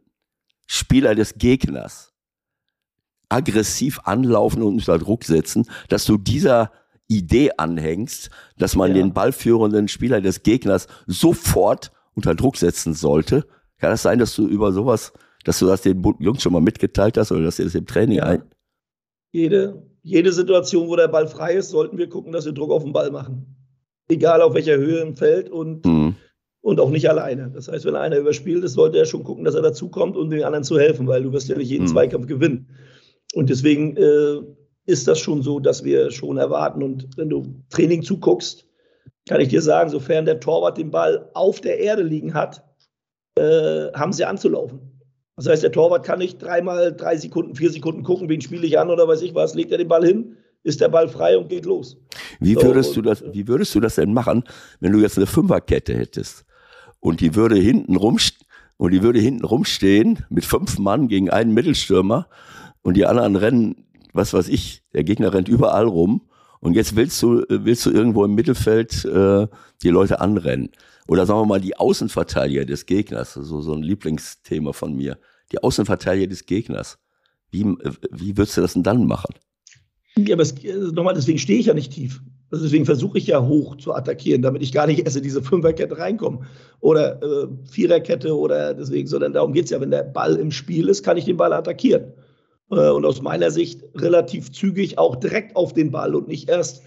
[0.66, 2.14] Spieler des Gegners
[3.30, 6.74] aggressiv anlaufen und unter Druck setzen, dass du dieser
[7.08, 8.96] Idee anhängst, dass man ja.
[8.96, 13.46] den ballführenden Spieler des Gegners sofort unter Druck setzen sollte
[13.80, 15.14] kann das sein, dass du über sowas,
[15.44, 18.18] dass du das den Jungs schon mal mitgeteilt hast oder dass ihr das im Training
[18.18, 18.24] ja.
[18.24, 18.44] ein?
[19.32, 22.84] Jede, jede Situation, wo der Ball frei ist, sollten wir gucken, dass wir Druck auf
[22.84, 23.56] den Ball machen.
[24.10, 26.16] Egal auf welcher Höhe im Feld und, mhm.
[26.62, 27.52] und auch nicht alleine.
[27.54, 30.44] Das heißt, wenn einer überspielt ist, sollte er schon gucken, dass er dazukommt, um den
[30.44, 31.90] anderen zu helfen, weil du wirst ja nicht jeden mhm.
[31.90, 32.70] Zweikampf gewinnen.
[33.36, 34.40] Und deswegen äh,
[34.86, 36.82] ist das schon so, dass wir schon erwarten.
[36.82, 38.67] Und wenn du Training zuguckst,
[39.28, 42.64] kann ich dir sagen, sofern der Torwart den Ball auf der Erde liegen hat,
[43.38, 44.98] äh, haben sie anzulaufen.
[45.36, 48.80] Das heißt, der Torwart kann nicht dreimal drei Sekunden, vier Sekunden gucken, wen spiele ich
[48.80, 51.50] an oder weiß ich was, legt er den Ball hin, ist der Ball frei und
[51.50, 51.98] geht los.
[52.40, 54.44] Wie würdest, so, du, das, wie würdest du das denn machen,
[54.80, 56.46] wenn du jetzt eine Fünferkette hättest
[57.00, 58.18] und die würde hinten rum
[58.78, 62.28] und die würde hinten rumstehen mit fünf Mann gegen einen Mittelstürmer
[62.82, 66.28] und die anderen rennen, was weiß ich, der Gegner rennt überall rum
[66.60, 69.48] und jetzt willst du, willst du irgendwo im Mittelfeld äh,
[69.84, 70.70] die Leute anrennen.
[71.08, 75.18] Oder sagen wir mal die Außenverteidiger des Gegners, so, so ein Lieblingsthema von mir.
[75.52, 76.98] Die Außenverteidiger des Gegners.
[77.50, 77.64] Wie,
[78.12, 79.34] wie würdest du das denn dann machen?
[80.18, 82.22] Ja, aber es, also nochmal, deswegen stehe ich ja nicht tief.
[82.50, 85.42] Also deswegen versuche ich ja hoch zu attackieren, damit ich gar nicht erst in diese
[85.42, 86.42] Fünferkette reinkomme.
[86.80, 90.88] Oder äh, Viererkette oder deswegen, sondern darum geht es ja, wenn der Ball im Spiel
[90.90, 92.14] ist, kann ich den Ball attackieren.
[92.72, 96.84] Äh, und aus meiner Sicht relativ zügig auch direkt auf den Ball und nicht erst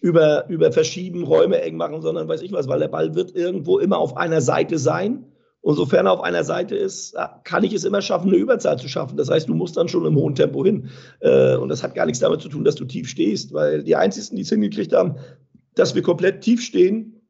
[0.00, 3.78] über, über verschieben, Räume eng machen, sondern weiß ich was, weil der Ball wird irgendwo
[3.78, 5.24] immer auf einer Seite sein.
[5.60, 8.88] Und sofern er auf einer Seite ist, kann ich es immer schaffen, eine Überzahl zu
[8.88, 9.16] schaffen.
[9.16, 10.88] Das heißt, du musst dann schon im hohen Tempo hin.
[11.20, 13.96] Äh, und das hat gar nichts damit zu tun, dass du tief stehst, weil die
[13.96, 15.16] einzigen, die es hingekriegt haben,
[15.74, 17.20] dass wir komplett tief stehen,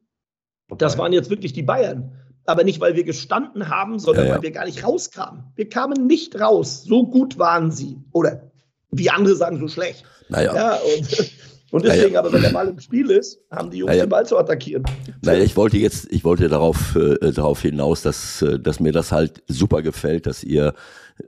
[0.77, 2.11] das waren jetzt wirklich die Bayern
[2.49, 4.35] aber nicht, weil wir gestanden haben, sondern ja, ja.
[4.35, 5.43] weil wir gar nicht rauskamen.
[5.55, 6.83] Wir kamen nicht raus.
[6.83, 7.97] So gut waren sie.
[8.11, 8.51] Oder
[8.91, 10.03] wie andere sagen, so schlecht.
[10.29, 10.55] Naja.
[10.55, 11.31] Ja, und,
[11.71, 12.19] und deswegen, naja.
[12.19, 14.05] aber wenn der Ball im Spiel ist, haben die Jungs naja.
[14.05, 14.83] den Ball zu attackieren.
[15.21, 19.11] Naja, ich wollte jetzt, ich wollte darauf, äh, darauf hinaus, dass, äh, dass mir das
[19.11, 20.73] halt super gefällt, dass ihr,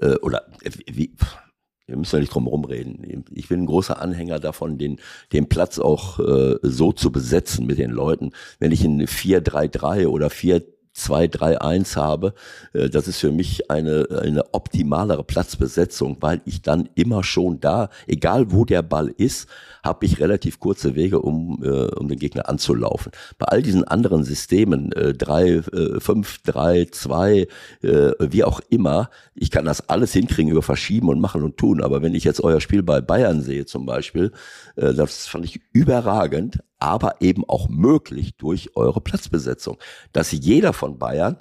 [0.01, 1.13] äh, oder äh, wie,
[1.87, 3.25] wir müssen ja nicht drum rumreden.
[3.31, 4.99] Ich bin ein großer Anhänger davon, den,
[5.33, 8.31] den Platz auch äh, so zu besetzen mit den Leuten.
[8.59, 10.63] Wenn ich in 4-3-3 oder 4
[10.95, 12.33] 2-3-1 habe,
[12.73, 17.89] äh, das ist für mich eine, eine optimalere Platzbesetzung, weil ich dann immer schon da,
[18.07, 19.47] egal wo der Ball ist,
[19.83, 23.11] habe ich relativ kurze Wege, um, äh, um den Gegner anzulaufen.
[23.39, 25.61] Bei all diesen anderen Systemen, äh, 3,
[25.99, 27.47] 5, 3, 2,
[27.81, 31.81] wie auch immer, ich kann das alles hinkriegen über Verschieben und Machen und Tun.
[31.81, 34.31] Aber wenn ich jetzt euer Spiel bei Bayern sehe zum Beispiel,
[34.75, 39.77] äh, das fand ich überragend, aber eben auch möglich durch eure Platzbesetzung,
[40.11, 41.37] dass jeder von Bayern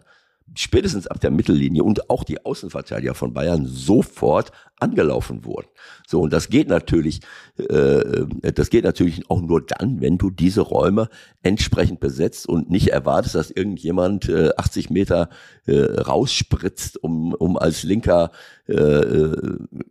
[0.55, 5.69] spätestens ab der Mittellinie und auch die Außenverteidiger von Bayern sofort angelaufen wurden.
[6.07, 7.21] So und das geht natürlich,
[7.57, 11.09] äh, das geht natürlich auch nur dann, wenn du diese Räume
[11.43, 15.31] entsprechend besetzt und nicht erwartest, dass irgendjemand äh, 80 Meter
[15.67, 18.31] äh, rausspritzt, um um als linker
[18.67, 19.37] äh,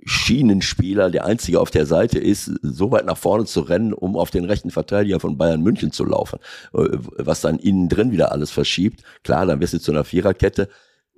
[0.06, 4.32] Schienenspieler, der einzige auf der Seite ist, so weit nach vorne zu rennen, um auf
[4.32, 6.40] den rechten Verteidiger von Bayern München zu laufen,
[6.74, 6.88] äh,
[7.18, 9.04] was dann innen drin wieder alles verschiebt.
[9.24, 10.70] Klar, dann wirst du zu einer Viererkette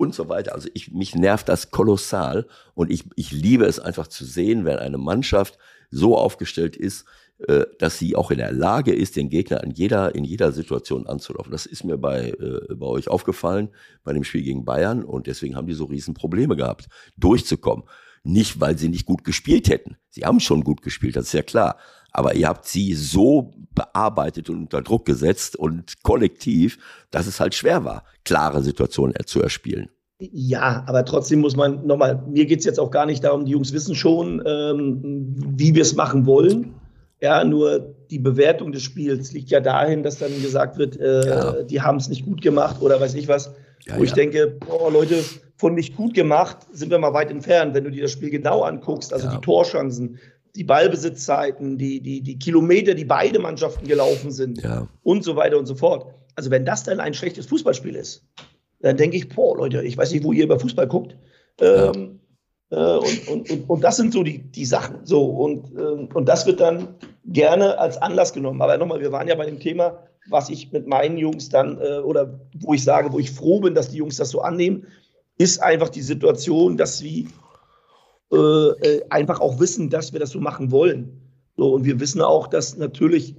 [0.02, 0.56] und so weiter.
[0.56, 4.78] Also ich, mich nervt das kolossal und ich, ich liebe es einfach zu sehen, wenn
[4.78, 5.60] eine Mannschaft
[5.92, 7.06] so aufgestellt ist,
[7.48, 11.06] äh, dass sie auch in der Lage ist, den Gegner in jeder, in jeder Situation
[11.06, 11.52] anzulaufen.
[11.52, 13.70] Das ist mir bei, äh, bei euch aufgefallen,
[14.04, 16.88] bei dem Spiel gegen Bayern und deswegen haben die so riesen Probleme gehabt,
[17.18, 17.86] durchzukommen.
[18.24, 19.98] Nicht, weil sie nicht gut gespielt hätten.
[20.10, 21.78] Sie haben schon gut gespielt, das ist ja klar.
[22.12, 26.78] Aber ihr habt sie so bearbeitet und unter Druck gesetzt und kollektiv,
[27.10, 29.90] dass es halt schwer war, klare Situationen zu erspielen.
[30.20, 33.52] Ja, aber trotzdem muss man nochmal, mir geht es jetzt auch gar nicht darum, die
[33.52, 36.76] Jungs wissen schon, ähm, wie wir es machen wollen.
[37.22, 41.64] Ja, nur die Bewertung des Spiels liegt ja dahin, dass dann gesagt wird, äh, ja.
[41.64, 43.52] die haben es nicht gut gemacht oder weiß ich was.
[43.88, 45.24] Ja, wo ich denke, boah, Leute,
[45.56, 47.74] von nicht gut gemacht sind wir mal weit entfernt.
[47.74, 50.20] Wenn du dir das Spiel genau anguckst, also die Torchancen,
[50.56, 54.88] die Ballbesitzzeiten, die, die, die Kilometer, die beide Mannschaften gelaufen sind ja.
[55.04, 56.14] und so weiter und so fort.
[56.36, 58.26] Also wenn das dann ein schlechtes Fußballspiel ist,
[58.82, 61.16] dann denke ich, boah, Leute, ich weiß nicht, wo ihr über Fußball guckt.
[61.60, 62.20] Ähm,
[62.72, 65.06] äh, und, und, und, und, das sind so die, die Sachen.
[65.06, 66.96] So, und, äh, und das wird dann
[67.26, 68.62] gerne als Anlass genommen.
[68.62, 72.00] Aber nochmal, wir waren ja bei dem Thema, was ich mit meinen Jungs dann, äh,
[72.00, 74.88] oder wo ich sage, wo ich froh bin, dass die Jungs das so annehmen,
[75.38, 77.28] ist einfach die Situation, dass sie
[78.32, 81.22] äh, äh, einfach auch wissen, dass wir das so machen wollen.
[81.58, 83.36] So, und wir wissen auch, dass natürlich,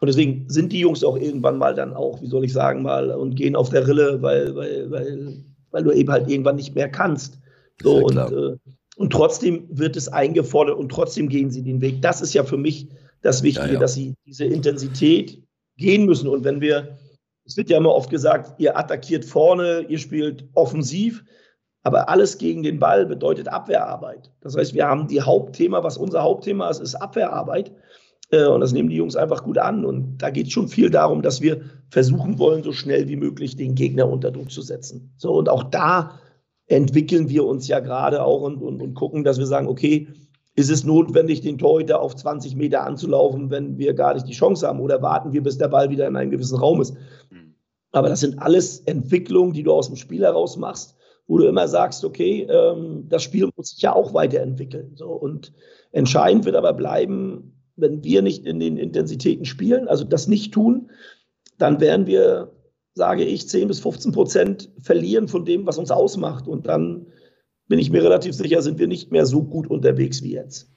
[0.00, 3.10] und deswegen sind die Jungs auch irgendwann mal dann auch, wie soll ich sagen, mal
[3.12, 6.88] und gehen auf der Rille, weil, weil, weil, weil du eben halt irgendwann nicht mehr
[6.88, 7.38] kannst.
[7.82, 8.56] So, ja und, äh,
[8.96, 12.02] und trotzdem wird es eingefordert und trotzdem gehen sie den Weg.
[12.02, 12.88] Das ist ja für mich
[13.22, 13.80] das Wichtige, ja, ja.
[13.80, 15.42] dass sie diese Intensität
[15.76, 16.28] gehen müssen.
[16.28, 16.98] Und wenn wir,
[17.44, 21.24] es wird ja immer oft gesagt, ihr attackiert vorne, ihr spielt offensiv.
[21.82, 24.30] Aber alles gegen den Ball bedeutet Abwehrarbeit.
[24.40, 27.72] Das heißt, wir haben die Hauptthema, was unser Hauptthema ist, ist Abwehrarbeit.
[28.30, 29.84] Äh, und das nehmen die Jungs einfach gut an.
[29.84, 33.56] Und da geht es schon viel darum, dass wir versuchen wollen, so schnell wie möglich
[33.56, 35.12] den Gegner unter Druck zu setzen.
[35.16, 36.20] So, und auch da
[36.66, 40.08] entwickeln wir uns ja gerade auch und, und, und gucken, dass wir sagen, okay,
[40.54, 44.68] ist es notwendig, den Torhüter auf 20 Meter anzulaufen, wenn wir gar nicht die Chance
[44.68, 44.80] haben?
[44.80, 46.94] Oder warten wir, bis der Ball wieder in einem gewissen Raum ist?
[47.30, 47.54] Mhm.
[47.90, 50.94] Aber das sind alles Entwicklungen, die du aus dem Spiel heraus machst
[51.26, 54.92] wo du immer sagst, okay, ähm, das Spiel muss sich ja auch weiterentwickeln.
[54.96, 55.08] So.
[55.08, 55.52] Und
[55.92, 60.90] entscheidend wird aber bleiben, wenn wir nicht in den Intensitäten spielen, also das nicht tun,
[61.58, 62.52] dann werden wir,
[62.94, 66.48] sage ich, 10 bis 15 Prozent verlieren von dem, was uns ausmacht.
[66.48, 67.06] Und dann
[67.68, 70.68] bin ich mir relativ sicher, sind wir nicht mehr so gut unterwegs wie jetzt.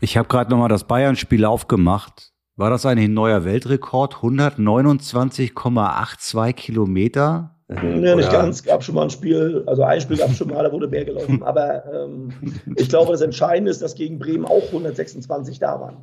[0.00, 2.32] Ich habe gerade nochmal das Bayern-Spiel aufgemacht.
[2.56, 4.14] War das ein neuer Weltrekord?
[4.14, 7.53] 129,82 Kilometer?
[7.68, 8.62] Ja, nicht ganz.
[8.62, 11.04] Gab schon mal ein Spiel, also ein Spiel gab es schon mal, da wurde mehr
[11.04, 11.42] gelaufen.
[11.44, 12.32] Aber ähm,
[12.76, 15.96] ich glaube, das Entscheidende ist, dass gegen Bremen auch 126 da waren.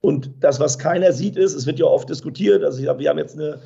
[0.00, 2.62] Und das, was keiner sieht, ist, es wird ja oft diskutiert.
[2.62, 3.58] Also wir haben jetzt eine,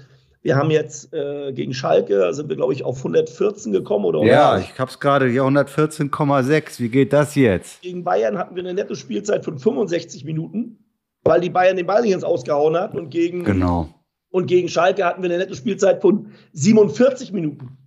[0.42, 4.22] wir haben jetzt äh, gegen Schalke, sind wir, glaube ich, auf 114 gekommen, oder?
[4.22, 6.80] Ja, ich habe es gerade hier 114,6.
[6.80, 7.82] Wie geht das jetzt?
[7.82, 10.78] Gegen Bayern hatten wir eine nette Spielzeit von 65 Minuten,
[11.22, 12.94] weil die Bayern den Ball nicht ins Ausgehauen hat.
[12.94, 13.88] Und gegen genau.
[14.32, 17.78] Und gegen Schalke hatten wir eine nette Spielzeit von 47 Minuten.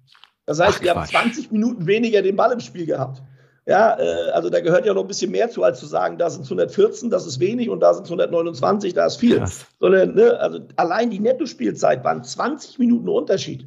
[0.45, 3.21] Das heißt, Ach, wir haben 20 Minuten weniger den Ball im Spiel gehabt.
[3.67, 6.29] Ja, äh, also da gehört ja noch ein bisschen mehr zu, als zu sagen, da
[6.29, 9.39] sind es 114, das ist wenig und da sind es 129, da ist viel.
[9.39, 9.65] Krass.
[9.79, 13.65] Sondern, ne, also allein die Nettospielzeit waren 20 Minuten Unterschied.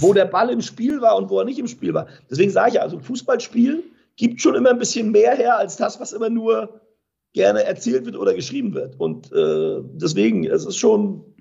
[0.00, 2.08] Wo der Ball im Spiel war und wo er nicht im Spiel war.
[2.28, 3.84] Deswegen sage ich ja, also Fußballspiel
[4.16, 6.80] gibt schon immer ein bisschen mehr her als das, was immer nur
[7.32, 8.98] gerne erzählt wird oder geschrieben wird.
[8.98, 11.35] Und äh, deswegen, es ist schon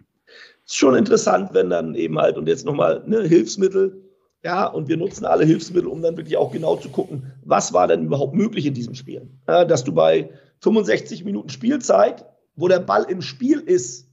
[0.65, 4.01] ist schon interessant, wenn dann eben halt, und jetzt nochmal ne, Hilfsmittel,
[4.43, 7.87] ja, und wir nutzen alle Hilfsmittel, um dann wirklich auch genau zu gucken, was war
[7.87, 9.27] denn überhaupt möglich in diesem Spiel.
[9.47, 10.29] Ja, dass du bei
[10.59, 12.25] 65 Minuten Spielzeit,
[12.55, 14.07] wo der Ball im Spiel ist,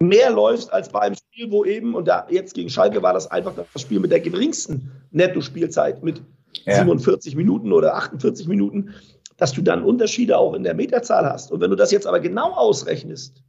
[0.00, 3.30] mehr läufst als bei einem Spiel, wo eben, und da jetzt gegen Schalke war das
[3.30, 6.22] einfach das Spiel mit der geringsten Netto-Spielzeit mit
[6.64, 6.78] ja.
[6.78, 8.94] 47 Minuten oder 48 Minuten,
[9.36, 11.52] dass du dann Unterschiede auch in der Meterzahl hast.
[11.52, 13.42] Und wenn du das jetzt aber genau ausrechnest,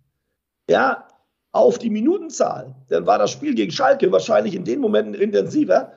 [0.69, 1.07] ja,
[1.51, 5.93] auf die Minutenzahl, dann war das Spiel gegen Schalke wahrscheinlich in den Momenten intensiver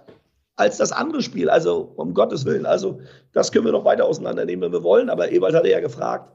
[0.57, 1.51] als das andere Spiel.
[1.51, 2.67] Also um Gottes Willen.
[2.67, 3.01] Also
[3.33, 5.11] das können wir noch weiter auseinandernehmen, wenn wir wollen.
[5.11, 6.33] Aber Ewald hatte ja gefragt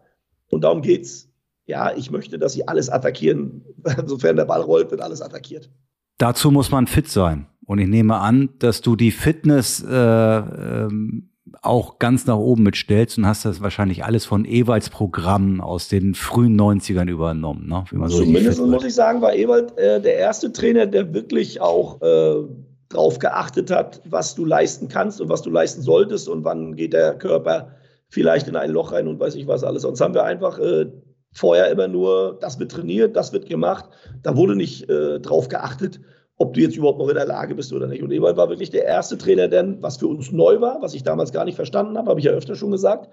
[0.49, 1.29] und darum geht's.
[1.69, 3.65] Ja, ich möchte, dass sie alles attackieren.
[3.97, 5.69] Insofern der Ball rollt, wird alles attackiert.
[6.17, 7.47] Dazu muss man fit sein.
[7.65, 11.29] Und ich nehme an, dass du die Fitness äh, ähm,
[11.61, 16.15] auch ganz nach oben mitstellst und hast das wahrscheinlich alles von Ewalds Programm aus den
[16.15, 17.67] frühen 90ern übernommen.
[17.67, 17.83] Ne?
[18.07, 22.47] So Zumindest muss ich sagen, war Ewald äh, der erste Trainer, der wirklich auch äh,
[22.89, 26.93] darauf geachtet hat, was du leisten kannst und was du leisten solltest und wann geht
[26.93, 27.71] der Körper
[28.09, 29.81] vielleicht in ein Loch rein und weiß ich was alles.
[29.81, 30.87] Sonst haben wir einfach äh,
[31.33, 33.85] vorher immer nur, das wird trainiert, das wird gemacht.
[34.23, 35.99] Da wurde nicht äh, drauf geachtet,
[36.37, 38.03] ob du jetzt überhaupt noch in der Lage bist oder nicht.
[38.03, 41.03] Und Ewald war wirklich der erste Trainer, denn was für uns neu war, was ich
[41.03, 43.09] damals gar nicht verstanden habe, habe ich ja öfter schon gesagt,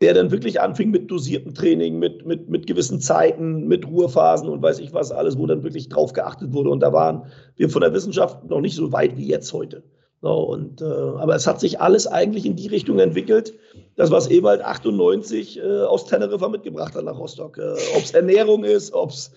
[0.00, 4.60] der dann wirklich anfing mit dosiertem Training, mit, mit, mit gewissen Zeiten, mit Ruhephasen und
[4.60, 6.70] weiß ich was alles, wo dann wirklich drauf geachtet wurde.
[6.70, 9.84] Und da waren wir von der Wissenschaft noch nicht so weit wie jetzt heute.
[10.20, 13.54] So, und, äh, aber es hat sich alles eigentlich in die Richtung entwickelt,
[13.94, 17.58] das, was Ewald 98 äh, aus Teneriffa mitgebracht hat nach Rostock.
[17.58, 19.32] Äh, ob es Ernährung ist, ob es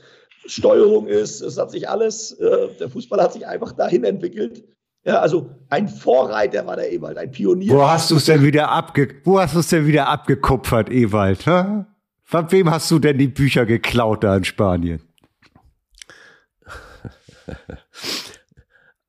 [0.47, 1.41] Steuerung ist.
[1.41, 4.63] Es hat sich alles, äh, der Fußball hat sich einfach dahin entwickelt.
[5.03, 7.73] Ja, also ein Vorreiter war der Ewald, ein Pionier.
[7.73, 11.45] Wo hast du es denn wieder abge, wo hast du es denn wieder abgekupfert, Ewald?
[11.45, 11.85] Hä?
[12.23, 15.01] Von wem hast du denn die Bücher geklaut da in Spanien?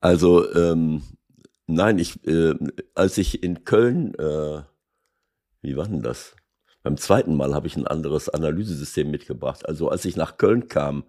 [0.00, 1.02] Also ähm,
[1.66, 2.54] nein, ich äh,
[2.94, 4.62] als ich in Köln, äh,
[5.60, 6.36] wie war denn das?
[6.84, 9.68] Beim zweiten Mal habe ich ein anderes Analysesystem mitgebracht.
[9.68, 11.02] Also als ich nach Köln kam,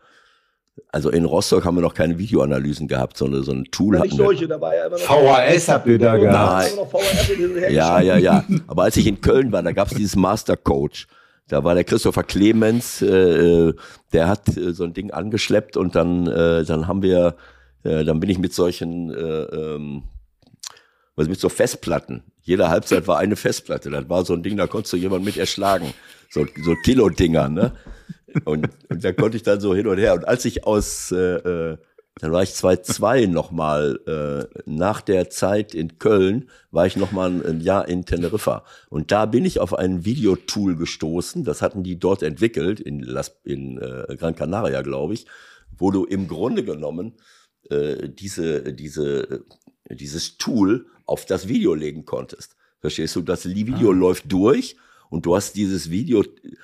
[0.92, 4.18] also in Rostock haben wir noch keine Videoanalysen gehabt, sondern so ein Tool ja, nicht
[4.18, 6.72] solche, da war ja immer noch VHS habt ihr da gehabt.
[7.70, 8.44] Ja, ja, ja.
[8.68, 11.08] Aber als ich in Köln war, da gab es dieses Master Coach.
[11.48, 13.74] Da war der Christopher Clemens, äh,
[14.14, 17.36] der hat äh, so ein Ding angeschleppt und dann, äh, dann haben wir,
[17.84, 20.04] äh, dann bin ich mit solchen, äh, ähm,
[21.16, 22.24] was mit so Festplatten.
[22.44, 23.90] Jede Halbzeit war eine Festplatte.
[23.90, 25.94] Das war so ein Ding, da konntest du jemanden mit erschlagen.
[26.30, 27.74] So, so Kilo-Dinger, ne?
[28.46, 30.14] Und, und da konnte ich dann so hin und her.
[30.14, 31.78] Und als ich aus, äh, äh,
[32.20, 37.46] dann war ich 2002 nochmal, äh, nach der Zeit in Köln, war ich nochmal ein,
[37.46, 38.66] ein Jahr in Teneriffa.
[38.90, 43.40] Und da bin ich auf ein Videotool gestoßen, das hatten die dort entwickelt, in, Las,
[43.44, 45.28] in äh, Gran Canaria, glaube ich,
[45.78, 47.14] wo du im Grunde genommen
[47.70, 49.46] äh, diese, diese,
[49.90, 52.56] dieses Tool auf das Video legen konntest.
[52.82, 53.22] Verstehst du?
[53.22, 53.94] Das Video ah.
[53.94, 54.76] läuft durch
[55.10, 56.24] und du hast dieses Video,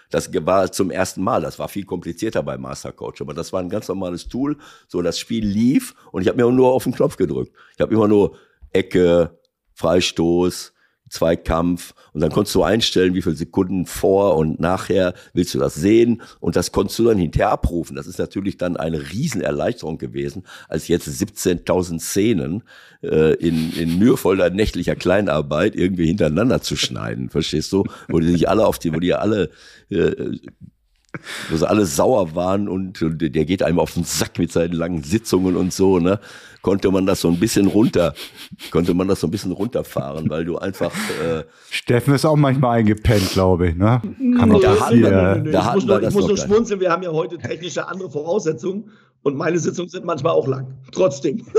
[0.10, 3.70] das war zum ersten Mal, das war viel komplizierter bei Mastercoach, aber das war ein
[3.70, 4.58] ganz normales Tool.
[4.88, 7.52] So, das Spiel lief und ich habe mir nur auf den Knopf gedrückt.
[7.74, 8.38] Ich habe immer nur
[8.72, 9.40] Ecke,
[9.74, 10.75] Freistoß,
[11.16, 15.76] Zweikampf und dann konntest du einstellen, wie viele Sekunden vor und nachher willst du das
[15.76, 17.96] sehen und das konntest du dann hinterher abrufen.
[17.96, 22.64] Das ist natürlich dann eine Riesenerleichterung gewesen, als jetzt 17.000 Szenen
[23.02, 27.86] äh, in, in mühevoller nächtlicher Kleinarbeit irgendwie hintereinander zu schneiden, verstehst du?
[28.10, 29.50] Wo die sich alle auf die, wo die alle
[29.90, 30.38] äh,
[31.50, 34.74] wo sie alle sauer waren und, und, der geht einem auf den Sack mit seinen
[34.74, 36.20] langen Sitzungen und so, ne?
[36.62, 38.16] Konnte man das so ein bisschen runter,
[38.72, 40.92] konnte man das so ein bisschen runterfahren, weil du einfach.
[41.24, 44.02] Äh, Steffen ist auch manchmal eingepennt, glaube ich, ne?
[44.02, 47.04] Kann nee, da hatten wir, nee, da ich muss, ich muss nur schmunzeln, wir haben
[47.04, 50.76] ja heute technische andere Voraussetzungen und meine Sitzungen sind manchmal auch lang.
[50.92, 51.46] Trotzdem.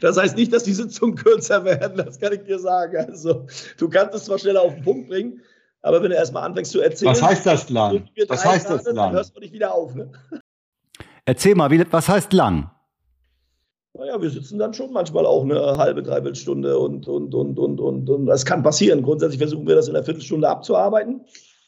[0.00, 2.96] Das heißt nicht, dass die Sitzungen kürzer werden, das kann ich dir sagen.
[2.96, 5.40] Also, du kannst es zwar schneller auf den Punkt bringen,
[5.82, 8.08] aber wenn du erstmal anfängst zu erzählen, was heißt das lang?
[8.28, 8.96] Was heißt das lang?
[8.96, 9.94] Dann hörst du nicht wieder auf.
[9.94, 10.10] Ne?
[11.24, 12.70] Erzähl mal, wie, was heißt lang?
[13.94, 17.80] Naja, wir sitzen dann schon manchmal auch eine halbe, dreiviertel Stunde und, und, und, und,
[17.80, 19.02] und, und das kann passieren.
[19.02, 21.22] Grundsätzlich versuchen wir das in einer Viertelstunde abzuarbeiten,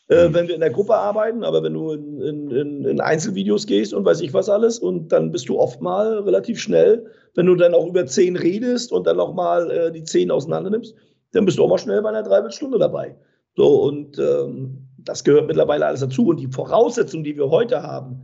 [0.09, 0.35] äh, mhm.
[0.35, 1.43] wenn wir in der Gruppe arbeiten.
[1.43, 5.33] Aber wenn du in, in, in, Einzelvideos gehst und weiß ich was alles, und dann
[5.33, 9.17] bist du oft mal relativ schnell, wenn du dann auch über zehn redest und dann
[9.17, 10.95] noch mal äh, die zehn auseinander nimmst,
[11.33, 13.17] dann bist du auch mal schnell bei einer Dreiviertelstunde dabei.
[13.57, 16.27] So, und ähm, das gehört mittlerweile alles dazu.
[16.27, 18.23] Und die Voraussetzungen, die wir heute haben,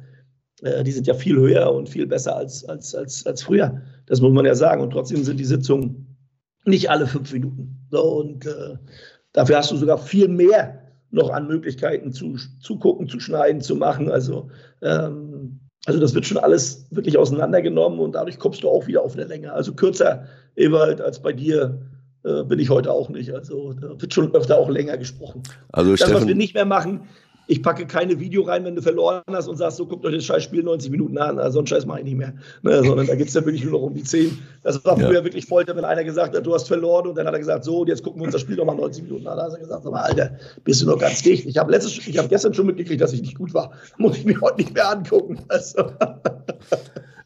[0.63, 3.83] äh, die sind ja viel höher und viel besser als, als, als, als früher.
[4.07, 4.83] Das muss man ja sagen.
[4.83, 6.17] Und trotzdem sind die Sitzungen
[6.65, 7.87] nicht alle fünf Minuten.
[7.91, 8.77] So, und äh,
[9.33, 13.77] dafür hast du sogar viel mehr noch an Möglichkeiten zu, zu gucken, zu schneiden, zu
[13.77, 14.11] machen.
[14.11, 14.51] Also,
[14.83, 19.15] ähm, also das wird schon alles wirklich auseinandergenommen und dadurch kommst du auch wieder auf
[19.15, 19.53] eine Länge.
[19.53, 21.81] Also kürzer, Ewald, als bei dir
[22.45, 23.33] bin ich heute auch nicht.
[23.33, 25.43] Also da wird schon öfter auch länger gesprochen.
[25.73, 27.09] Also das, Steffen, was wir nicht mehr machen,
[27.49, 30.25] ich packe keine Video rein, wenn du verloren hast und sagst, so guckt euch das
[30.25, 31.39] Scheißspiel 90 Minuten an.
[31.39, 32.35] Also so einen Scheiß mache ich nicht mehr.
[32.62, 34.39] Ne, sondern da geht es ja wirklich nur noch um die 10.
[34.62, 35.25] Das war früher ja.
[35.25, 37.81] wirklich Folter, wenn einer gesagt hat, du hast verloren und dann hat er gesagt, so,
[37.81, 39.39] und jetzt gucken wir uns das Spiel nochmal 90 Minuten an.
[39.39, 40.31] Da hat er gesagt, aber Alter,
[40.62, 41.47] bist du noch ganz dicht.
[41.47, 43.73] Ich habe habe gestern schon mitgekriegt, dass ich nicht gut war.
[43.97, 45.39] Muss ich mir heute nicht mehr angucken.
[45.49, 45.91] Also.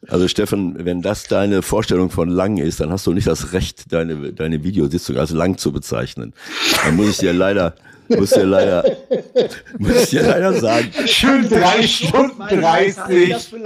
[0.07, 3.91] Also Steffen, wenn das deine Vorstellung von lang ist, dann hast du nicht das Recht,
[3.91, 6.33] deine, deine Videositzung als lang zu bezeichnen.
[6.83, 7.75] Dann muss ich dir leider,
[8.09, 8.83] muss dir leider,
[9.79, 10.89] muss dir leider sagen.
[11.05, 13.35] Schön drei Stunden dreißig.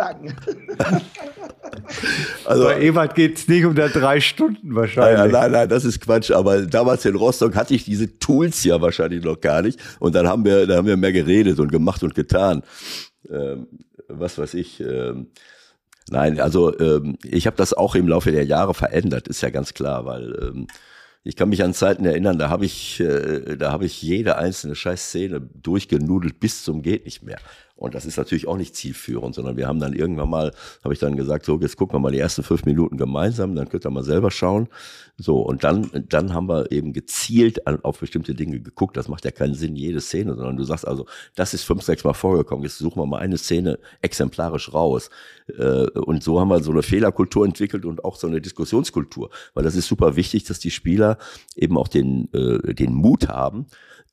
[2.45, 5.19] Also, Bei Ewald geht es nicht um der drei Stunden wahrscheinlich.
[5.19, 6.31] Nein, nein, nein, das ist Quatsch.
[6.31, 9.79] Aber damals in Rostock hatte ich diese Tools ja wahrscheinlich noch gar nicht.
[9.99, 12.63] Und dann haben wir, da haben wir mehr geredet und gemacht und getan.
[13.29, 13.67] Ähm,
[14.07, 14.79] was weiß ich.
[14.79, 15.27] Ähm,
[16.09, 19.73] Nein, also ähm, ich habe das auch im Laufe der Jahre verändert, ist ja ganz
[19.73, 20.67] klar, weil ähm,
[21.27, 24.75] ich kann mich an Zeiten erinnern, da habe ich, äh, da habe ich jede einzelne
[24.75, 27.37] Scheißszene durchgenudelt bis zum geht nicht mehr.
[27.77, 30.51] Und das ist natürlich auch nicht zielführend, sondern wir haben dann irgendwann mal,
[30.83, 33.69] habe ich dann gesagt, so, jetzt gucken wir mal die ersten fünf Minuten gemeinsam, dann
[33.69, 34.67] könnt ihr mal selber schauen.
[35.15, 38.97] So, und dann, dann haben wir eben gezielt auf bestimmte Dinge geguckt.
[38.97, 41.05] Das macht ja keinen Sinn, jede Szene, sondern du sagst also,
[41.35, 45.11] das ist fünf, sechs Mal vorgekommen, jetzt suchen wir mal eine Szene exemplarisch raus.
[45.55, 49.29] Äh, und so haben wir so eine Fehlerkultur entwickelt und auch so eine Diskussionskultur.
[49.53, 51.19] Weil das ist super wichtig, dass die Spieler
[51.55, 53.67] eben auch den, äh, den Mut haben,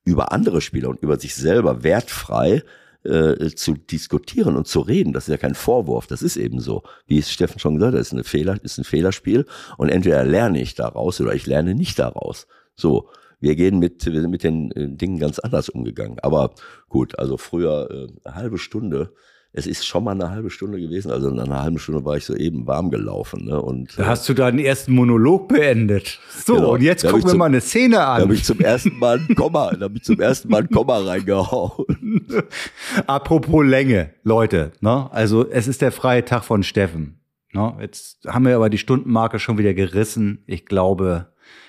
[0.04, 2.62] über andere Spieler und über sich selber wertfrei
[3.04, 5.12] äh, zu diskutieren und zu reden.
[5.12, 6.82] Das ist ja kein Vorwurf, das ist eben so.
[7.06, 10.60] Wie es Steffen schon gesagt hat, ist, eine Fehler, ist ein Fehlerspiel und entweder lerne
[10.60, 12.46] ich daraus oder ich lerne nicht daraus.
[12.74, 13.08] So,
[13.40, 16.18] wir gehen mit, wir sind mit den äh, Dingen ganz anders umgegangen.
[16.20, 16.54] Aber
[16.88, 19.12] gut, also früher äh, eine halbe Stunde
[19.56, 21.12] es ist schon mal eine halbe Stunde gewesen.
[21.12, 23.44] Also in einer halben Stunde war ich so eben warm gelaufen.
[23.44, 23.62] Ne?
[23.62, 26.18] Und, da äh, hast du deinen ersten Monolog beendet.
[26.44, 26.72] So, genau.
[26.72, 28.16] und jetzt gucken wir zum, mal eine Szene an.
[28.18, 30.70] Da habe ich zum ersten Mal ein Komma, da habe ich zum ersten Mal ein
[30.70, 32.26] Komma reingehauen.
[33.06, 35.08] Apropos Länge, Leute, ne?
[35.12, 37.20] Also es ist der freie Tag von Steffen.
[37.52, 37.74] Ne?
[37.80, 40.42] Jetzt haben wir aber die Stundenmarke schon wieder gerissen.
[40.46, 41.28] Ich glaube,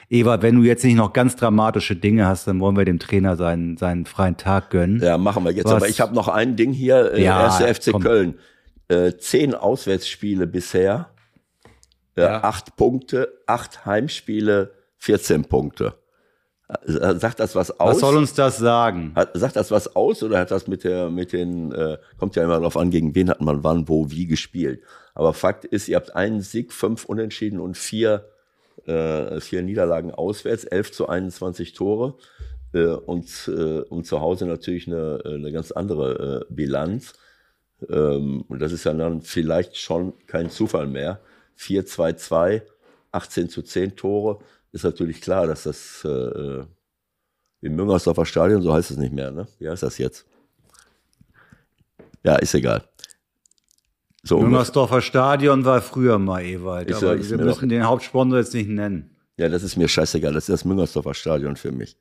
[0.10, 3.36] Eva, wenn du jetzt nicht noch ganz dramatische Dinge hast, dann wollen wir dem Trainer
[3.36, 5.02] seinen, seinen freien Tag gönnen.
[5.02, 5.66] Ja, machen wir jetzt.
[5.66, 5.74] Was?
[5.74, 7.14] Aber ich habe noch ein Ding hier.
[7.14, 8.04] Äh, ja, erste FC komm.
[8.04, 8.40] Köln.
[8.88, 11.10] Äh, zehn Auswärtsspiele bisher.
[12.16, 12.44] Äh, ja.
[12.44, 15.96] Acht Punkte, acht Heimspiele, 14 Punkte.
[16.68, 17.96] Äh, sagt das was aus?
[17.96, 19.12] Was soll uns das sagen?
[19.16, 22.44] Hat, sagt das was aus oder hat das mit der, mit den, äh, kommt ja
[22.44, 24.82] immer darauf an, gegen wen hat man wann, wo, wie gespielt.
[25.14, 28.30] Aber Fakt ist, ihr habt einen Sieg, fünf Unentschieden und vier
[28.88, 32.18] äh, vier Niederlagen auswärts, 11 zu 21 Tore
[32.74, 37.14] äh, und, äh, und zu Hause natürlich eine, eine ganz andere äh, Bilanz.
[37.90, 41.20] Ähm, und das ist ja dann vielleicht schon kein Zufall mehr.
[41.58, 42.62] 4-2-2,
[43.12, 44.40] 18 zu 10 Tore.
[44.72, 46.64] Ist natürlich klar, dass das äh,
[47.62, 49.48] im Müngersdorfer Stadion, so heißt es nicht mehr, ne?
[49.58, 50.26] Wie heißt das jetzt?
[52.24, 52.84] Ja, ist egal.
[54.28, 59.12] So Müngersdorfer Stadion war früher mal Ewald, aber wir müssen den Hauptsponsor jetzt nicht nennen.
[59.38, 60.34] Ja, das ist mir scheißegal.
[60.34, 61.98] Das ist das Müngersdorfer Stadion für mich.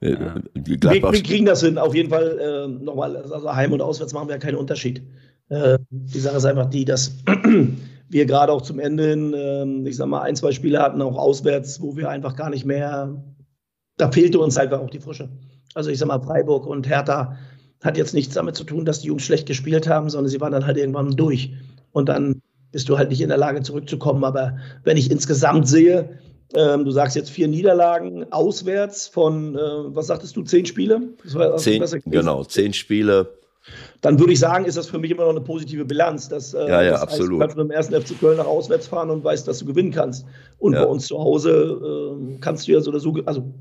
[0.00, 0.34] Äh, ja.
[0.54, 1.78] Wir, wir, kriegen das hin.
[1.78, 5.02] Auf jeden Fall äh, nochmal, also Heim- und Auswärts machen wir ja keinen Unterschied.
[5.50, 7.12] Äh, die Sache ist einfach die, dass
[8.08, 11.18] wir gerade auch zum Ende hin, äh, ich sag mal, ein, zwei Spiele hatten, auch
[11.18, 13.22] auswärts, wo wir einfach gar nicht mehr,
[13.96, 15.28] da fehlte uns einfach auch die Frische.
[15.74, 17.36] Also ich sag mal, Freiburg und Hertha
[17.82, 20.52] hat jetzt nichts damit zu tun, dass die Jungs schlecht gespielt haben, sondern sie waren
[20.52, 21.52] dann halt irgendwann durch.
[21.92, 22.42] Und dann
[22.72, 24.24] bist du halt nicht in der Lage zurückzukommen.
[24.24, 26.18] Aber wenn ich insgesamt sehe,
[26.54, 31.00] ähm, du sagst jetzt vier Niederlagen auswärts von, äh, was sagtest du, zehn Spiele?
[31.56, 33.34] zehn, genau, zehn Spiele.
[34.00, 36.28] Dann würde ich sagen, ist das für mich immer noch eine positive Bilanz.
[36.28, 37.32] Dass, äh, ja, ja, das absolut.
[37.32, 39.92] du kannst mit dem ersten FC Köln nach auswärts fahren und weißt, dass du gewinnen
[39.92, 40.26] kannst.
[40.58, 40.84] Und ja.
[40.84, 43.52] bei uns zu Hause äh, kannst du ja so oder so, also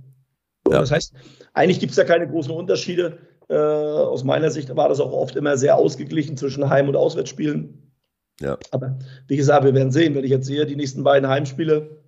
[0.71, 0.79] ja.
[0.79, 1.13] das heißt,
[1.53, 3.17] eigentlich gibt es da keine großen Unterschiede.
[3.49, 7.91] Äh, aus meiner Sicht war das auch oft immer sehr ausgeglichen zwischen Heim- und Auswärtsspielen.
[8.39, 8.57] Ja.
[8.71, 12.03] Aber wie gesagt, wir werden sehen, wenn ich jetzt sehe, die nächsten beiden Heimspiele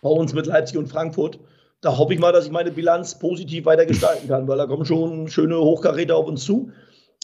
[0.00, 1.40] bei uns mit Leipzig und Frankfurt,
[1.80, 4.86] da hoffe ich mal, dass ich meine Bilanz positiv weiter gestalten kann, weil da kommen
[4.86, 6.70] schon schöne Hochkaräter auf uns zu.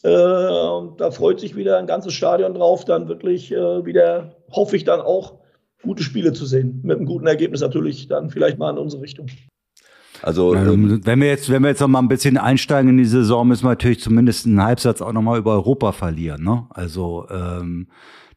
[0.03, 4.85] Äh, da freut sich wieder ein ganzes Stadion drauf, dann wirklich äh, wieder, hoffe ich
[4.85, 5.39] dann auch,
[5.83, 6.81] gute Spiele zu sehen.
[6.83, 9.27] Mit einem guten Ergebnis natürlich dann vielleicht mal in unsere Richtung.
[10.23, 13.05] Also ähm, wenn wir jetzt, wenn wir jetzt noch mal ein bisschen einsteigen in die
[13.05, 16.45] Saison, müssen wir natürlich zumindest einen Halbsatz auch noch mal über Europa verlieren.
[16.45, 16.67] Ne?
[16.71, 17.89] Also ähm,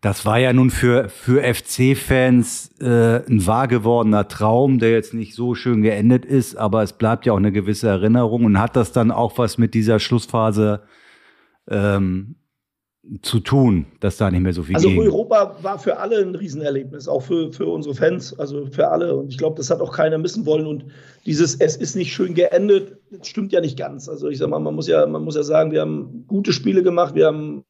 [0.02, 5.36] das war ja nun für für FC-Fans äh, ein wahr gewordener Traum, der jetzt nicht
[5.36, 8.91] so schön geendet ist, aber es bleibt ja auch eine gewisse Erinnerung und hat das
[8.91, 10.82] dann auch was mit dieser Schlussphase
[11.70, 12.36] ähm,
[13.22, 14.99] zu tun, dass da nicht mehr so viel Also ging.
[14.99, 19.15] Europa war für alle ein Riesenerlebnis, auch für, für unsere Fans, also für alle.
[19.15, 20.65] Und ich glaube, das hat auch keiner missen wollen.
[20.65, 20.86] Und
[21.26, 24.10] dieses Es ist nicht schön geendet, das stimmt ja nicht ganz.
[24.10, 26.84] Also ich sag mal, man muss ja, man muss ja sagen, wir haben gute Spiele
[26.84, 27.64] gemacht, wir haben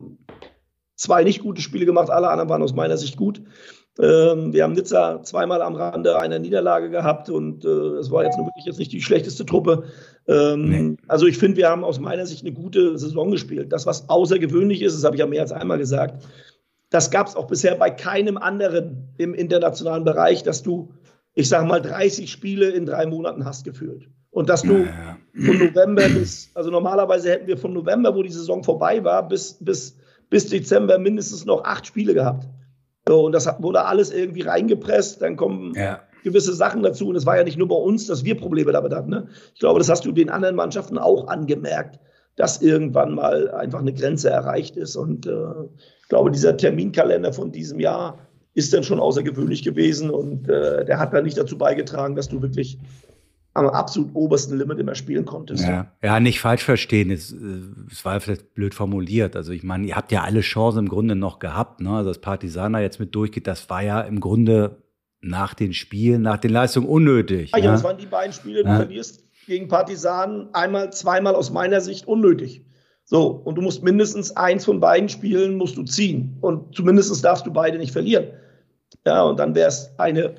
[0.95, 3.41] zwei nicht gute Spiele gemacht, alle anderen waren aus meiner Sicht gut.
[3.97, 8.37] Ähm, wir haben Nizza zweimal am Rande einer Niederlage gehabt und äh, es war jetzt
[8.37, 9.85] wirklich jetzt nicht die schlechteste Truppe.
[10.27, 10.97] Ähm, nee.
[11.07, 13.71] Also ich finde, wir haben aus meiner Sicht eine gute Saison gespielt.
[13.71, 16.25] Das, was außergewöhnlich ist, das habe ich ja mehr als einmal gesagt,
[16.89, 20.93] das gab es auch bisher bei keinem anderen im internationalen Bereich, dass du,
[21.33, 24.09] ich sage mal, 30 Spiele in drei Monaten hast gefühlt.
[24.29, 25.17] Und dass du ja, ja.
[25.45, 29.53] von November bis, also normalerweise hätten wir von November, wo die Saison vorbei war, bis,
[29.61, 29.97] bis,
[30.29, 32.45] bis Dezember mindestens noch acht Spiele gehabt.
[33.07, 35.21] So, und das wurde alles irgendwie reingepresst.
[35.21, 36.01] Dann kommen ja.
[36.23, 37.09] gewisse Sachen dazu.
[37.09, 39.11] Und es war ja nicht nur bei uns, dass wir Probleme damit hatten.
[39.11, 39.27] Ne?
[39.53, 41.99] Ich glaube, das hast du den anderen Mannschaften auch angemerkt,
[42.35, 44.95] dass irgendwann mal einfach eine Grenze erreicht ist.
[44.95, 45.31] Und äh,
[46.01, 48.17] ich glaube, dieser Terminkalender von diesem Jahr
[48.55, 50.09] ist dann schon außergewöhnlich gewesen.
[50.09, 52.79] Und äh, der hat dann nicht dazu beigetragen, dass du wirklich
[53.55, 55.63] am absolut obersten Limit immer spielen konntest.
[55.63, 57.09] Ja, ja nicht falsch verstehen.
[57.09, 57.35] Es, äh,
[57.89, 59.35] es war vielleicht blöd formuliert.
[59.35, 61.79] Also ich meine, ihr habt ja alle Chancen im Grunde noch gehabt.
[61.79, 61.89] Ne?
[61.89, 64.83] Also dass Partisaner jetzt mit durchgeht, das war ja im Grunde
[65.21, 67.51] nach den Spielen, nach den Leistungen unnötig.
[67.51, 67.71] Ja, ja.
[67.71, 68.75] das waren die beiden Spiele, du ja.
[68.75, 72.65] verlierst gegen Partisanen einmal, zweimal aus meiner Sicht unnötig.
[73.05, 76.37] So, und du musst mindestens eins von beiden Spielen musst du ziehen.
[76.41, 78.27] Und zumindest darfst du beide nicht verlieren.
[79.05, 80.35] Ja, und dann wäre es eine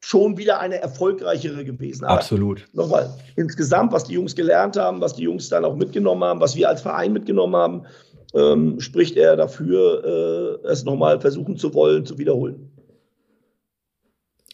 [0.00, 2.04] schon wieder eine erfolgreichere gewesen.
[2.06, 2.66] Aber Absolut.
[2.72, 6.56] Nochmal, insgesamt, was die Jungs gelernt haben, was die Jungs dann auch mitgenommen haben, was
[6.56, 7.86] wir als Verein mitgenommen haben,
[8.34, 12.70] ähm, spricht er dafür, äh, es nochmal versuchen zu wollen, zu wiederholen.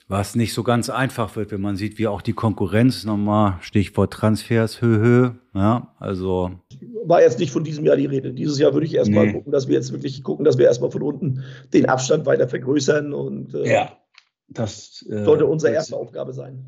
[0.09, 4.13] Was nicht so ganz einfach wird, wenn man sieht, wie auch die Konkurrenz nochmal, Stichwort
[4.13, 6.53] Transfers, Höhe, Höhe, ja, also.
[7.05, 8.33] War jetzt nicht von diesem Jahr die Rede.
[8.33, 9.33] Dieses Jahr würde ich erstmal nee.
[9.33, 11.43] gucken, dass wir jetzt wirklich gucken, dass wir erstmal von unten
[11.75, 13.97] den Abstand weiter vergrößern und äh, ja.
[14.49, 16.67] Das äh, sollte unsere erste Aufgabe sein.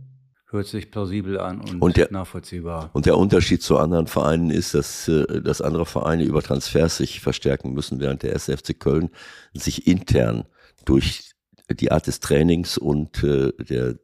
[0.51, 2.91] Hört sich plausibel an und, und der, nachvollziehbar.
[2.95, 7.21] Und der Unterschied zu anderen Vereinen ist, dass, äh, dass andere Vereine über Transfers sich
[7.21, 9.11] verstärken müssen, während der SFC Köln
[9.53, 10.45] sich intern
[10.87, 11.33] durch
[11.71, 13.97] die Art des Trainings und äh, der,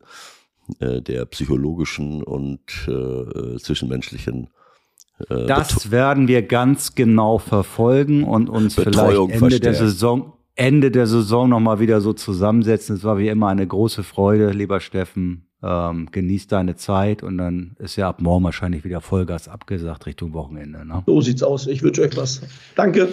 [0.80, 4.50] äh, der psychologischen und äh, zwischenmenschlichen
[5.30, 9.64] äh, das werden wir ganz genau verfolgen und uns Betreuung vielleicht Ende verstärkt.
[9.64, 12.96] der Saison Ende der Saison nochmal wieder so zusammensetzen.
[12.96, 15.48] Es war wie immer eine große Freude, lieber Steffen.
[15.62, 20.34] Ähm, genieß deine Zeit und dann ist ja ab morgen wahrscheinlich wieder Vollgas abgesagt Richtung
[20.34, 20.84] Wochenende.
[20.84, 21.02] Ne?
[21.06, 21.66] So sieht's aus.
[21.66, 22.42] Ich wünsche euch was.
[22.76, 23.08] Danke.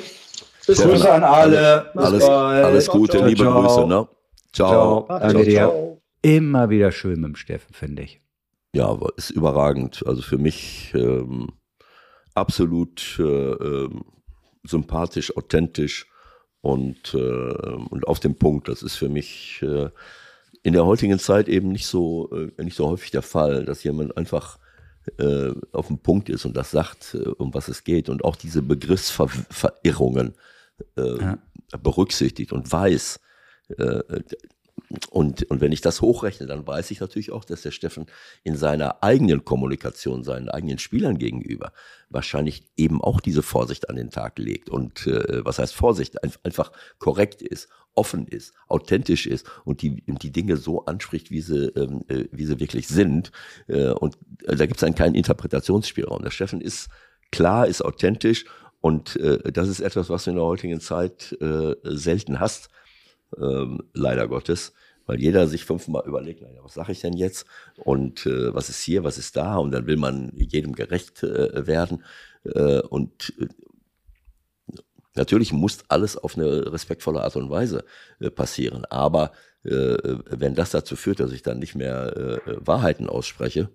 [0.68, 1.96] Bis Grüße an alle.
[1.96, 3.62] Alles, alles Gute, ciao, liebe ciao.
[3.62, 3.88] Grüße.
[3.88, 4.08] Ne?
[4.52, 5.06] Ciao.
[5.08, 5.20] ciao.
[5.20, 5.98] Danke dir.
[6.22, 8.22] Immer wieder schön mit dem Steffen, finde ich.
[8.76, 10.04] Ja, ist überragend.
[10.06, 11.48] Also für mich ähm,
[12.36, 13.90] absolut äh, äh,
[14.64, 16.11] sympathisch, authentisch
[16.62, 18.68] und, äh, und auf dem Punkt.
[18.68, 19.90] Das ist für mich äh,
[20.64, 24.16] in der heutigen Zeit eben nicht so, äh, nicht so häufig der Fall, dass jemand
[24.18, 24.60] einfach
[25.18, 28.36] äh, auf dem Punkt ist und das sagt, äh, um was es geht und auch
[28.36, 30.36] diese Begriffsverirrungen
[30.96, 31.38] äh, ja.
[31.82, 33.20] berücksichtigt und weiß,
[33.78, 34.02] äh,
[35.10, 38.06] und, und wenn ich das hochrechne, dann weiß ich natürlich auch, dass der Steffen
[38.44, 41.74] in seiner eigenen Kommunikation, seinen eigenen Spielern gegenüber
[42.10, 44.70] wahrscheinlich eben auch diese Vorsicht an den Tag legt.
[44.70, 46.18] Und äh, was heißt Vorsicht?
[46.44, 51.68] einfach korrekt ist, offen ist, authentisch ist und die, die Dinge so anspricht, wie sie,
[51.76, 53.32] ähm, äh, wie sie wirklich sind.
[53.68, 56.24] Äh, und äh, da gibt es dann keinen Interpretationsspielraum.
[56.24, 56.90] Der Steffen ist
[57.32, 58.46] klar, ist authentisch
[58.82, 62.70] und äh, das ist etwas, was du in der heutigen Zeit äh, selten hast,
[63.38, 64.74] ähm, leider Gottes
[65.06, 67.46] weil jeder sich fünfmal überlegt, naja, was sage ich denn jetzt?
[67.76, 69.58] Und äh, was ist hier, was ist da?
[69.58, 72.04] Und dann will man jedem gerecht äh, werden.
[72.46, 73.48] Äh, und äh,
[75.16, 77.84] natürlich muss alles auf eine respektvolle Art und Weise
[78.20, 79.32] äh, passieren, aber
[79.64, 79.98] äh,
[80.30, 83.70] wenn das dazu führt, dass ich dann nicht mehr Wahrheiten ausspreche,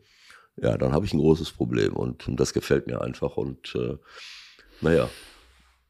[0.56, 1.92] ja, dann habe ich ein großes Problem.
[1.92, 3.36] Und, und das gefällt mir einfach.
[3.36, 3.74] Und
[4.80, 5.10] naja.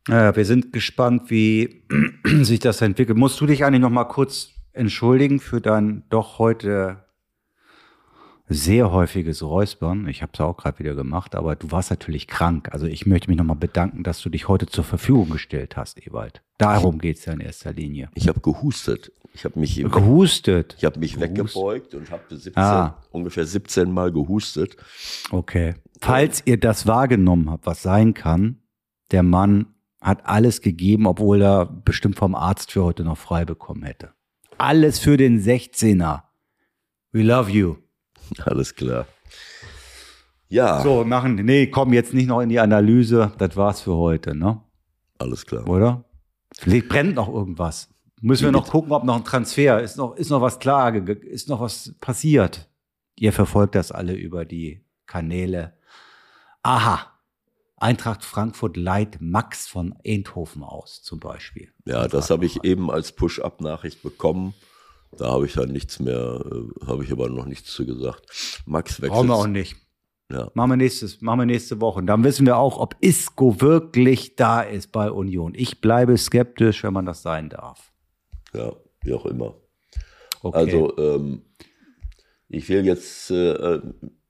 [0.08, 1.84] Ja, wir sind gespannt, wie
[2.42, 3.18] sich das entwickelt.
[3.18, 7.06] Musst du dich eigentlich noch mal kurz entschuldigen für dein doch heute
[8.48, 10.06] sehr häufiges Räuspern.
[10.06, 12.68] Ich habe es auch gerade wieder gemacht, aber du warst natürlich krank.
[12.70, 16.42] Also ich möchte mich nochmal bedanken, dass du dich heute zur Verfügung gestellt hast, Ewald.
[16.58, 18.08] Darum geht es ja in erster Linie.
[18.14, 19.10] Ich habe gehustet.
[19.34, 20.76] Ich habe mich gehustet.
[20.78, 21.30] Ich habe mich Gehust.
[21.30, 22.22] weggebeugt und habe
[22.54, 22.96] ah.
[23.10, 24.76] ungefähr 17 Mal gehustet.
[25.30, 25.74] Okay.
[26.00, 28.60] Falls ihr das wahrgenommen habt, was sein kann,
[29.10, 29.66] der Mann
[30.06, 34.12] hat alles gegeben, obwohl er bestimmt vom Arzt für heute noch frei bekommen hätte.
[34.56, 36.22] Alles für den 16er.
[37.10, 37.78] We love you.
[38.44, 39.06] Alles klar.
[40.48, 40.80] Ja.
[40.80, 43.32] So, machen, nee, komm jetzt nicht noch in die Analyse.
[43.38, 44.62] Das war's für heute, ne?
[45.18, 45.68] Alles klar.
[45.68, 46.04] Oder?
[46.56, 47.88] Vielleicht brennt noch irgendwas.
[48.20, 51.48] Müssen wir noch gucken, ob noch ein Transfer ist noch, ist noch was klar, ist
[51.48, 52.70] noch was passiert.
[53.16, 55.74] Ihr verfolgt das alle über die Kanäle.
[56.62, 57.12] Aha.
[57.78, 61.68] Eintracht Frankfurt leiht Max von Eindhoven aus, zum Beispiel.
[61.84, 64.54] Ja, das habe ich eben als Push-Up-Nachricht bekommen.
[65.18, 68.62] Da habe ich dann nichts mehr, äh, habe ich aber noch nichts zu gesagt.
[68.66, 69.12] Max wechselt.
[69.12, 69.76] Brauchen wir auch nicht.
[70.30, 70.50] Ja.
[70.54, 72.00] Machen, wir nächstes, machen wir nächste Woche.
[72.00, 75.52] Und dann wissen wir auch, ob Isco wirklich da ist bei Union.
[75.54, 77.92] Ich bleibe skeptisch, wenn man das sein darf.
[78.52, 78.72] Ja,
[79.02, 79.54] wie auch immer.
[80.42, 80.58] Okay.
[80.58, 81.42] Also, ähm,
[82.48, 83.80] ich will jetzt äh,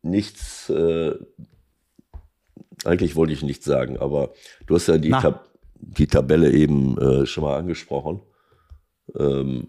[0.02, 1.14] nichts äh,
[2.84, 4.32] eigentlich wollte ich nichts sagen, aber
[4.66, 5.48] du hast ja die, Tab
[5.78, 8.20] die Tabelle eben äh, schon mal angesprochen.
[9.18, 9.68] Ähm,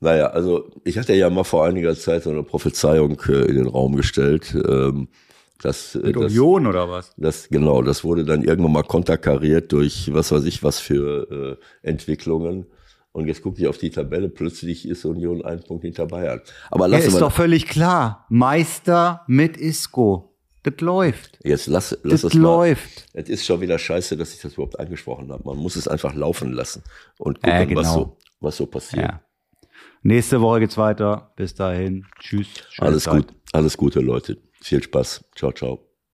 [0.00, 3.66] naja, also ich hatte ja mal vor einiger Zeit so eine Prophezeiung äh, in den
[3.66, 4.54] Raum gestellt.
[4.54, 5.08] Ähm,
[5.62, 7.12] das, äh, Mit das, Union oder was?
[7.16, 11.88] Das, genau, das wurde dann irgendwann mal konterkariert durch was weiß ich was für äh,
[11.88, 12.66] Entwicklungen.
[13.12, 16.42] Und jetzt gucke ich auf die Tabelle, plötzlich ist Union ein Punkt hinter Bayern.
[16.70, 18.26] Aber lass ja, ist doch völlig klar.
[18.28, 20.35] Meister mit Isco.
[20.66, 21.38] Das läuft.
[21.44, 23.06] Jetzt lass, lass das, das läuft.
[23.12, 25.44] Es ist schon wieder scheiße, dass ich das überhaupt angesprochen habe.
[25.44, 26.82] Man muss es einfach laufen lassen
[27.18, 27.80] und gucken, äh, genau.
[27.82, 29.04] was, so, was so passiert.
[29.04, 29.20] Ja.
[30.02, 31.32] Nächste Woche geht's weiter.
[31.36, 32.04] Bis dahin.
[32.18, 32.48] Tschüss.
[32.78, 33.28] Alles Zeit.
[33.28, 33.34] gut.
[33.52, 34.38] Alles Gute, Leute.
[34.60, 35.24] Viel Spaß.
[35.36, 35.85] Ciao, ciao.